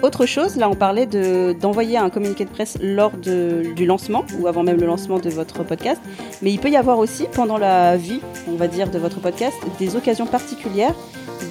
Autre 0.03 0.25
chose, 0.25 0.57
là 0.57 0.71
on 0.71 0.75
parlait 0.75 1.05
de 1.05 1.55
d'envoyer 1.61 1.99
un 1.99 2.09
communiqué 2.09 2.47
de 2.47 2.51
presse 2.51 2.79
lors 2.81 3.13
du 3.13 3.85
lancement 3.85 4.25
ou 4.39 4.47
avant 4.47 4.63
même 4.63 4.81
le 4.81 4.87
lancement 4.87 5.19
de 5.19 5.29
votre 5.29 5.63
podcast, 5.63 6.01
mais 6.41 6.51
il 6.53 6.59
peut 6.59 6.71
y 6.71 6.77
avoir 6.77 6.99
aussi 6.99 7.27
pendant 7.35 7.59
la 7.59 7.99
vie, 7.99 8.21
on 8.49 8.55
va 8.55 8.67
dire, 8.67 8.91
de 8.91 8.99
votre 8.99 9.21
podcast, 9.21 9.57
des 9.79 9.97
occasions 9.97 10.27
particulières 10.27 10.95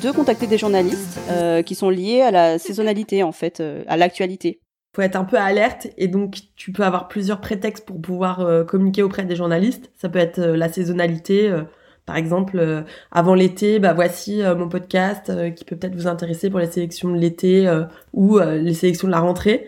de 0.01 0.11
contacter 0.11 0.47
des 0.47 0.57
journalistes 0.57 1.19
euh, 1.29 1.61
qui 1.61 1.75
sont 1.75 1.89
liés 1.89 2.21
à 2.21 2.31
la 2.31 2.59
saisonnalité 2.59 3.23
en 3.23 3.31
fait, 3.31 3.59
euh, 3.59 3.83
à 3.87 3.97
l'actualité. 3.97 4.59
faut 4.95 5.01
être 5.01 5.15
un 5.17 5.25
peu 5.25 5.37
alerte 5.37 5.87
et 5.97 6.07
donc 6.07 6.35
tu 6.55 6.71
peux 6.71 6.83
avoir 6.83 7.07
plusieurs 7.07 7.41
prétextes 7.41 7.85
pour 7.85 7.99
pouvoir 8.01 8.39
euh, 8.41 8.63
communiquer 8.63 9.03
auprès 9.03 9.25
des 9.25 9.35
journalistes. 9.35 9.91
Ça 9.97 10.07
peut 10.09 10.19
être 10.19 10.39
euh, 10.39 10.55
la 10.57 10.69
saisonnalité, 10.69 11.49
euh, 11.49 11.63
par 12.05 12.15
exemple 12.15 12.57
euh, 12.59 12.81
avant 13.11 13.33
l'été, 13.35 13.79
bah 13.79 13.93
voici 13.93 14.41
euh, 14.41 14.55
mon 14.55 14.69
podcast 14.69 15.29
euh, 15.29 15.49
qui 15.49 15.65
peut 15.65 15.75
peut-être 15.75 15.95
vous 15.95 16.07
intéresser 16.07 16.49
pour 16.49 16.59
les 16.59 16.71
sélections 16.71 17.09
de 17.11 17.17
l'été 17.17 17.67
euh, 17.67 17.83
ou 18.13 18.39
euh, 18.39 18.55
les 18.57 18.73
sélections 18.73 19.07
de 19.07 19.13
la 19.13 19.19
rentrée. 19.19 19.67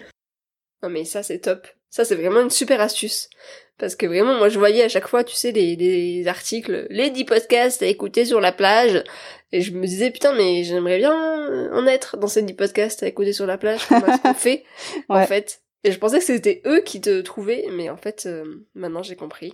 Non 0.81 0.89
mais 0.89 1.03
ça 1.03 1.23
c'est 1.23 1.39
top. 1.39 1.67
Ça 1.89 2.05
c'est 2.05 2.15
vraiment 2.15 2.41
une 2.41 2.49
super 2.49 2.79
astuce. 2.79 3.29
Parce 3.77 3.95
que 3.95 4.05
vraiment, 4.05 4.37
moi 4.37 4.47
je 4.47 4.59
voyais 4.59 4.83
à 4.83 4.89
chaque 4.89 5.07
fois, 5.07 5.23
tu 5.23 5.35
sais, 5.35 5.51
les, 5.51 5.75
les 5.75 6.27
articles, 6.27 6.85
les 6.91 7.09
10 7.09 7.25
podcasts 7.25 7.81
à 7.81 7.87
écouter 7.87 8.25
sur 8.25 8.39
la 8.39 8.51
plage. 8.51 9.03
Et 9.51 9.61
je 9.61 9.71
me 9.73 9.85
disais, 9.85 10.11
putain, 10.11 10.33
mais 10.33 10.63
j'aimerais 10.63 10.97
bien 10.97 11.71
en 11.73 11.85
être 11.85 12.17
dans 12.17 12.27
ces 12.27 12.41
10 12.41 12.53
podcasts 12.53 13.03
à 13.03 13.07
écouter 13.07 13.33
sur 13.33 13.45
la 13.45 13.57
plage. 13.57 13.85
Comment 13.87 14.05
est-ce 14.07 14.21
qu'on 14.21 14.33
fait, 14.33 14.63
en 15.09 15.25
fait 15.25 15.61
Et 15.83 15.91
je 15.91 15.99
pensais 15.99 16.19
que 16.19 16.25
c'était 16.25 16.61
eux 16.65 16.81
qui 16.81 17.01
te 17.01 17.21
trouvaient, 17.21 17.65
mais 17.71 17.89
en 17.89 17.97
fait, 17.97 18.23
euh, 18.25 18.65
maintenant 18.75 19.03
j'ai 19.03 19.15
compris. 19.15 19.53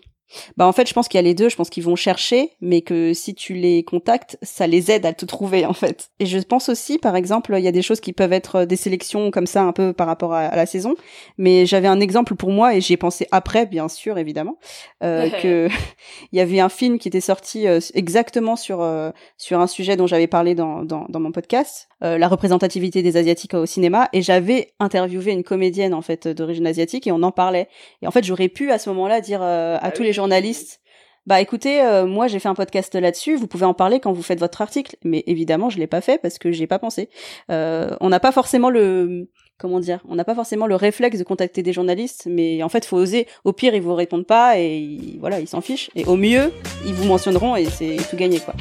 Bah 0.57 0.67
en 0.67 0.71
fait, 0.71 0.87
je 0.87 0.93
pense 0.93 1.07
qu'il 1.07 1.17
y 1.17 1.19
a 1.19 1.23
les 1.23 1.33
deux. 1.33 1.49
Je 1.49 1.55
pense 1.55 1.69
qu'ils 1.69 1.83
vont 1.83 1.95
chercher, 1.95 2.51
mais 2.61 2.81
que 2.81 3.13
si 3.13 3.33
tu 3.35 3.53
les 3.53 3.83
contactes, 3.83 4.37
ça 4.41 4.67
les 4.67 4.91
aide 4.91 5.05
à 5.05 5.13
te 5.13 5.25
trouver 5.25 5.65
en 5.65 5.73
fait. 5.73 6.09
Et 6.19 6.25
je 6.25 6.37
pense 6.39 6.69
aussi, 6.69 6.97
par 6.97 7.15
exemple, 7.15 7.53
il 7.57 7.63
y 7.63 7.67
a 7.67 7.71
des 7.71 7.81
choses 7.81 7.99
qui 7.99 8.13
peuvent 8.13 8.33
être 8.33 8.65
des 8.65 8.75
sélections 8.75 9.31
comme 9.31 9.47
ça, 9.47 9.61
un 9.63 9.71
peu 9.71 9.93
par 9.93 10.07
rapport 10.07 10.33
à, 10.33 10.41
à 10.41 10.55
la 10.55 10.65
saison. 10.65 10.95
Mais 11.37 11.65
j'avais 11.65 11.87
un 11.87 11.99
exemple 11.99 12.35
pour 12.35 12.51
moi 12.51 12.75
et 12.75 12.81
j'y 12.81 12.93
ai 12.93 12.97
pensé 12.97 13.27
après, 13.31 13.65
bien 13.65 13.87
sûr, 13.87 14.17
évidemment, 14.17 14.57
euh, 15.03 15.29
que 15.41 15.69
il 16.31 16.37
y 16.37 16.41
avait 16.41 16.59
un 16.59 16.69
film 16.69 16.99
qui 16.99 17.07
était 17.07 17.21
sorti 17.21 17.67
euh, 17.67 17.79
exactement 17.93 18.55
sur 18.55 18.81
euh, 18.81 19.11
sur 19.37 19.59
un 19.59 19.67
sujet 19.67 19.95
dont 19.95 20.07
j'avais 20.07 20.27
parlé 20.27 20.55
dans 20.55 20.83
dans, 20.83 21.05
dans 21.09 21.19
mon 21.19 21.31
podcast, 21.31 21.87
euh, 22.03 22.17
la 22.17 22.27
représentativité 22.27 23.01
des 23.01 23.17
asiatiques 23.17 23.53
au 23.53 23.65
cinéma. 23.65 24.09
Et 24.13 24.21
j'avais 24.21 24.73
interviewé 24.79 25.31
une 25.31 25.43
comédienne 25.43 25.93
en 25.93 26.01
fait 26.01 26.27
d'origine 26.27 26.67
asiatique 26.67 27.07
et 27.07 27.11
on 27.11 27.23
en 27.23 27.31
parlait. 27.31 27.67
Et 28.01 28.07
en 28.07 28.11
fait, 28.11 28.23
j'aurais 28.23 28.49
pu 28.49 28.71
à 28.71 28.77
ce 28.79 28.89
moment-là 28.89 29.21
dire 29.21 29.39
euh, 29.41 29.77
à 29.77 29.87
Ah 29.87 29.91
tous 29.91 30.01
oui. 30.01 30.07
les 30.07 30.13
journalistes 30.17 30.81
bah 31.27 31.41
écoutez, 31.41 31.81
euh, 31.81 32.05
moi 32.05 32.27
j'ai 32.27 32.39
fait 32.39 32.47
un 32.47 32.55
podcast 32.55 32.95
là-dessus, 32.95 33.35
vous 33.35 33.47
pouvez 33.47 33.65
en 33.65 33.73
parler 33.73 33.99
quand 33.99 34.13
vous 34.13 34.23
faites 34.23 34.39
votre 34.39 34.61
article. 34.61 34.95
Mais 35.03 35.25
évidemment, 35.27 35.69
je 35.69 35.77
l'ai 35.77 35.85
pas 35.85 35.99
fait 35.99 36.17
parce 36.17 36.39
que 36.39 36.53
j'ai 36.53 36.67
pas 36.67 36.79
pensé. 36.79 37.09
Euh, 37.51 37.97
on 37.99 38.07
n'a 38.07 38.21
pas 38.21 38.31
forcément 38.31 38.69
le 38.69 39.29
comment 39.57 39.81
dire, 39.81 39.99
on 40.07 40.15
n'a 40.15 40.23
pas 40.23 40.35
forcément 40.35 40.67
le 40.67 40.75
réflexe 40.75 41.19
de 41.19 41.25
contacter 41.25 41.63
des 41.63 41.73
journalistes, 41.73 42.27
mais 42.29 42.63
en 42.63 42.69
fait, 42.69 42.85
faut 42.85 42.95
oser. 42.95 43.27
Au 43.43 43.51
pire, 43.51 43.75
ils 43.75 43.81
vous 43.81 43.93
répondent 43.93 44.25
pas 44.25 44.57
et 44.57 45.17
voilà, 45.19 45.41
ils 45.41 45.49
s'en 45.49 45.59
fichent. 45.59 45.89
Et 45.95 46.05
au 46.05 46.15
mieux, 46.15 46.53
ils 46.85 46.93
vous 46.93 47.05
mentionneront 47.05 47.57
et 47.57 47.65
c'est 47.65 47.97
tout 48.09 48.15
gagné 48.15 48.39
quoi. 48.39 48.53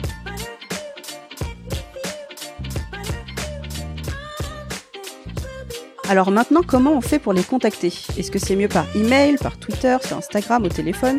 Alors 6.08 6.30
maintenant, 6.30 6.60
comment 6.64 6.92
on 6.92 7.00
fait 7.00 7.18
pour 7.18 7.32
les 7.32 7.42
contacter? 7.42 7.88
Est-ce 7.88 8.30
que 8.30 8.38
c'est 8.38 8.54
mieux 8.54 8.68
par 8.68 8.86
email, 8.94 9.36
par 9.38 9.58
Twitter, 9.58 9.96
sur 10.02 10.16
Instagram, 10.16 10.64
au 10.64 10.68
téléphone? 10.68 11.18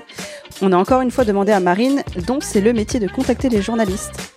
On 0.62 0.72
a 0.72 0.78
encore 0.78 1.02
une 1.02 1.12
fois 1.12 1.26
demandé 1.26 1.52
à 1.52 1.60
Marine, 1.60 2.04
dont 2.26 2.40
c'est 2.40 2.62
le 2.62 2.72
métier 2.72 3.02
de 3.02 3.08
contacter 3.08 3.50
les 3.50 3.62
journalistes. 3.62 4.34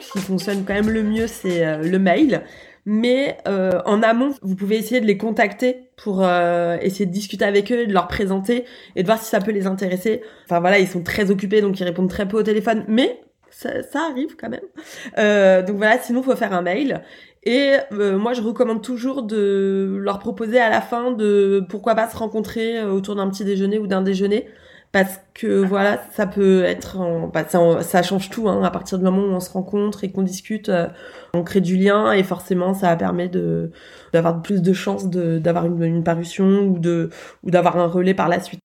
Ce 0.00 0.12
qui 0.12 0.18
fonctionne 0.20 0.64
quand 0.64 0.72
même 0.72 0.88
le 0.88 1.02
mieux, 1.02 1.26
c'est 1.26 1.66
euh, 1.66 1.82
le 1.82 1.98
mail. 1.98 2.44
Mais 2.86 3.36
euh, 3.46 3.80
en 3.84 4.02
amont, 4.02 4.30
vous 4.40 4.56
pouvez 4.56 4.78
essayer 4.78 5.02
de 5.02 5.06
les 5.06 5.18
contacter 5.18 5.90
pour 5.96 6.24
euh, 6.24 6.78
essayer 6.80 7.04
de 7.04 7.12
discuter 7.12 7.44
avec 7.44 7.70
eux, 7.70 7.86
de 7.86 7.92
leur 7.92 8.08
présenter 8.08 8.64
et 8.96 9.02
de 9.02 9.06
voir 9.06 9.22
si 9.22 9.28
ça 9.28 9.40
peut 9.40 9.52
les 9.52 9.66
intéresser. 9.66 10.22
Enfin 10.46 10.60
voilà, 10.60 10.78
ils 10.78 10.88
sont 10.88 11.02
très 11.02 11.30
occupés, 11.30 11.60
donc 11.60 11.78
ils 11.78 11.84
répondent 11.84 12.10
très 12.10 12.26
peu 12.26 12.38
au 12.38 12.42
téléphone, 12.42 12.84
mais 12.88 13.20
ça, 13.50 13.70
arrive 14.10 14.34
quand 14.34 14.48
même. 14.48 15.64
Donc 15.66 15.76
voilà, 15.76 15.98
sinon 15.98 16.22
faut 16.22 16.34
faire 16.34 16.54
un 16.54 16.62
mail. 16.62 17.02
Et 17.44 17.76
euh, 17.92 18.18
moi, 18.18 18.34
je 18.34 18.42
recommande 18.42 18.82
toujours 18.82 19.22
de 19.24 19.96
leur 20.00 20.18
proposer 20.20 20.60
à 20.60 20.70
la 20.70 20.80
fin 20.80 21.10
de 21.12 21.64
pourquoi 21.68 21.94
pas 21.96 22.08
se 22.08 22.16
rencontrer 22.16 22.78
euh, 22.80 22.90
autour 22.92 23.16
d'un 23.16 23.28
petit 23.30 23.44
déjeuner 23.44 23.78
ou 23.78 23.86
d'un 23.88 24.02
déjeuner. 24.02 24.48
Parce 24.92 25.18
que 25.34 25.64
voilà, 25.64 26.00
ça 26.12 26.26
peut 26.26 26.62
être, 26.64 26.98
en- 27.00 27.28
bah, 27.28 27.44
ça, 27.48 27.82
ça 27.82 28.02
change 28.02 28.30
tout. 28.30 28.48
Hein, 28.48 28.62
à 28.62 28.70
partir 28.70 28.98
du 28.98 29.04
moment 29.04 29.22
où 29.22 29.30
on 29.34 29.40
se 29.40 29.50
rencontre 29.50 30.04
et 30.04 30.12
qu'on 30.12 30.22
discute, 30.22 30.68
euh, 30.68 30.86
on 31.34 31.42
crée 31.42 31.60
du 31.62 31.76
lien 31.76 32.12
et 32.12 32.22
forcément, 32.22 32.74
ça 32.74 32.94
permet 32.96 33.28
de 33.28 33.70
d'avoir 34.12 34.42
plus 34.42 34.60
de 34.62 34.72
chances 34.74 35.08
de 35.10 35.38
d'avoir 35.38 35.64
une, 35.66 35.82
une 35.82 36.04
parution 36.04 36.60
ou 36.68 36.78
de 36.78 37.08
ou 37.42 37.50
d'avoir 37.50 37.78
un 37.78 37.86
relais 37.86 38.14
par 38.14 38.28
la 38.28 38.40
suite. 38.40 38.61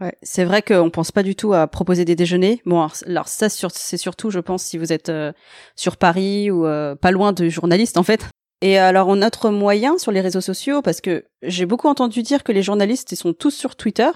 Ouais, 0.00 0.16
c'est 0.22 0.44
vrai 0.44 0.62
qu'on 0.62 0.90
pense 0.90 1.12
pas 1.12 1.22
du 1.22 1.36
tout 1.36 1.52
à 1.54 1.66
proposer 1.68 2.04
des 2.04 2.16
déjeuners. 2.16 2.60
Bon, 2.66 2.78
alors, 2.78 2.94
alors 3.06 3.28
ça, 3.28 3.48
c'est 3.48 3.96
surtout, 3.96 4.30
je 4.30 4.40
pense, 4.40 4.64
si 4.64 4.76
vous 4.78 4.92
êtes 4.92 5.10
euh, 5.10 5.32
sur 5.76 5.96
Paris 5.96 6.50
ou 6.50 6.66
euh, 6.66 6.96
pas 6.96 7.12
loin 7.12 7.32
de 7.32 7.48
journalistes, 7.48 7.98
en 7.98 8.02
fait. 8.02 8.26
Et 8.62 8.78
alors, 8.78 9.08
on 9.08 9.20
a 9.22 9.26
autre 9.26 9.50
moyen 9.50 9.98
sur 9.98 10.12
les 10.12 10.20
réseaux 10.20 10.40
sociaux, 10.40 10.82
parce 10.82 11.00
que 11.00 11.24
j'ai 11.42 11.66
beaucoup 11.66 11.88
entendu 11.88 12.22
dire 12.22 12.42
que 12.44 12.52
les 12.52 12.62
journalistes, 12.62 13.10
ils 13.12 13.16
sont 13.16 13.32
tous 13.32 13.50
sur 13.50 13.76
Twitter 13.76 14.08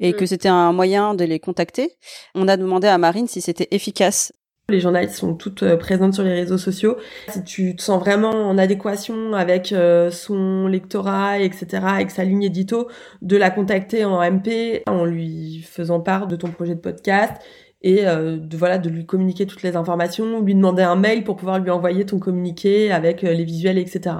et 0.00 0.12
Mm. 0.12 0.16
que 0.16 0.26
c'était 0.26 0.48
un 0.48 0.72
moyen 0.72 1.14
de 1.14 1.24
les 1.24 1.40
contacter. 1.40 1.96
On 2.34 2.48
a 2.48 2.56
demandé 2.56 2.86
à 2.86 2.96
Marine 2.98 3.28
si 3.28 3.40
c'était 3.40 3.68
efficace. 3.70 4.32
Les 4.70 4.80
journalistes 4.80 5.16
sont 5.16 5.34
toutes 5.34 5.62
euh, 5.62 5.76
présentes 5.76 6.14
sur 6.14 6.22
les 6.22 6.32
réseaux 6.32 6.56
sociaux. 6.56 6.96
Si 7.28 7.44
tu 7.44 7.76
te 7.76 7.82
sens 7.82 8.00
vraiment 8.00 8.30
en 8.30 8.56
adéquation 8.56 9.34
avec 9.34 9.72
euh, 9.72 10.10
son 10.10 10.66
lectorat, 10.68 11.38
etc., 11.38 11.82
avec 11.84 12.10
sa 12.10 12.24
ligne 12.24 12.44
édito, 12.44 12.88
de 13.20 13.36
la 13.36 13.50
contacter 13.50 14.06
en 14.06 14.22
MP 14.22 14.82
en 14.86 15.04
lui 15.04 15.60
faisant 15.68 16.00
part 16.00 16.26
de 16.28 16.36
ton 16.36 16.50
projet 16.50 16.74
de 16.74 16.80
podcast 16.80 17.34
et 17.82 18.06
euh, 18.06 18.38
de 18.38 18.56
voilà 18.56 18.78
de 18.78 18.88
lui 18.88 19.04
communiquer 19.04 19.44
toutes 19.44 19.62
les 19.62 19.76
informations, 19.76 20.40
lui 20.40 20.54
demander 20.54 20.82
un 20.82 20.96
mail 20.96 21.24
pour 21.24 21.36
pouvoir 21.36 21.58
lui 21.58 21.70
envoyer 21.70 22.06
ton 22.06 22.18
communiqué 22.18 22.90
avec 22.90 23.20
les 23.20 23.44
visuels, 23.44 23.76
etc. 23.76 24.16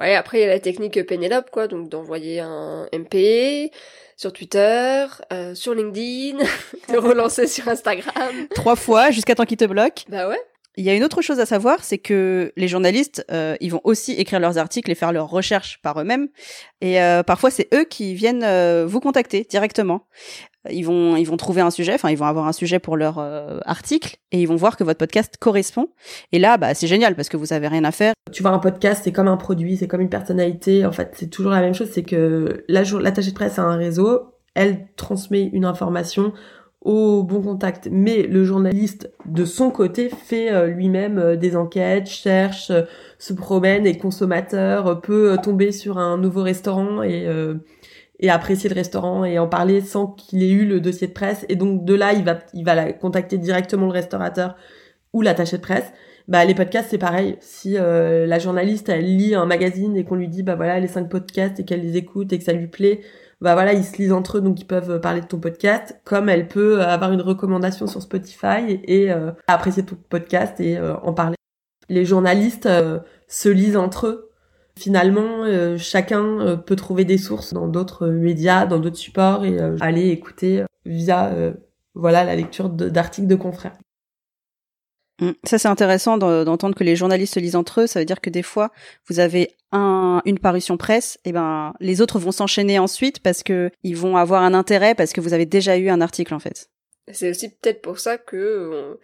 Ouais, 0.00 0.14
après 0.14 0.38
il 0.38 0.40
y 0.42 0.44
a 0.44 0.48
la 0.48 0.60
technique 0.60 1.04
Pénélope, 1.06 1.50
quoi, 1.50 1.66
donc 1.66 1.88
d'envoyer 1.88 2.38
un 2.38 2.88
MP 2.92 3.72
sur 4.16 4.32
Twitter, 4.32 5.06
euh, 5.32 5.54
sur 5.54 5.74
LinkedIn, 5.74 6.38
de 6.92 6.98
relancer 6.98 7.46
sur 7.46 7.68
Instagram. 7.68 8.34
Trois 8.54 8.76
fois, 8.76 9.10
jusqu'à 9.10 9.34
temps 9.34 9.44
qu'ils 9.44 9.56
te 9.56 9.64
bloquent. 9.64 10.04
Bah 10.08 10.28
ouais. 10.28 10.40
Il 10.76 10.84
y 10.84 10.90
a 10.90 10.94
une 10.94 11.04
autre 11.04 11.22
chose 11.22 11.38
à 11.38 11.46
savoir, 11.46 11.84
c'est 11.84 11.98
que 11.98 12.52
les 12.56 12.66
journalistes, 12.66 13.24
euh, 13.30 13.54
ils 13.60 13.70
vont 13.70 13.80
aussi 13.84 14.12
écrire 14.12 14.40
leurs 14.40 14.58
articles 14.58 14.90
et 14.90 14.96
faire 14.96 15.12
leurs 15.12 15.30
recherches 15.30 15.78
par 15.82 16.00
eux-mêmes. 16.00 16.28
Et 16.80 17.00
euh, 17.00 17.22
parfois, 17.22 17.50
c'est 17.50 17.72
eux 17.72 17.84
qui 17.84 18.14
viennent 18.14 18.42
euh, 18.42 18.84
vous 18.84 18.98
contacter 18.98 19.46
directement. 19.48 20.06
Ils 20.70 20.84
vont, 20.84 21.16
ils 21.16 21.24
vont 21.24 21.36
trouver 21.36 21.60
un 21.60 21.70
sujet, 21.70 21.94
enfin, 21.94 22.10
ils 22.10 22.16
vont 22.16 22.26
avoir 22.26 22.46
un 22.46 22.52
sujet 22.52 22.78
pour 22.78 22.96
leur 22.96 23.18
euh, 23.18 23.58
article 23.66 24.16
et 24.32 24.40
ils 24.40 24.46
vont 24.48 24.56
voir 24.56 24.76
que 24.76 24.84
votre 24.84 24.98
podcast 24.98 25.36
correspond. 25.38 25.88
Et 26.32 26.38
là, 26.38 26.56
bah, 26.56 26.74
c'est 26.74 26.86
génial 26.86 27.14
parce 27.14 27.28
que 27.28 27.36
vous 27.36 27.52
avez 27.52 27.68
rien 27.68 27.84
à 27.84 27.90
faire. 27.92 28.14
Tu 28.32 28.42
vois, 28.42 28.52
un 28.52 28.58
podcast, 28.58 29.02
c'est 29.04 29.12
comme 29.12 29.28
un 29.28 29.36
produit, 29.36 29.76
c'est 29.76 29.88
comme 29.88 30.00
une 30.00 30.08
personnalité. 30.08 30.86
En 30.86 30.92
fait, 30.92 31.12
c'est 31.14 31.28
toujours 31.28 31.52
la 31.52 31.60
même 31.60 31.74
chose. 31.74 31.88
C'est 31.92 32.02
que 32.02 32.64
la 32.68 32.84
jour- 32.84 33.00
de 33.00 33.30
presse 33.34 33.58
a 33.58 33.62
un 33.62 33.76
réseau, 33.76 34.34
elle 34.54 34.88
transmet 34.96 35.50
une 35.52 35.64
information 35.64 36.32
au 36.80 37.22
bon 37.22 37.40
contact. 37.42 37.88
Mais 37.90 38.22
le 38.22 38.44
journaliste, 38.44 39.10
de 39.26 39.44
son 39.44 39.70
côté, 39.70 40.08
fait 40.10 40.52
euh, 40.52 40.66
lui-même 40.66 41.18
euh, 41.18 41.36
des 41.36 41.56
enquêtes, 41.56 42.06
cherche, 42.06 42.70
euh, 42.70 42.82
se 43.18 43.32
promène 43.32 43.86
et 43.86 43.96
consommateur 43.96 45.00
peut 45.00 45.36
tomber 45.42 45.72
sur 45.72 45.98
un 45.98 46.18
nouveau 46.18 46.42
restaurant 46.42 47.02
et 47.02 47.26
euh, 47.26 47.54
et 48.20 48.30
apprécier 48.30 48.68
le 48.70 48.74
restaurant 48.74 49.24
et 49.24 49.38
en 49.38 49.48
parler 49.48 49.80
sans 49.80 50.06
qu'il 50.06 50.42
ait 50.42 50.50
eu 50.50 50.64
le 50.64 50.80
dossier 50.80 51.06
de 51.08 51.12
presse. 51.12 51.44
Et 51.48 51.56
donc 51.56 51.84
de 51.84 51.94
là, 51.94 52.12
il 52.12 52.24
va 52.24 52.38
il 52.54 52.64
va 52.64 52.74
la- 52.74 52.92
contacter 52.92 53.38
directement 53.38 53.86
le 53.86 53.92
restaurateur 53.92 54.56
ou 55.12 55.22
l'attaché 55.22 55.56
de 55.56 55.62
presse. 55.62 55.92
Bah 56.26 56.44
les 56.44 56.54
podcasts 56.54 56.88
c'est 56.90 56.98
pareil. 56.98 57.36
Si 57.40 57.76
euh, 57.76 58.26
la 58.26 58.38
journaliste 58.38 58.88
elle 58.88 59.04
lit 59.16 59.34
un 59.34 59.46
magazine 59.46 59.96
et 59.96 60.04
qu'on 60.04 60.14
lui 60.14 60.28
dit 60.28 60.42
bah 60.42 60.54
voilà 60.54 60.80
les 60.80 60.88
cinq 60.88 61.08
podcasts 61.10 61.60
et 61.60 61.64
qu'elle 61.64 61.82
les 61.82 61.96
écoute 61.96 62.32
et 62.32 62.38
que 62.38 62.44
ça 62.44 62.52
lui 62.54 62.66
plaît, 62.68 63.00
bah 63.42 63.52
voilà 63.54 63.74
ils 63.74 63.84
se 63.84 63.98
lisent 63.98 64.12
entre 64.12 64.38
eux 64.38 64.40
donc 64.40 64.58
ils 64.60 64.64
peuvent 64.66 65.00
parler 65.00 65.20
de 65.20 65.26
ton 65.26 65.38
podcast. 65.38 66.00
Comme 66.04 66.28
elle 66.30 66.48
peut 66.48 66.80
avoir 66.82 67.12
une 67.12 67.20
recommandation 67.20 67.86
sur 67.86 68.00
Spotify 68.00 68.80
et 68.84 69.10
euh, 69.12 69.32
apprécier 69.48 69.82
ton 69.84 69.96
podcast 70.08 70.60
et 70.60 70.78
euh, 70.78 70.96
en 71.02 71.12
parler. 71.12 71.36
Les 71.90 72.06
journalistes 72.06 72.64
euh, 72.66 73.00
se 73.28 73.50
lisent 73.50 73.76
entre 73.76 74.06
eux. 74.06 74.23
Finalement, 74.78 75.44
euh, 75.44 75.78
chacun 75.78 76.40
euh, 76.40 76.56
peut 76.56 76.76
trouver 76.76 77.04
des 77.04 77.18
sources 77.18 77.52
dans 77.54 77.68
d'autres 77.68 78.08
médias, 78.08 78.66
dans 78.66 78.78
d'autres 78.80 78.96
supports 78.96 79.44
et 79.44 79.60
euh, 79.60 79.76
aller 79.80 80.08
écouter 80.08 80.64
via 80.84 81.28
euh, 81.32 81.52
voilà 81.94 82.24
la 82.24 82.34
lecture 82.34 82.68
d'articles 82.68 83.28
de 83.28 83.36
confrères. 83.36 83.78
Mm. 85.20 85.30
Ça, 85.44 85.58
c'est 85.58 85.68
intéressant 85.68 86.18
d'en- 86.18 86.44
d'entendre 86.44 86.74
que 86.74 86.82
les 86.82 86.96
journalistes 86.96 87.34
se 87.34 87.40
lisent 87.40 87.54
entre 87.54 87.82
eux. 87.82 87.86
Ça 87.86 88.00
veut 88.00 88.04
dire 88.04 88.20
que 88.20 88.30
des 88.30 88.42
fois, 88.42 88.72
vous 89.08 89.20
avez 89.20 89.54
un, 89.70 90.20
une 90.24 90.40
parution 90.40 90.76
presse, 90.76 91.18
et 91.24 91.30
ben, 91.32 91.72
les 91.78 92.00
autres 92.00 92.18
vont 92.18 92.32
s'enchaîner 92.32 92.78
ensuite 92.80 93.20
parce 93.20 93.44
que 93.44 93.70
ils 93.84 93.96
vont 93.96 94.16
avoir 94.16 94.42
un 94.42 94.54
intérêt 94.54 94.96
parce 94.96 95.12
que 95.12 95.20
vous 95.20 95.34
avez 95.34 95.46
déjà 95.46 95.78
eu 95.78 95.88
un 95.88 96.00
article, 96.00 96.34
en 96.34 96.40
fait. 96.40 96.68
C'est 97.12 97.30
aussi 97.30 97.50
peut-être 97.50 97.82
pour 97.82 98.00
ça 98.00 98.18
que 98.18 98.36
euh, 98.36 98.94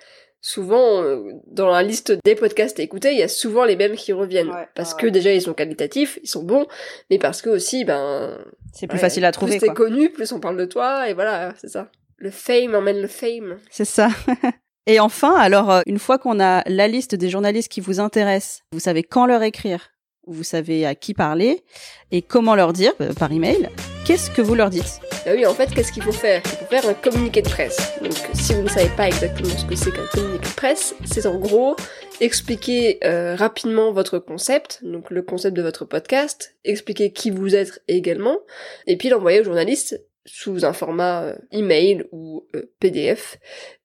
souvent 0.41 1.03
euh, 1.03 1.33
dans 1.47 1.69
la 1.69 1.83
liste 1.83 2.13
des 2.25 2.35
podcasts 2.35 2.81
à 2.81 2.83
écouter, 2.83 3.13
il 3.13 3.19
y 3.19 3.23
a 3.23 3.29
souvent 3.29 3.65
les 3.65 3.77
mêmes 3.77 3.95
qui 3.95 4.13
reviennent 4.13 4.51
Ouais, 4.51 4.69
parce 4.75 4.95
ouais, 4.95 5.03
que 5.03 5.07
déjà 5.07 5.33
ils 5.33 5.43
sont 5.43 5.55
qualitatifs, 5.55 6.19
ils 6.23 6.29
sont 6.29 6.43
bons, 6.43 6.67
mais 7.11 7.19
parce 7.19 7.43
que 7.43 7.51
aussi 7.51 7.85
ben 7.85 8.39
C'est 8.73 8.87
plus 8.87 8.97
ouais, 8.97 9.01
facile 9.01 9.25
à 9.25 9.33
trouver, 9.33 9.59
Plus 9.59 9.69
t'es 9.69 9.75
connu, 9.75 10.11
plus 10.11 10.33
on 10.33 10.41
parle 10.41 10.57
de 10.57 10.65
toi 10.65 11.09
et 11.09 11.15
voilà, 11.15 11.55
c'est 11.61 11.69
ça. 11.69 11.91
Le 12.17 12.31
fame 12.31 12.75
emmène 12.75 13.01
le 13.01 13.09
fame. 13.09 13.59
C'est 13.71 13.87
ça. 13.87 14.09
Et 14.87 14.99
enfin, 14.99 15.35
alors, 15.37 15.71
euh, 15.71 15.83
une 15.87 15.99
fois 15.99 16.19
qu'on 16.19 16.41
a 16.41 16.63
la 16.67 16.89
liste 16.89 17.15
des 17.15 17.29
journalistes 17.29 17.71
qui 17.71 17.81
vous 17.81 18.01
intéressent, 18.01 18.63
vous 18.73 18.81
savez 18.81 19.03
quand 19.03 19.27
leur 19.27 19.43
écrire, 19.43 19.91
vous 20.27 20.45
savez 20.45 20.87
à 20.87 20.95
qui 20.95 21.15
parler 21.15 21.63
et 22.11 22.23
comment 22.23 22.55
leur 22.55 22.73
dire 22.73 22.93
euh, 23.01 23.13
par 23.13 23.33
email, 23.33 23.69
qu'est-ce 24.05 24.31
que 24.31 24.43
vous 24.43 24.55
leur 24.55 24.71
dites 24.71 25.01
Bah 25.25 25.33
oui, 25.35 25.47
en 25.47 25.55
fait, 25.55 25.73
qu'est-ce 25.73 25.93
qu'il 25.93 26.03
faut 26.03 26.13
faire? 26.13 26.43
Il 26.45 26.51
faut 26.51 26.65
faire 26.67 26.87
un 26.89 26.95
communiqué 26.95 27.43
de 27.43 27.49
presse. 27.49 27.79
Donc, 28.03 28.15
si 28.35 28.55
vous 28.55 28.63
ne 28.63 28.69
savez 28.69 28.91
pas 28.97 29.09
exactement 29.09 29.57
ce 29.57 29.65
que 29.65 29.75
c'est 29.75 29.93
qu'un 29.93 30.07
communiqué 30.13 30.49
de 30.49 30.55
presse, 30.55 30.95
c'est 31.05 31.27
en 31.27 31.39
gros 31.39 31.77
expliquer 32.21 32.99
euh, 33.05 33.35
rapidement 33.35 33.93
votre 33.93 34.19
concept, 34.19 34.81
donc 34.83 35.11
le 35.11 35.23
concept 35.23 35.57
de 35.57 35.63
votre 35.63 35.85
podcast, 35.85 36.57
expliquer 36.65 37.13
qui 37.13 37.31
vous 37.31 37.55
êtes 37.55 37.83
également, 37.89 38.39
et 38.87 38.97
puis 38.97 39.09
l'envoyer 39.09 39.41
aux 39.41 39.45
journalistes 39.45 40.05
sous 40.27 40.65
un 40.65 40.73
format 40.73 41.23
euh, 41.23 41.37
email 41.51 42.05
ou 42.13 42.47
PDF 42.79 43.39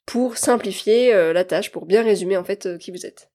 pour 0.05 0.37
simplifier 0.37 1.11
la 1.33 1.43
tâche, 1.43 1.71
pour 1.71 1.87
bien 1.87 2.03
résumer 2.03 2.37
en 2.37 2.43
fait 2.43 2.77
qui 2.77 2.91
vous 2.91 3.07
êtes. 3.07 3.31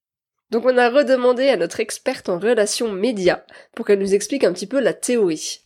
Donc 0.50 0.64
on 0.66 0.76
a 0.76 0.90
redemandé 0.90 1.48
à 1.48 1.56
notre 1.56 1.80
experte 1.80 2.28
en 2.28 2.38
relations 2.38 2.92
médias 2.92 3.42
pour 3.74 3.86
qu'elle 3.86 4.00
nous 4.00 4.14
explique 4.14 4.44
un 4.44 4.52
petit 4.52 4.66
peu 4.66 4.80
la 4.80 4.92
théorie. 4.92 5.60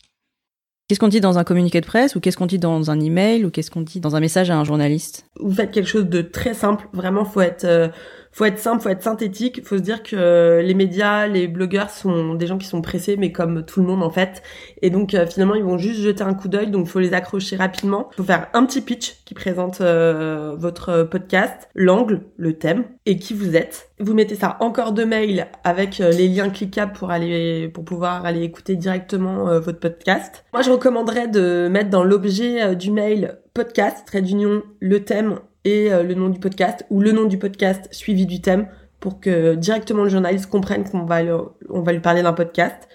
Qu'est-ce 0.86 1.00
qu'on 1.00 1.08
dit 1.08 1.22
dans 1.22 1.38
un 1.38 1.44
communiqué 1.44 1.80
de 1.80 1.86
presse 1.86 2.14
ou 2.14 2.20
qu'est-ce 2.20 2.36
qu'on 2.36 2.44
dit 2.44 2.58
dans 2.58 2.90
un 2.90 3.00
email 3.00 3.46
ou 3.46 3.50
qu'est-ce 3.50 3.70
qu'on 3.70 3.80
dit 3.80 4.00
dans 4.00 4.16
un 4.16 4.20
message 4.20 4.50
à 4.50 4.58
un 4.58 4.64
journaliste? 4.64 5.24
Vous 5.40 5.54
faites 5.54 5.70
quelque 5.70 5.88
chose 5.88 6.06
de 6.06 6.20
très 6.20 6.52
simple. 6.52 6.86
Vraiment, 6.92 7.24
faut 7.24 7.40
être, 7.40 7.64
euh, 7.64 7.88
faut 8.34 8.44
être 8.44 8.58
simple, 8.58 8.82
faut 8.82 8.88
être 8.88 9.02
synthétique. 9.02 9.64
Faut 9.64 9.76
se 9.76 9.82
dire 9.82 10.02
que 10.02 10.60
les 10.60 10.74
médias, 10.74 11.28
les 11.28 11.46
blogueurs 11.46 11.90
sont 11.90 12.34
des 12.34 12.48
gens 12.48 12.58
qui 12.58 12.66
sont 12.66 12.82
pressés, 12.82 13.16
mais 13.16 13.30
comme 13.30 13.64
tout 13.64 13.80
le 13.80 13.86
monde 13.86 14.02
en 14.02 14.10
fait. 14.10 14.42
Et 14.82 14.90
donc 14.90 15.14
euh, 15.14 15.24
finalement, 15.24 15.54
ils 15.54 15.62
vont 15.62 15.78
juste 15.78 16.00
jeter 16.00 16.24
un 16.24 16.34
coup 16.34 16.48
d'œil. 16.48 16.70
Donc 16.72 16.88
faut 16.88 16.98
les 16.98 17.14
accrocher 17.14 17.54
rapidement. 17.54 18.10
Faut 18.16 18.24
faire 18.24 18.48
un 18.52 18.66
petit 18.66 18.80
pitch 18.80 19.22
qui 19.24 19.34
présente 19.34 19.80
euh, 19.80 20.56
votre 20.58 21.04
podcast, 21.04 21.68
l'angle, 21.76 22.22
le 22.36 22.54
thème 22.54 22.84
et 23.06 23.18
qui 23.18 23.34
vous 23.34 23.54
êtes. 23.54 23.90
Vous 24.00 24.14
mettez 24.14 24.34
ça 24.34 24.56
encore 24.58 24.90
de 24.90 25.04
mail 25.04 25.46
avec 25.62 26.00
euh, 26.00 26.10
les 26.10 26.26
liens 26.26 26.50
cliquables 26.50 26.92
pour 26.92 27.12
aller, 27.12 27.68
pour 27.68 27.84
pouvoir 27.84 28.26
aller 28.26 28.42
écouter 28.42 28.74
directement 28.74 29.60
votre 29.60 29.78
podcast. 29.78 30.44
Moi, 30.52 30.62
je 30.62 30.72
recommanderais 30.72 31.28
de 31.28 31.68
mettre 31.70 31.90
dans 31.90 32.02
l'objet 32.02 32.74
du 32.74 32.90
mail 32.90 33.38
podcast, 33.54 34.04
trait 34.06 34.22
d'union, 34.22 34.62
le 34.80 35.04
thème 35.04 35.38
et 35.64 35.92
euh, 35.92 36.02
le 36.02 36.14
nom 36.14 36.28
du 36.28 36.38
podcast, 36.40 36.84
ou 36.90 37.00
le 37.00 37.12
nom 37.12 37.24
du 37.24 37.38
podcast 37.38 37.88
suivi 37.92 38.26
du 38.26 38.40
thème, 38.40 38.68
pour 39.00 39.20
que 39.20 39.54
directement 39.54 40.04
le 40.04 40.08
journaliste 40.10 40.46
comprenne 40.48 40.84
qu'on 40.88 41.04
va, 41.04 41.22
le- 41.22 41.38
on 41.68 41.82
va 41.82 41.92
lui 41.92 42.00
parler 42.00 42.22
d'un 42.22 42.32
podcast. 42.32 42.88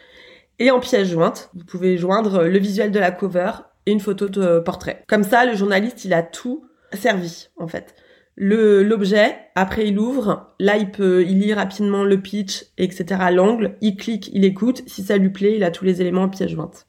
Et 0.59 0.71
en 0.71 0.79
pièce 0.79 1.07
jointe, 1.07 1.49
vous 1.53 1.63
pouvez 1.65 1.97
joindre 1.97 2.43
le 2.43 2.57
visuel 2.59 2.91
de 2.91 2.99
la 2.99 3.11
cover 3.11 3.51
et 3.85 3.91
une 3.91 3.99
photo 3.99 4.27
de 4.27 4.59
portrait. 4.59 5.03
Comme 5.07 5.23
ça, 5.23 5.45
le 5.45 5.55
journaliste, 5.55 6.03
il 6.05 6.13
a 6.13 6.21
tout 6.23 6.65
servi, 6.93 7.47
en 7.57 7.67
fait. 7.67 7.95
Le, 8.35 8.83
l'objet, 8.83 9.35
après 9.55 9.87
il 9.87 9.99
ouvre, 9.99 10.53
là 10.59 10.77
il 10.77 10.91
peut, 10.91 11.23
il 11.27 11.39
lit 11.39 11.53
rapidement 11.53 12.03
le 12.05 12.21
pitch, 12.21 12.65
etc. 12.77 13.05
l'angle, 13.33 13.75
il 13.81 13.97
clique, 13.97 14.29
il 14.33 14.45
écoute, 14.45 14.81
si 14.87 15.03
ça 15.03 15.17
lui 15.17 15.29
plaît, 15.29 15.55
il 15.57 15.63
a 15.63 15.71
tous 15.71 15.83
les 15.85 16.01
éléments 16.01 16.23
en 16.23 16.29
pièce 16.29 16.49
jointe. 16.49 16.87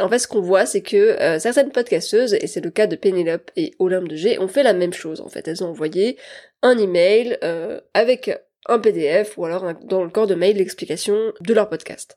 En 0.00 0.08
fait, 0.08 0.18
ce 0.18 0.26
qu'on 0.26 0.40
voit, 0.40 0.66
c'est 0.66 0.82
que 0.82 0.96
euh, 0.96 1.38
certaines 1.38 1.70
podcasteuses, 1.70 2.34
et 2.34 2.46
c'est 2.48 2.60
le 2.60 2.70
cas 2.70 2.86
de 2.86 2.96
Pénélope 2.96 3.50
et 3.56 3.74
Olympe 3.78 4.08
de 4.08 4.16
G, 4.16 4.38
ont 4.40 4.48
fait 4.48 4.64
la 4.64 4.72
même 4.72 4.92
chose. 4.92 5.20
En 5.20 5.28
fait, 5.28 5.46
elles 5.46 5.62
ont 5.62 5.68
envoyé 5.68 6.18
un 6.62 6.76
email 6.76 7.38
euh, 7.44 7.80
avec 7.94 8.30
un 8.66 8.78
PDF 8.78 9.36
ou 9.36 9.44
alors 9.44 9.72
dans 9.84 10.02
le 10.02 10.10
corps 10.10 10.26
de 10.26 10.34
mail 10.34 10.56
l'explication 10.56 11.16
de 11.40 11.54
leur 11.54 11.68
podcast. 11.68 12.16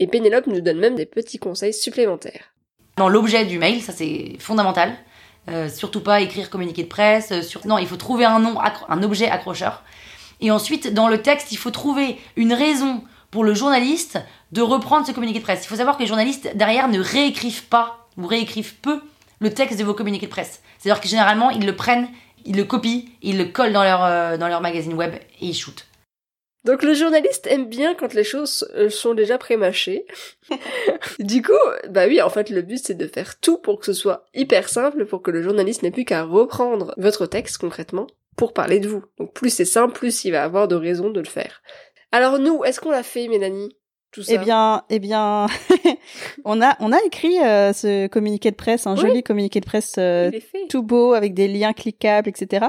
Et 0.00 0.06
Pénélope 0.06 0.46
nous 0.46 0.60
donne 0.60 0.78
même 0.78 0.96
des 0.96 1.06
petits 1.06 1.38
conseils 1.38 1.74
supplémentaires. 1.74 2.54
Dans 2.96 3.08
l'objet 3.08 3.44
du 3.44 3.58
mail, 3.58 3.80
ça 3.80 3.92
c'est 3.92 4.36
fondamental. 4.38 4.94
Euh, 5.50 5.68
surtout 5.68 6.00
pas 6.00 6.20
écrire 6.20 6.48
communiqué 6.48 6.84
de 6.84 6.88
presse. 6.88 7.30
euh. 7.30 7.42
Non, 7.66 7.78
il 7.78 7.86
faut 7.86 7.96
trouver 7.96 8.24
un 8.24 8.38
nom, 8.40 8.56
un 8.88 9.02
objet 9.02 9.28
accrocheur. 9.28 9.84
Et 10.40 10.50
ensuite, 10.50 10.92
dans 10.94 11.08
le 11.08 11.20
texte, 11.22 11.52
il 11.52 11.58
faut 11.58 11.70
trouver 11.70 12.16
une 12.36 12.54
raison 12.54 13.02
pour 13.30 13.44
le 13.44 13.54
journaliste 13.54 14.18
de 14.54 14.62
reprendre 14.62 15.04
ce 15.04 15.10
communiqué 15.10 15.40
de 15.40 15.44
presse. 15.44 15.64
Il 15.64 15.68
faut 15.68 15.74
savoir 15.74 15.96
que 15.96 16.02
les 16.02 16.06
journalistes 16.06 16.48
derrière 16.54 16.86
ne 16.86 17.00
réécrivent 17.00 17.64
pas 17.64 18.06
ou 18.16 18.24
réécrivent 18.24 18.76
peu 18.76 19.00
le 19.40 19.52
texte 19.52 19.80
de 19.80 19.84
vos 19.84 19.94
communiqués 19.94 20.26
de 20.26 20.30
presse. 20.30 20.62
C'est-à-dire 20.78 21.02
que 21.02 21.08
généralement, 21.08 21.50
ils 21.50 21.66
le 21.66 21.74
prennent, 21.74 22.06
ils 22.44 22.56
le 22.56 22.62
copient, 22.62 23.02
ils 23.20 23.36
le 23.36 23.46
collent 23.46 23.72
dans 23.72 23.82
leur, 23.82 24.04
euh, 24.04 24.60
magazine 24.60 24.94
web 24.94 25.12
et 25.40 25.46
ils 25.46 25.54
shootent. 25.54 25.86
Donc 26.64 26.84
le 26.84 26.94
journaliste 26.94 27.48
aime 27.48 27.66
bien 27.66 27.96
quand 27.96 28.14
les 28.14 28.22
choses 28.22 28.70
euh, 28.76 28.90
sont 28.90 29.14
déjà 29.14 29.38
prémâchées. 29.38 30.06
du 31.18 31.42
coup, 31.42 31.52
bah 31.88 32.06
oui, 32.06 32.22
en 32.22 32.30
fait, 32.30 32.48
le 32.48 32.62
but 32.62 32.78
c'est 32.78 32.94
de 32.94 33.08
faire 33.08 33.40
tout 33.40 33.58
pour 33.58 33.80
que 33.80 33.86
ce 33.86 33.92
soit 33.92 34.24
hyper 34.34 34.68
simple, 34.68 35.04
pour 35.04 35.20
que 35.20 35.32
le 35.32 35.42
journaliste 35.42 35.82
n'ait 35.82 35.90
plus 35.90 36.04
qu'à 36.04 36.22
reprendre 36.22 36.94
votre 36.96 37.26
texte 37.26 37.58
concrètement 37.58 38.06
pour 38.36 38.52
parler 38.52 38.78
de 38.78 38.88
vous. 38.88 39.04
Donc 39.18 39.34
plus 39.34 39.50
c'est 39.50 39.64
simple, 39.64 39.94
plus 39.94 40.24
il 40.24 40.30
va 40.30 40.44
avoir 40.44 40.68
de 40.68 40.76
raisons 40.76 41.10
de 41.10 41.20
le 41.20 41.26
faire. 41.26 41.60
Alors 42.12 42.38
nous, 42.38 42.62
est-ce 42.62 42.78
qu'on 42.78 42.92
l'a 42.92 43.02
fait, 43.02 43.26
Mélanie? 43.26 43.76
Tout 44.14 44.22
ça 44.22 44.32
Eh 44.34 44.38
bien, 44.38 44.82
eh 44.90 44.98
bien, 45.00 45.46
on 46.44 46.62
a 46.62 46.76
on 46.80 46.92
a 46.92 46.98
écrit 47.04 47.38
euh, 47.44 47.72
ce 47.72 48.06
communiqué 48.06 48.50
de 48.52 48.56
presse, 48.56 48.86
un 48.86 48.94
Oui. 48.94 49.00
joli 49.00 49.22
communiqué 49.22 49.60
de 49.60 49.66
presse 49.66 49.96
euh, 49.98 50.30
tout 50.70 50.82
beau 50.84 51.12
avec 51.14 51.34
des 51.34 51.48
liens 51.48 51.72
cliquables, 51.72 52.28
etc. 52.28 52.66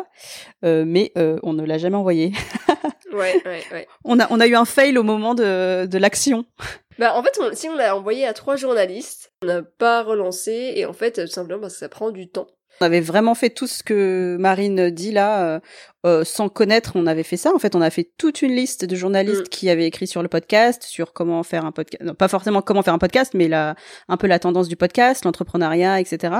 Euh, 0.63 0.83
mais 0.87 1.11
euh, 1.17 1.37
on 1.43 1.53
ne 1.53 1.63
l'a 1.63 1.77
jamais 1.77 1.97
envoyé. 1.97 2.31
Ouais, 3.13 3.41
ouais, 3.45 3.63
ouais. 3.71 3.87
On 4.03 4.19
a 4.19 4.27
on 4.29 4.41
a 4.41 4.47
eu 4.47 4.55
un 4.55 4.65
fail 4.65 4.97
au 4.97 5.03
moment 5.03 5.35
de 5.35 5.85
de 5.85 5.97
l'action. 5.97 6.43
Bah 6.99 7.13
en 7.15 7.23
fait, 7.23 7.37
on- 7.39 7.53
si 7.55 7.69
on 7.69 7.75
l'a 7.75 7.95
envoyé 7.95 8.25
à 8.25 8.33
trois 8.33 8.57
journalistes, 8.57 9.31
on 9.41 9.45
n'a 9.45 9.61
pas 9.61 10.03
relancé, 10.03 10.73
et 10.75 10.85
en 10.85 10.91
fait, 10.91 11.21
tout 11.25 11.31
simplement 11.31 11.61
parce 11.61 11.73
que 11.75 11.79
ça 11.79 11.87
prend 11.87 12.11
du 12.11 12.27
temps. 12.27 12.47
On 12.81 12.85
avait 12.85 12.99
vraiment 13.01 13.35
fait 13.35 13.49
tout 13.49 13.67
ce 13.67 13.83
que 13.83 14.35
Marine 14.39 14.89
dit 14.89 15.11
là, 15.11 15.45
euh, 15.45 15.59
euh, 16.05 16.23
sans 16.25 16.49
connaître. 16.49 16.91
On 16.95 17.07
avait 17.07 17.23
fait 17.23 17.37
ça. 17.37 17.53
En 17.55 17.59
fait, 17.59 17.75
on 17.75 17.81
a 17.81 17.89
fait 17.89 18.09
toute 18.17 18.41
une 18.41 18.51
liste 18.53 18.83
de 18.85 18.95
journalistes 18.95 19.45
Mm. 19.45 19.49
qui 19.49 19.69
avaient 19.69 19.85
écrit 19.87 20.07
sur 20.07 20.21
le 20.21 20.27
podcast, 20.27 20.83
sur 20.83 21.13
comment 21.13 21.41
faire 21.43 21.63
un 21.65 21.71
podcast. 21.71 22.03
Non, 22.03 22.13
pas 22.13 22.27
forcément 22.27 22.61
comment 22.61 22.81
faire 22.83 22.93
un 22.93 22.97
podcast, 22.99 23.33
mais 23.33 23.47
la, 23.47 23.75
un 24.09 24.17
peu 24.17 24.27
la 24.27 24.39
tendance 24.39 24.67
du 24.67 24.75
podcast, 24.75 25.23
l'entrepreneuriat, 25.25 25.99
etc. 26.01 26.33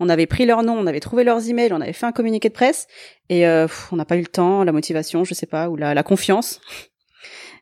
On 0.00 0.08
avait 0.08 0.26
pris 0.26 0.44
leurs 0.44 0.62
noms, 0.62 0.76
on 0.76 0.86
avait 0.86 1.00
trouvé 1.00 1.22
leurs 1.24 1.48
emails, 1.48 1.72
on 1.72 1.80
avait 1.80 1.92
fait 1.92 2.06
un 2.06 2.12
communiqué 2.12 2.48
de 2.48 2.54
presse, 2.54 2.86
et 3.28 3.46
euh, 3.46 3.66
pff, 3.66 3.92
on 3.92 3.96
n'a 3.96 4.04
pas 4.04 4.16
eu 4.16 4.20
le 4.22 4.26
temps, 4.26 4.64
la 4.64 4.72
motivation, 4.72 5.24
je 5.24 5.34
sais 5.34 5.46
pas, 5.46 5.68
ou 5.68 5.76
la, 5.76 5.94
la 5.94 6.02
confiance 6.02 6.60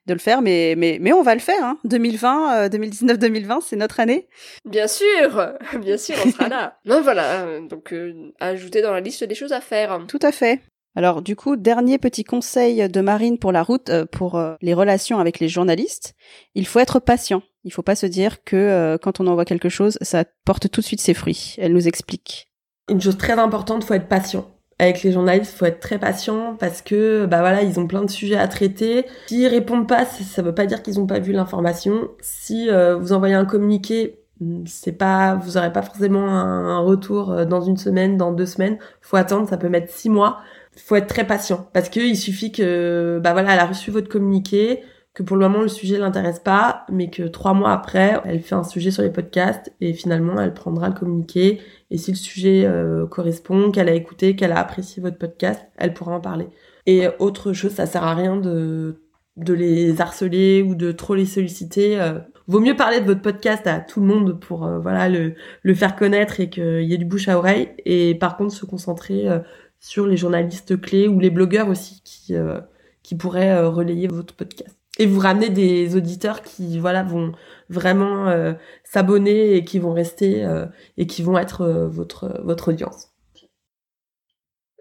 de 0.07 0.12
le 0.12 0.19
faire. 0.19 0.43
Mais 0.43 0.75
mais 0.77 0.99
mais 1.01 1.12
on 1.12 1.23
va 1.23 1.35
le 1.35 1.40
faire. 1.40 1.62
Hein. 1.62 1.79
2020, 1.85 2.55
euh, 2.55 2.69
2019, 2.69 3.19
2020, 3.19 3.61
c'est 3.61 3.77
notre 3.77 4.01
année. 4.01 4.29
Bien 4.64 4.88
sûr, 4.88 5.53
bien 5.81 5.97
sûr, 5.97 6.17
on 6.25 6.31
sera 6.31 6.49
là. 6.49 6.79
non, 6.85 7.01
voilà, 7.03 7.43
euh, 7.43 7.61
donc 7.61 7.93
euh, 7.93 8.33
ajouter 8.40 8.83
dans 8.83 8.93
la 8.93 9.01
liste 9.01 9.25
des 9.25 9.35
choses 9.35 9.53
à 9.53 9.61
faire. 9.61 10.01
Tout 10.09 10.21
à 10.23 10.33
fait. 10.33 10.61
Alors 10.97 11.23
du 11.23 11.35
coup, 11.35 11.57
dernier 11.57 11.99
petit 11.99 12.25
conseil 12.25 12.88
de 12.88 13.01
Marine 13.01 13.38
pour 13.38 13.53
la 13.53 13.62
route, 13.62 13.90
euh, 13.90 14.07
pour 14.07 14.37
euh, 14.37 14.55
les 14.62 14.75
relations 14.75 15.19
avec 15.19 15.40
les 15.40 15.49
journalistes, 15.49 16.14
il 16.55 16.67
faut 16.67 16.79
être 16.79 17.01
patient. 17.01 17.43
Il 17.64 17.73
faut 17.73 17.83
pas 17.83 17.97
se 17.97 18.07
dire 18.07 18.45
que 18.45 18.57
euh, 18.57 18.99
quand 18.99 19.21
on 19.21 19.27
envoie 19.27 19.45
quelque 19.45 19.69
chose, 19.69 19.99
ça 20.03 20.25
porte 20.45 20.71
tout 20.71 20.81
de 20.81 20.87
suite 20.87 21.01
ses 21.01 21.14
fruits. 21.14 21.57
Elle 21.59 21.73
nous 21.73 21.88
explique. 21.88 22.49
Une 22.88 23.01
chose 23.01 23.17
très 23.17 23.33
importante, 23.33 23.83
faut 23.85 23.95
être 23.95 24.09
patient. 24.09 24.54
Avec 24.78 25.02
les 25.02 25.12
journalistes, 25.12 25.52
faut 25.56 25.66
être 25.66 25.78
très 25.78 25.98
patient 25.98 26.56
parce 26.58 26.82
que 26.82 27.26
bah 27.26 27.40
voilà, 27.40 27.62
ils 27.62 27.78
ont 27.78 27.87
plein 27.87 28.02
de 28.02 28.10
sujets 28.10 28.37
à 28.37 28.48
traiter. 28.48 29.06
S'ils 29.26 29.46
répondent 29.46 29.87
pas, 29.87 30.04
ça, 30.04 30.24
ça 30.24 30.42
veut 30.42 30.54
pas 30.54 30.66
dire 30.66 30.82
qu'ils 30.82 30.98
ont 30.98 31.06
pas 31.06 31.20
vu 31.20 31.32
l'information. 31.32 32.08
Si 32.20 32.68
euh, 32.70 32.96
vous 32.96 33.12
envoyez 33.12 33.34
un 33.34 33.44
communiqué, 33.44 34.18
hmm, 34.40 34.64
c'est 34.66 34.92
pas, 34.92 35.37
vous 35.37 35.56
aurez 35.56 35.72
pas 35.72 35.82
forcément 35.82 36.28
un, 36.28 36.76
un 36.76 36.78
retour 36.80 37.30
euh, 37.30 37.44
dans 37.44 37.60
une 37.60 37.76
semaine, 37.76 38.16
dans 38.16 38.32
deux 38.32 38.46
semaines. 38.46 38.78
Faut 39.00 39.16
attendre, 39.16 39.48
ça 39.48 39.56
peut 39.56 39.68
mettre 39.68 39.92
six 39.92 40.10
mois. 40.10 40.40
Faut 40.76 40.96
être 40.96 41.06
très 41.06 41.24
patient 41.24 41.68
parce 41.72 41.88
que 41.88 42.00
il 42.00 42.16
suffit 42.16 42.50
que 42.50 43.20
bah 43.22 43.32
voilà, 43.32 43.54
elle 43.54 43.60
a 43.60 43.66
reçu 43.66 43.92
votre 43.92 44.08
communiqué, 44.08 44.82
que 45.14 45.22
pour 45.22 45.37
le 45.37 45.48
moment 45.48 45.62
le 45.62 45.68
sujet 45.68 45.98
l'intéresse 45.98 46.40
pas, 46.40 46.85
mais 46.90 47.09
que 47.09 47.22
trois 47.22 47.55
mois 47.55 47.72
après, 47.72 48.20
elle 48.24 48.40
fait 48.40 48.55
un 48.57 48.64
sujet 48.64 48.90
sur 48.90 49.03
les 49.03 49.11
podcasts 49.11 49.72
et 49.81 49.92
finalement 49.94 50.40
elle 50.40 50.53
prendra 50.55 50.88
le 50.88 50.94
communiqué 50.94 51.61
et 51.90 51.98
si 51.98 52.11
le 52.11 52.16
sujet 52.16 52.64
euh, 52.66 53.07
correspond, 53.07 53.70
qu'elle 53.70 53.88
a 53.88 53.94
écouté, 53.94 54.35
qu'elle 54.37 54.53
a 54.53 54.59
apprécié 54.59 55.03
votre 55.03 55.18
podcast, 55.18 55.62
elle 55.77 55.94
pourra 55.94 56.12
en 56.16 56.20
parler. 56.20 56.48
Et 56.87 57.07
autre 57.20 57.53
chose, 57.53 57.72
ça 57.72 57.87
sert 57.87 58.05
à 58.05 58.14
rien 58.14 58.37
de 58.37 59.00
de 59.37 59.53
les 59.53 60.00
harceler 60.00 60.62
ou 60.62 60.74
de 60.74 60.92
trop 60.92 61.14
les 61.14 61.27
solliciter. 61.27 62.00
euh. 62.00 62.18
vaut 62.46 62.61
mieux 62.61 62.77
parler 62.77 63.00
de 63.00 63.07
votre 63.07 63.22
podcast 63.22 63.66
à 63.66 63.81
tout 63.81 64.00
le 64.00 64.07
monde 64.07 64.38
pour 64.40 64.64
euh, 64.64 64.79
voilà 64.79 65.09
le 65.09 65.35
le 65.62 65.75
faire 65.75 65.96
connaître 65.96 66.40
et 66.40 66.50
qu'il 66.50 66.83
y 66.83 66.94
ait 66.94 66.98
du 66.98 67.04
bouche 67.04 67.29
à 67.29 67.38
oreille. 67.38 67.71
Et 67.85 68.15
par 68.17 68.37
contre, 68.37 68.54
se 68.54 68.67
concentrer 68.67 69.29
euh, 69.29 69.40
sur 69.81 70.06
les 70.06 70.17
journalistes 70.17 70.81
clés 70.81 71.08
ou 71.08 71.21
les 71.21 71.31
blogueurs 71.31 71.69
aussi 71.69 72.00
qui 72.04 72.35
euh, 72.35 72.60
qui 73.02 73.17
pourraient 73.17 73.60
relayer 73.67 74.08
votre 74.08 74.35
podcast. 74.35 74.77
Et 74.99 75.07
vous 75.07 75.19
ramener 75.21 75.49
des 75.51 75.97
auditeurs 75.97 76.42
qui 76.42 76.79
voilà 76.79 77.03
vont 77.03 77.33
vraiment 77.69 78.29
euh, 78.29 78.53
s'abonner 78.85 79.57
et 79.57 79.65
qui 79.65 79.79
vont 79.81 79.92
rester 79.92 80.45
euh, 80.45 80.67
et 80.97 81.07
qui 81.09 81.23
vont 81.23 81.37
être 81.37 81.63
euh, 81.63 81.88
votre 81.88 82.40
votre 82.45 82.69
audience. 82.69 83.09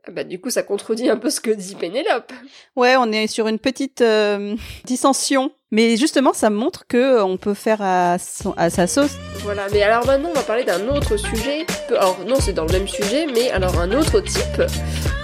Ah 0.05 0.11
Bah 0.11 0.23
du 0.25 0.39
coup, 0.39 0.49
ça 0.49 0.63
contredit 0.63 1.09
un 1.09 1.15
peu 1.17 1.29
ce 1.29 1.39
que 1.39 1.49
dit 1.49 1.75
Pénélope. 1.75 2.31
Ouais, 2.75 2.95
on 2.97 3.11
est 3.11 3.25
sur 3.27 3.47
une 3.47 3.57
petite 3.57 4.01
euh, 4.01 4.55
dissension. 4.83 5.51
Mais 5.71 5.97
justement, 5.97 6.33
ça 6.33 6.51
montre 6.51 6.85
que 6.87 7.21
on 7.23 7.37
peut 7.37 7.55
faire 7.55 7.81
à, 7.81 8.19
son- 8.19 8.53
à 8.57 8.69
sa 8.69 8.85
sauce. 8.85 9.15
Voilà, 9.39 9.65
mais 9.71 9.81
alors 9.81 10.05
maintenant, 10.05 10.29
on 10.29 10.33
va 10.35 10.43
parler 10.43 10.63
d'un 10.65 10.87
autre 10.89 11.17
sujet. 11.17 11.65
Alors 11.89 12.19
non, 12.27 12.35
c'est 12.39 12.53
dans 12.53 12.65
le 12.65 12.71
même 12.73 12.87
sujet, 12.87 13.25
mais 13.33 13.49
alors 13.49 13.79
un 13.79 13.91
autre 13.93 14.19
type 14.19 14.61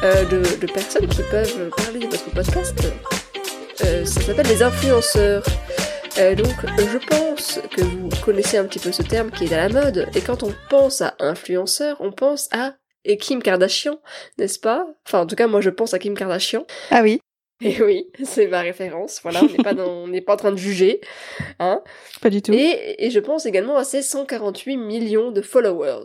euh, 0.04 0.26
de, 0.26 0.40
de 0.60 0.72
personnes 0.72 1.08
qui 1.08 1.22
peuvent 1.30 1.70
parler 1.78 2.00
de 2.00 2.06
votre 2.08 2.32
podcast. 2.32 2.74
Euh, 3.84 4.06
ça 4.06 4.22
s'appelle 4.22 4.48
les 4.48 4.62
influenceurs. 4.64 5.44
Euh, 6.18 6.36
donc, 6.36 6.54
je 6.78 6.98
pense 7.08 7.60
que 7.76 7.82
vous 7.82 8.10
connaissez 8.24 8.58
un 8.58 8.66
petit 8.66 8.80
peu 8.80 8.92
ce 8.92 9.02
terme 9.04 9.32
qui 9.32 9.46
est 9.46 9.54
à 9.54 9.68
la 9.68 9.82
mode. 9.84 10.08
Et 10.16 10.22
quand 10.22 10.44
on 10.44 10.54
pense 10.70 11.02
à 11.02 11.16
influenceur, 11.20 11.98
on 12.00 12.12
pense 12.12 12.50
à 12.52 12.74
et 13.06 13.18
Kim 13.18 13.42
Kardashian, 13.42 13.98
n'est-ce 14.38 14.60
pas? 14.60 14.86
Enfin, 15.08 15.22
en 15.22 15.26
tout 15.26 15.36
cas, 15.36 15.48
moi, 15.48 15.62
je 15.62 15.70
pense 15.70 15.94
à 15.94 16.00
Kim 16.00 16.16
Kardashian. 16.16 16.66
Ah 16.92 17.02
oui, 17.02 17.22
Et 17.62 17.82
oui, 17.82 18.08
c'est 18.26 18.48
ma 18.48 18.60
référence. 18.60 19.20
Voilà, 19.24 19.42
on 19.44 19.48
n'est 19.50 19.64
pas 19.64 19.74
dans- 19.74 19.88
on 20.04 20.08
n'est 20.10 20.22
pas 20.22 20.34
en 20.34 20.38
train 20.38 20.52
de 20.52 20.58
juger, 20.58 21.00
hein. 21.60 21.82
pas 22.22 22.30
du 22.30 22.42
tout. 22.42 22.52
Et, 22.54 23.06
et 23.06 23.10
je 23.10 23.20
pense 23.20 23.46
également 23.46 23.78
à 23.78 23.86
ces 23.86 24.02
148 24.02 24.76
millions 24.78 25.32
de 25.32 25.42
followers. 25.42 26.04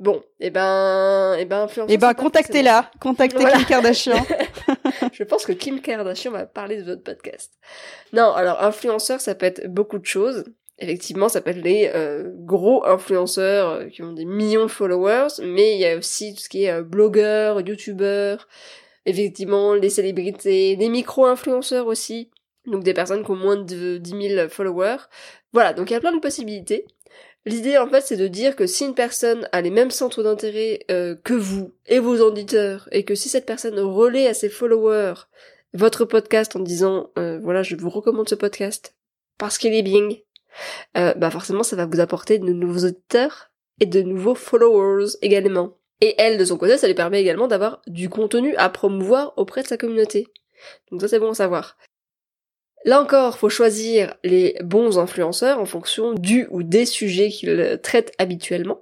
Bon, 0.00 0.22
et 0.40 0.50
ben, 0.50 1.34
et 1.38 1.44
ben, 1.46 1.62
influenceur, 1.62 1.86
Eh 1.94 1.96
ben, 1.96 2.12
contactez-la. 2.12 2.90
Contactez 3.00 3.38
Voilà. 3.38 3.56
Kim 3.58 3.64
Kardashian. 3.66 4.26
Je 5.12 5.24
pense 5.24 5.46
que 5.46 5.52
Kim 5.52 5.80
Kardashian 5.80 6.32
va 6.32 6.46
parler 6.46 6.78
de 6.78 6.84
votre 6.84 7.02
podcast. 7.02 7.52
Non, 8.12 8.32
alors 8.32 8.62
influenceur, 8.62 9.20
ça 9.20 9.34
peut 9.34 9.46
être 9.46 9.66
beaucoup 9.66 9.98
de 9.98 10.06
choses. 10.06 10.44
Effectivement, 10.78 11.28
ça 11.28 11.40
peut 11.40 11.50
être 11.50 11.62
les 11.62 11.90
euh, 11.94 12.30
gros 12.34 12.84
influenceurs 12.84 13.70
euh, 13.70 13.86
qui 13.86 14.02
ont 14.02 14.12
des 14.12 14.26
millions 14.26 14.66
de 14.66 14.70
followers, 14.70 15.28
mais 15.42 15.74
il 15.74 15.80
y 15.80 15.86
a 15.86 15.96
aussi 15.96 16.34
tout 16.34 16.40
ce 16.42 16.48
qui 16.50 16.64
est 16.64 16.70
euh, 16.70 16.82
blogueurs, 16.82 17.66
youtubeurs, 17.66 18.46
effectivement 19.06 19.72
les 19.72 19.88
célébrités, 19.88 20.76
les 20.76 20.88
micro-influenceurs 20.90 21.86
aussi, 21.86 22.30
donc 22.66 22.84
des 22.84 22.92
personnes 22.92 23.24
qui 23.24 23.30
ont 23.30 23.36
moins 23.36 23.56
de 23.56 23.96
10 23.96 24.28
000 24.34 24.48
followers. 24.50 24.98
Voilà, 25.54 25.72
donc 25.72 25.90
il 25.90 25.94
y 25.94 25.96
a 25.96 26.00
plein 26.00 26.14
de 26.14 26.20
possibilités. 26.20 26.86
L'idée 27.46 27.78
en 27.78 27.88
fait 27.88 28.00
c'est 28.02 28.16
de 28.16 28.26
dire 28.26 28.56
que 28.56 28.66
si 28.66 28.84
une 28.84 28.94
personne 28.94 29.48
a 29.52 29.62
les 29.62 29.70
mêmes 29.70 29.92
centres 29.92 30.24
d'intérêt 30.24 30.80
euh, 30.90 31.14
que 31.14 31.32
vous 31.32 31.72
et 31.86 32.00
vos 32.00 32.20
auditeurs, 32.20 32.88
et 32.90 33.04
que 33.04 33.14
si 33.14 33.28
cette 33.28 33.46
personne 33.46 33.78
relaie 33.78 34.26
à 34.26 34.34
ses 34.34 34.48
followers 34.48 35.14
votre 35.72 36.04
podcast 36.04 36.56
en 36.56 36.60
disant 36.60 37.10
euh, 37.18 37.38
voilà 37.40 37.62
je 37.62 37.76
vous 37.76 37.88
recommande 37.88 38.28
ce 38.28 38.34
podcast 38.34 38.96
parce 39.38 39.58
qu'il 39.58 39.74
est 39.74 39.82
bien, 39.82 40.08
euh, 40.96 41.14
bah 41.14 41.30
forcément 41.30 41.62
ça 41.62 41.76
va 41.76 41.86
vous 41.86 42.00
apporter 42.00 42.40
de 42.40 42.52
nouveaux 42.52 42.84
auditeurs 42.84 43.52
et 43.80 43.86
de 43.86 44.02
nouveaux 44.02 44.34
followers 44.34 45.12
également. 45.22 45.78
Et 46.00 46.14
elle, 46.18 46.36
de 46.36 46.44
son 46.44 46.58
côté, 46.58 46.76
ça 46.76 46.88
lui 46.88 46.94
permet 46.94 47.20
également 47.20 47.46
d'avoir 47.46 47.80
du 47.86 48.08
contenu 48.08 48.54
à 48.56 48.68
promouvoir 48.68 49.32
auprès 49.36 49.62
de 49.62 49.68
sa 49.68 49.76
communauté. 49.76 50.26
Donc 50.90 51.00
ça 51.00 51.08
c'est 51.08 51.20
bon 51.20 51.30
à 51.30 51.34
savoir. 51.34 51.76
Là 52.86 53.02
encore, 53.02 53.36
faut 53.36 53.48
choisir 53.48 54.14
les 54.22 54.56
bons 54.62 55.00
influenceurs 55.00 55.58
en 55.58 55.64
fonction 55.64 56.12
du 56.14 56.46
ou 56.50 56.62
des 56.62 56.86
sujets 56.86 57.30
qu'ils 57.30 57.80
traitent 57.82 58.12
habituellement. 58.18 58.80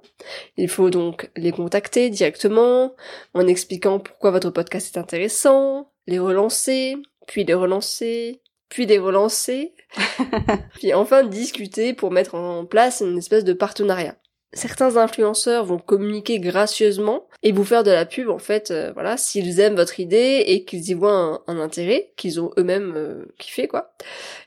Il 0.57 0.69
faut 0.69 0.91
donc 0.91 1.31
les 1.35 1.51
contacter 1.51 2.11
directement, 2.11 2.93
en 3.33 3.47
expliquant 3.47 3.97
pourquoi 3.97 4.29
votre 4.29 4.51
podcast 4.51 4.95
est 4.95 4.99
intéressant, 4.99 5.91
les 6.05 6.19
relancer, 6.19 6.97
puis 7.25 7.45
les 7.45 7.55
relancer, 7.55 8.43
puis 8.69 8.85
les 8.85 8.99
relancer, 8.99 9.73
puis 10.75 10.93
enfin 10.93 11.23
discuter 11.23 11.93
pour 11.93 12.11
mettre 12.11 12.35
en 12.35 12.63
place 12.63 13.01
une 13.01 13.17
espèce 13.17 13.43
de 13.43 13.53
partenariat. 13.53 14.15
Certains 14.55 14.95
influenceurs 14.95 15.65
vont 15.65 15.77
communiquer 15.79 16.39
gracieusement 16.39 17.27
et 17.43 17.51
vous 17.51 17.65
faire 17.65 17.83
de 17.83 17.91
la 17.91 18.05
pub 18.05 18.29
en 18.29 18.39
fait, 18.39 18.71
euh, 18.71 18.91
voilà, 18.93 19.17
s'ils 19.17 19.59
aiment 19.59 19.75
votre 19.75 19.99
idée 19.99 20.43
et 20.47 20.63
qu'ils 20.63 20.89
y 20.89 20.93
voient 20.93 21.11
un, 21.13 21.41
un 21.47 21.59
intérêt, 21.59 22.13
qu'ils 22.15 22.39
ont 22.39 22.51
eux-mêmes 22.57 22.93
euh, 22.95 23.25
kiffé 23.37 23.67
quoi. 23.67 23.93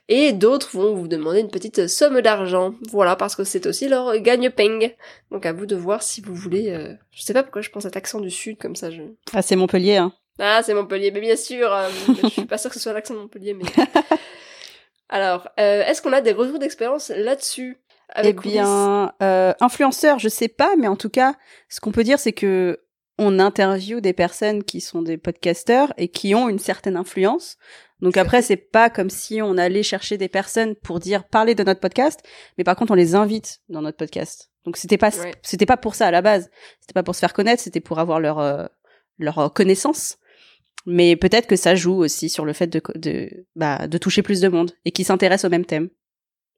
Et 0.07 0.33
d'autres 0.33 0.71
vont 0.75 0.95
vous 0.95 1.07
demander 1.07 1.39
une 1.41 1.51
petite 1.51 1.87
somme 1.87 2.19
d'argent, 2.21 2.73
voilà, 2.89 3.15
parce 3.15 3.35
que 3.35 3.43
c'est 3.43 3.67
aussi 3.67 3.87
leur 3.87 4.17
gagne-peng. 4.17 4.95
Donc 5.29 5.45
à 5.45 5.53
vous 5.53 5.67
de 5.67 5.75
voir 5.75 6.01
si 6.01 6.21
vous 6.21 6.33
voulez. 6.33 6.71
euh, 6.71 6.93
Je 7.11 7.21
sais 7.21 7.33
pas 7.33 7.43
pourquoi 7.43 7.61
je 7.61 7.69
pense 7.69 7.85
à 7.85 7.89
cet 7.89 7.97
accent 7.97 8.19
du 8.19 8.31
sud 8.31 8.57
comme 8.57 8.75
ça. 8.75 8.89
Je... 8.89 9.03
Ah, 9.31 9.43
c'est 9.43 9.55
Montpellier, 9.55 9.97
hein. 9.97 10.11
Ah, 10.39 10.61
c'est 10.63 10.73
Montpellier, 10.73 11.11
mais 11.11 11.21
bien 11.21 11.35
sûr. 11.35 11.71
euh, 11.71 11.87
je 12.23 12.27
suis 12.29 12.45
pas 12.45 12.57
sûre 12.57 12.71
que 12.71 12.77
ce 12.77 12.81
soit 12.81 12.93
l'accent 12.93 13.13
de 13.13 13.19
Montpellier, 13.19 13.53
mais. 13.53 13.65
Alors, 15.09 15.47
est-ce 15.57 16.01
qu'on 16.01 16.13
a 16.13 16.21
des 16.21 16.33
retours 16.33 16.59
d'expérience 16.59 17.09
là-dessus? 17.15 17.77
Avec 18.13 18.41
Ulysse 18.41 18.53
bien, 18.53 19.13
euh, 19.21 19.53
influenceur, 19.59 20.19
je 20.19 20.29
sais 20.29 20.47
pas, 20.47 20.75
mais 20.77 20.87
en 20.87 20.95
tout 20.95 21.09
cas, 21.09 21.35
ce 21.69 21.79
qu'on 21.79 21.91
peut 21.91 22.03
dire, 22.03 22.19
c'est 22.19 22.33
que 22.33 22.79
on 23.17 23.37
interviewe 23.39 23.99
des 23.99 24.13
personnes 24.13 24.63
qui 24.63 24.79
sont 24.79 25.01
des 25.01 25.17
podcasteurs 25.17 25.93
et 25.97 26.07
qui 26.07 26.33
ont 26.35 26.47
une 26.47 26.59
certaine 26.59 26.95
influence. 26.95 27.57
Donc 27.99 28.15
après, 28.15 28.41
c'est 28.41 28.55
pas 28.55 28.89
comme 28.89 29.09
si 29.09 29.41
on 29.41 29.57
allait 29.57 29.83
chercher 29.83 30.17
des 30.17 30.29
personnes 30.29 30.75
pour 30.75 30.99
dire 30.99 31.27
parler 31.27 31.53
de 31.53 31.63
notre 31.63 31.81
podcast, 31.81 32.21
mais 32.57 32.63
par 32.63 32.77
contre, 32.77 32.93
on 32.93 32.95
les 32.95 33.15
invite 33.15 33.59
dans 33.67 33.81
notre 33.81 33.97
podcast. 33.97 34.51
Donc 34.63 34.77
c'était 34.77 34.97
pas 34.97 35.09
Ouais. 35.17 35.33
c'était 35.41 35.65
pas 35.65 35.75
pour 35.75 35.95
ça 35.95 36.07
à 36.07 36.11
la 36.11 36.21
base. 36.21 36.49
C'était 36.79 36.93
pas 36.93 37.03
pour 37.03 37.13
se 37.13 37.19
faire 37.19 37.33
connaître, 37.33 37.61
c'était 37.61 37.81
pour 37.81 37.99
avoir 37.99 38.21
leur 38.21 38.39
euh, 38.39 38.65
leur 39.17 39.37
euh, 39.39 39.49
connaissance. 39.49 40.17
Mais 40.85 41.17
peut-être 41.17 41.47
que 41.47 41.57
ça 41.57 41.75
joue 41.75 41.95
aussi 41.95 42.29
sur 42.29 42.45
le 42.45 42.53
fait 42.53 42.67
de 42.67 42.81
de 42.95 43.45
bah 43.55 43.87
de 43.87 43.97
toucher 43.97 44.21
plus 44.21 44.39
de 44.39 44.47
monde 44.47 44.71
et 44.85 44.91
qui 44.91 45.03
s'intéresse 45.03 45.43
au 45.43 45.49
même 45.49 45.65
thème. 45.65 45.89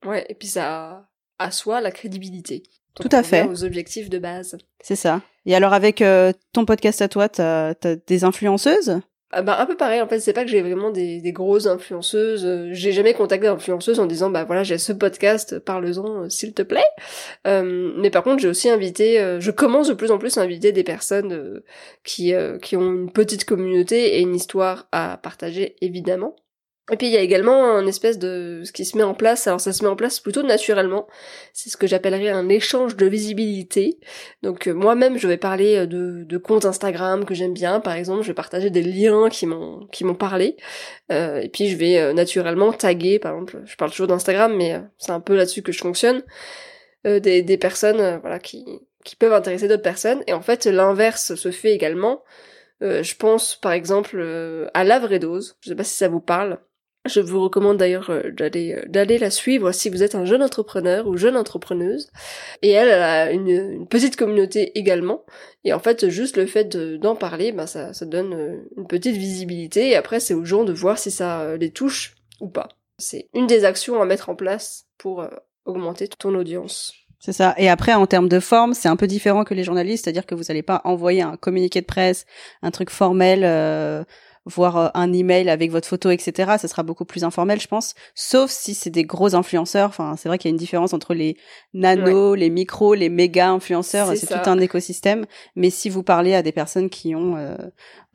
Ouais, 0.05 0.25
et 0.29 0.35
puis 0.35 0.47
ça 0.47 1.09
assoit 1.41 1.81
la 1.81 1.91
crédibilité. 1.91 2.63
Tout 2.95 3.09
à 3.11 3.23
fait. 3.23 3.47
Aux 3.47 3.63
objectifs 3.63 4.09
de 4.09 4.19
base. 4.19 4.57
C'est 4.81 4.95
ça. 4.97 5.21
Et 5.45 5.55
alors 5.55 5.73
avec 5.73 6.01
euh, 6.01 6.33
ton 6.53 6.65
podcast 6.65 7.01
à 7.01 7.07
toi, 7.07 7.29
t'as 7.29 7.69
as 7.83 7.95
des 8.07 8.23
influenceuses? 8.23 8.99
Ah 9.33 9.41
bah, 9.41 9.61
un 9.61 9.65
peu 9.65 9.77
pareil, 9.77 10.01
en 10.01 10.09
fait, 10.09 10.19
c'est 10.19 10.33
pas 10.33 10.43
que 10.43 10.49
j'ai 10.49 10.61
vraiment 10.61 10.91
des, 10.91 11.21
des 11.21 11.31
grosses 11.31 11.65
influenceuses. 11.65 12.45
euh, 12.45 12.67
J'ai 12.73 12.91
jamais 12.91 13.13
contacté 13.13 13.47
d'influenceuse 13.47 13.97
en 14.01 14.05
disant, 14.05 14.29
bah 14.29 14.43
voilà, 14.43 14.63
j'ai 14.63 14.77
ce 14.77 14.91
podcast, 14.91 15.57
parle-en, 15.59 16.23
euh, 16.23 16.29
s'il 16.29 16.53
te 16.53 16.61
plaît. 16.63 16.83
Euh, 17.47 17.93
mais 17.95 18.09
par 18.09 18.23
contre, 18.23 18.41
j'ai 18.41 18.49
aussi 18.49 18.69
invité, 18.69 19.21
euh, 19.21 19.39
je 19.39 19.51
commence 19.51 19.87
de 19.87 19.93
plus 19.93 20.11
en 20.11 20.17
plus 20.17 20.37
à 20.37 20.41
inviter 20.41 20.73
des 20.73 20.83
personnes 20.83 21.31
euh, 21.31 21.63
qui, 22.03 22.33
qui 22.61 22.75
ont 22.75 22.91
une 22.91 23.09
petite 23.09 23.45
communauté 23.45 24.17
et 24.17 24.19
une 24.19 24.35
histoire 24.35 24.89
à 24.91 25.17
partager, 25.23 25.77
évidemment. 25.79 26.35
Et 26.91 26.97
puis 26.97 27.07
il 27.07 27.13
y 27.13 27.17
a 27.17 27.21
également 27.21 27.63
un 27.75 27.87
espèce 27.87 28.19
de 28.19 28.63
ce 28.65 28.73
qui 28.73 28.83
se 28.83 28.97
met 28.97 29.03
en 29.03 29.13
place. 29.13 29.47
Alors 29.47 29.61
ça 29.61 29.71
se 29.71 29.81
met 29.81 29.89
en 29.89 29.95
place 29.95 30.19
plutôt 30.19 30.43
naturellement. 30.43 31.07
C'est 31.53 31.69
ce 31.69 31.77
que 31.77 31.87
j'appellerais 31.87 32.29
un 32.29 32.49
échange 32.49 32.97
de 32.97 33.05
visibilité. 33.05 33.97
Donc 34.43 34.67
euh, 34.67 34.73
moi-même 34.73 35.17
je 35.17 35.27
vais 35.27 35.37
parler 35.37 35.77
euh, 35.77 35.85
de, 35.85 36.25
de 36.25 36.37
comptes 36.37 36.65
Instagram 36.65 37.23
que 37.23 37.33
j'aime 37.33 37.53
bien. 37.53 37.79
Par 37.79 37.93
exemple, 37.93 38.23
je 38.23 38.27
vais 38.27 38.33
partager 38.33 38.69
des 38.69 38.83
liens 38.83 39.29
qui 39.29 39.45
m'ont 39.45 39.87
qui 39.91 40.03
m'ont 40.03 40.15
parlé. 40.15 40.57
Euh, 41.11 41.39
et 41.39 41.47
puis 41.49 41.69
je 41.69 41.77
vais 41.77 41.97
euh, 41.97 42.13
naturellement 42.13 42.73
taguer. 42.73 43.19
Par 43.19 43.33
exemple, 43.33 43.61
je 43.65 43.75
parle 43.77 43.91
toujours 43.91 44.07
d'Instagram, 44.07 44.53
mais 44.55 44.73
euh, 44.75 44.79
c'est 44.97 45.11
un 45.11 45.21
peu 45.21 45.35
là-dessus 45.35 45.61
que 45.61 45.71
je 45.71 45.79
fonctionne. 45.79 46.23
des, 47.05 47.41
des 47.41 47.57
personnes 47.57 48.19
voilà 48.21 48.39
qui 48.39 48.65
qui 49.05 49.15
peuvent 49.15 49.33
intéresser 49.33 49.67
d'autres 49.69 49.81
personnes. 49.81 50.23
Et 50.27 50.33
en 50.33 50.41
fait 50.41 50.65
l'inverse 50.65 51.35
se 51.35 51.51
fait 51.51 51.71
également. 51.71 52.21
Je 52.81 53.15
pense 53.15 53.55
par 53.55 53.71
exemple 53.73 54.19
à 54.73 54.83
la 54.83 54.99
vraie 54.99 55.19
dose. 55.19 55.57
Je 55.61 55.69
sais 55.69 55.75
pas 55.75 55.83
si 55.83 55.95
ça 55.95 56.09
vous 56.09 56.19
parle. 56.19 56.59
Je 57.05 57.19
vous 57.19 57.41
recommande 57.41 57.77
d'ailleurs 57.77 58.11
euh, 58.11 58.29
d'aller 58.31 58.73
euh, 58.73 58.85
d'aller 58.87 59.17
la 59.17 59.31
suivre 59.31 59.71
si 59.71 59.89
vous 59.89 60.03
êtes 60.03 60.13
un 60.13 60.25
jeune 60.25 60.43
entrepreneur 60.43 61.07
ou 61.07 61.17
jeune 61.17 61.35
entrepreneuse. 61.35 62.11
Et 62.61 62.69
elle, 62.69 62.91
a 62.91 63.31
une, 63.31 63.87
petite 63.87 64.15
communauté 64.15 64.77
également. 64.77 65.25
Et 65.63 65.73
en 65.73 65.79
fait, 65.79 66.09
juste 66.09 66.37
le 66.37 66.45
fait 66.45 66.65
de- 66.65 66.97
d'en 66.97 67.15
parler, 67.15 67.51
bah, 67.51 67.65
ça, 67.65 67.93
ça 67.93 68.05
donne 68.05 68.33
euh, 68.33 68.55
une 68.77 68.87
petite 68.87 69.15
visibilité. 69.15 69.89
Et 69.89 69.95
après, 69.95 70.19
c'est 70.19 70.35
aux 70.35 70.45
gens 70.45 70.63
de 70.63 70.73
voir 70.73 70.99
si 70.99 71.09
ça 71.09 71.57
les 71.57 71.71
touche 71.71 72.15
ou 72.39 72.47
pas. 72.47 72.69
C'est 72.99 73.29
une 73.33 73.47
des 73.47 73.65
actions 73.65 73.99
à 74.01 74.05
mettre 74.05 74.29
en 74.29 74.35
place 74.35 74.85
pour 74.99 75.25
augmenter 75.65 76.07
ton 76.07 76.35
audience. 76.35 76.93
C'est 77.21 77.33
ça. 77.33 77.53
Et 77.57 77.69
après, 77.69 77.93
en 77.93 78.07
termes 78.07 78.27
de 78.27 78.39
forme, 78.39 78.73
c'est 78.73 78.89
un 78.89 78.95
peu 78.95 79.05
différent 79.05 79.43
que 79.43 79.53
les 79.53 79.63
journalistes, 79.63 80.05
c'est-à-dire 80.05 80.25
que 80.25 80.33
vous 80.33 80.45
n'allez 80.47 80.63
pas 80.63 80.81
envoyer 80.85 81.21
un 81.21 81.37
communiqué 81.37 81.79
de 81.79 81.85
presse, 81.85 82.25
un 82.63 82.71
truc 82.71 82.89
formel, 82.89 83.43
euh, 83.43 84.03
voire 84.45 84.77
euh, 84.77 84.87
un 84.93 85.13
email 85.13 85.49
avec 85.49 85.71
votre 85.71 85.87
photo, 85.87 86.09
etc. 86.09 86.53
Ça 86.57 86.67
sera 86.67 86.83
beaucoup 86.83 87.05
plus 87.05 87.23
informel, 87.23 87.59
je 87.59 87.67
pense. 87.67 87.93
Sauf 88.15 88.49
si 88.51 88.73
c'est 88.73 88.89
des 88.89 89.03
gros 89.03 89.35
influenceurs. 89.35 89.89
Enfin, 89.89 90.15
c'est 90.17 90.29
vrai 90.29 90.37
qu'il 90.37 90.49
y 90.49 90.51
a 90.51 90.53
une 90.53 90.59
différence 90.59 90.93
entre 90.93 91.13
les 91.13 91.37
nanos, 91.73 92.35
les 92.37 92.49
micros, 92.49 92.93
les 92.93 93.09
méga 93.09 93.49
influenceurs. 93.49 94.15
C'est 94.15 94.27
tout 94.27 94.49
un 94.49 94.59
écosystème. 94.59 95.25
Mais 95.55 95.69
si 95.69 95.89
vous 95.89 96.03
parlez 96.03 96.33
à 96.35 96.41
des 96.41 96.51
personnes 96.51 96.89
qui 96.89 97.13
ont 97.15 97.35
euh, 97.37 97.55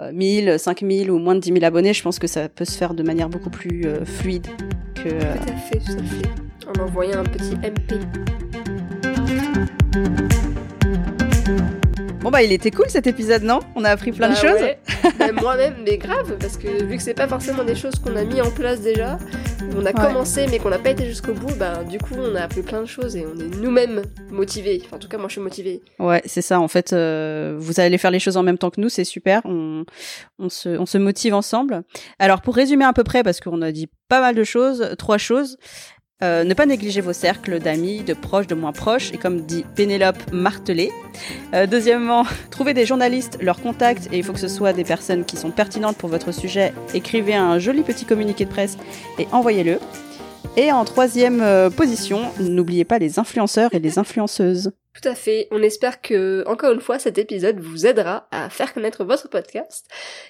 euh, 0.00 0.12
1000, 0.12 0.58
5000 0.58 1.10
ou 1.10 1.18
moins 1.18 1.34
de 1.34 1.40
10 1.40 1.52
000 1.52 1.64
abonnés, 1.64 1.92
je 1.94 2.02
pense 2.02 2.18
que 2.18 2.26
ça 2.26 2.48
peut 2.48 2.64
se 2.64 2.76
faire 2.76 2.94
de 2.94 3.02
manière 3.02 3.28
beaucoup 3.28 3.50
plus 3.50 3.86
euh, 3.86 4.04
fluide 4.04 4.46
que. 4.94 5.08
euh, 5.08 5.34
Tout 5.36 5.52
à 5.52 5.56
fait, 5.56 5.78
tout 5.78 5.92
à 5.92 6.02
fait. 6.02 6.80
En 6.80 6.82
envoyant 6.84 7.20
un 7.20 7.24
petit 7.24 7.54
MP. 7.56 7.94
Bon 12.26 12.32
bah 12.32 12.42
il 12.42 12.50
était 12.50 12.72
cool 12.72 12.86
cet 12.88 13.06
épisode, 13.06 13.44
non? 13.44 13.60
On 13.76 13.84
a 13.84 13.90
appris 13.90 14.10
plein 14.10 14.28
de 14.30 14.34
Bah 14.34 14.40
choses. 14.40 14.60
ouais. 14.60 14.78
Bah, 15.16 15.30
Moi-même, 15.30 15.76
mais 15.84 15.96
grave, 15.96 16.36
parce 16.40 16.56
que 16.56 16.82
vu 16.82 16.96
que 16.96 17.02
c'est 17.04 17.14
pas 17.14 17.28
forcément 17.28 17.62
des 17.62 17.76
choses 17.76 17.94
qu'on 18.00 18.16
a 18.16 18.24
mis 18.24 18.40
en 18.40 18.50
place 18.50 18.80
déjà, 18.80 19.16
on 19.76 19.86
a 19.86 19.92
commencé 19.92 20.48
mais 20.50 20.58
qu'on 20.58 20.70
n'a 20.70 20.80
pas 20.80 20.90
été 20.90 21.06
jusqu'au 21.06 21.34
bout, 21.34 21.54
bah 21.54 21.84
du 21.84 21.98
coup 21.98 22.16
on 22.18 22.34
a 22.34 22.40
appris 22.40 22.62
plein 22.62 22.80
de 22.80 22.86
choses 22.86 23.14
et 23.14 23.24
on 23.24 23.38
est 23.38 23.56
nous-mêmes 23.60 24.02
motivés. 24.28 24.82
Enfin, 24.84 24.96
en 24.96 24.98
tout 24.98 25.06
cas, 25.06 25.18
moi 25.18 25.28
je 25.28 25.34
suis 25.34 25.40
motivée. 25.40 25.82
Ouais, 26.00 26.20
c'est 26.26 26.42
ça. 26.42 26.58
En 26.58 26.66
fait, 26.66 26.92
euh, 26.92 27.54
vous 27.60 27.78
allez 27.78 27.96
faire 27.96 28.10
les 28.10 28.18
choses 28.18 28.36
en 28.36 28.42
même 28.42 28.58
temps 28.58 28.70
que 28.70 28.80
nous, 28.80 28.88
c'est 28.88 29.04
super. 29.04 29.42
On, 29.44 29.84
on, 30.40 30.48
se, 30.48 30.70
on 30.70 30.84
se 30.84 30.98
motive 30.98 31.32
ensemble. 31.32 31.84
Alors, 32.18 32.40
pour 32.40 32.56
résumer 32.56 32.86
à 32.86 32.92
peu 32.92 33.04
près, 33.04 33.22
parce 33.22 33.38
qu'on 33.38 33.62
a 33.62 33.70
dit 33.70 33.88
pas 34.08 34.20
mal 34.20 34.34
de 34.34 34.42
choses, 34.42 34.94
trois 34.98 35.18
choses. 35.18 35.58
Euh, 36.22 36.44
ne 36.44 36.54
pas 36.54 36.64
négliger 36.64 37.02
vos 37.02 37.12
cercles 37.12 37.58
d'amis, 37.58 38.02
de 38.02 38.14
proches, 38.14 38.46
de 38.46 38.54
moins 38.54 38.72
proches, 38.72 39.12
et 39.12 39.18
comme 39.18 39.42
dit 39.42 39.66
Pénélope, 39.74 40.32
marteler. 40.32 40.90
Euh, 41.52 41.66
deuxièmement, 41.66 42.24
trouvez 42.50 42.72
des 42.72 42.86
journalistes, 42.86 43.36
leurs 43.42 43.60
contacts, 43.60 44.08
et 44.10 44.16
il 44.16 44.24
faut 44.24 44.32
que 44.32 44.38
ce 44.38 44.48
soit 44.48 44.72
des 44.72 44.84
personnes 44.84 45.26
qui 45.26 45.36
sont 45.36 45.50
pertinentes 45.50 45.98
pour 45.98 46.08
votre 46.08 46.32
sujet. 46.32 46.72
Écrivez 46.94 47.34
un 47.34 47.58
joli 47.58 47.82
petit 47.82 48.06
communiqué 48.06 48.46
de 48.46 48.50
presse 48.50 48.78
et 49.18 49.28
envoyez-le. 49.30 49.78
Et 50.56 50.72
en 50.72 50.84
troisième 50.84 51.42
euh, 51.42 51.70
position, 51.70 52.20
n'oubliez 52.40 52.84
pas 52.84 52.98
les 52.98 53.18
influenceurs 53.18 53.74
et 53.74 53.78
les 53.78 53.98
influenceuses. 53.98 54.72
Tout 55.00 55.08
à 55.08 55.14
fait. 55.14 55.46
On 55.50 55.62
espère 55.62 56.00
que, 56.00 56.42
encore 56.46 56.72
une 56.72 56.80
fois, 56.80 56.98
cet 56.98 57.18
épisode 57.18 57.60
vous 57.60 57.84
aidera 57.84 58.26
à 58.30 58.48
faire 58.48 58.72
connaître 58.72 59.04
votre 59.04 59.28
podcast. 59.28 59.86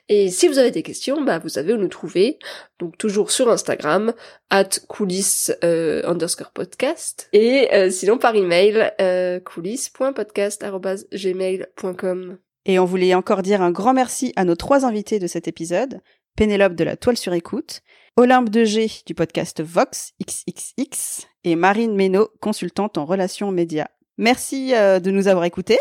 Et 0.09 0.29
si 0.29 0.49
vous 0.49 0.59
avez 0.59 0.73
des 0.73 0.83
questions, 0.83 1.23
bah, 1.23 1.39
vous 1.39 1.51
savez 1.51 1.73
où 1.73 1.77
nous 1.77 1.87
trouver. 1.87 2.41
Donc, 2.81 2.99
toujours 2.99 3.31
sur 3.31 3.49
Instagram, 3.49 4.13
at 4.51 4.71
coulisses 4.89 5.53
euh, 5.63 6.03
underscore 6.05 6.51
podcast. 6.51 7.29
Et 7.33 7.73
euh, 7.73 7.91
sinon, 7.91 8.19
par 8.19 8.35
email, 8.35 8.91
euh, 9.01 9.39
coulisses.podcast.gmail.com. 9.39 12.39
Et 12.65 12.81
on 12.81 12.85
voulait 12.85 13.15
encore 13.15 13.43
dire 13.43 13.63
un 13.63 13.71
grand 13.71 13.95
merci 13.95 14.33
à 14.35 14.45
nos 14.45 14.57
trois 14.57 14.85
invités 14.85 15.21
de 15.21 15.29
cet 15.29 15.47
épisode. 15.47 16.01
Pénélope 16.37 16.75
de 16.75 16.83
la 16.83 16.97
Toile 16.97 17.17
sur 17.17 17.35
écoute, 17.35 17.83
Olympe 18.19 18.49
de 18.49 18.65
G 18.65 18.91
du 19.05 19.15
podcast 19.15 19.63
Vox 19.63 20.15
XXX 20.27 21.27
et 21.45 21.55
Marine 21.55 21.95
Méno, 21.95 22.31
consultante 22.41 22.97
en 22.97 23.05
relations 23.05 23.53
médias. 23.53 23.89
Merci 24.17 24.75
euh, 24.75 25.01
de 25.01 25.11
nous 25.11 25.29
avoir 25.29 25.45
écoutés 25.45 25.79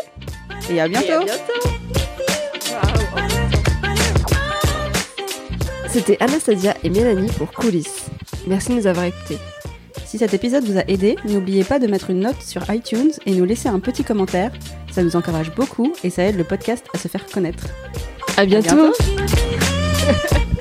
et 0.68 0.78
à 0.78 0.86
bientôt. 0.86 1.26
C'était 5.88 6.18
Anastasia 6.20 6.76
et 6.84 6.90
Mélanie 6.90 7.32
pour 7.38 7.50
Coulisses. 7.52 8.10
Merci 8.46 8.68
de 8.68 8.74
nous 8.74 8.86
avoir 8.86 9.06
écoutés. 9.06 9.38
Si 10.04 10.18
cet 10.18 10.34
épisode 10.34 10.64
vous 10.64 10.76
a 10.76 10.84
aidé, 10.88 11.16
n'oubliez 11.24 11.64
pas 11.64 11.78
de 11.78 11.86
mettre 11.86 12.10
une 12.10 12.20
note 12.20 12.42
sur 12.42 12.70
iTunes 12.70 13.12
et 13.24 13.30
nous 13.30 13.46
laisser 13.46 13.70
un 13.70 13.80
petit 13.80 14.04
commentaire. 14.04 14.52
Ça 14.92 15.02
nous 15.02 15.16
encourage 15.16 15.54
beaucoup 15.54 15.94
et 16.04 16.10
ça 16.10 16.24
aide 16.24 16.36
le 16.36 16.44
podcast 16.44 16.86
à 16.92 16.98
se 16.98 17.08
faire 17.08 17.24
connaître. 17.24 17.64
À 18.36 18.44
bientôt. 18.44 18.76
bientôt. 18.76 20.46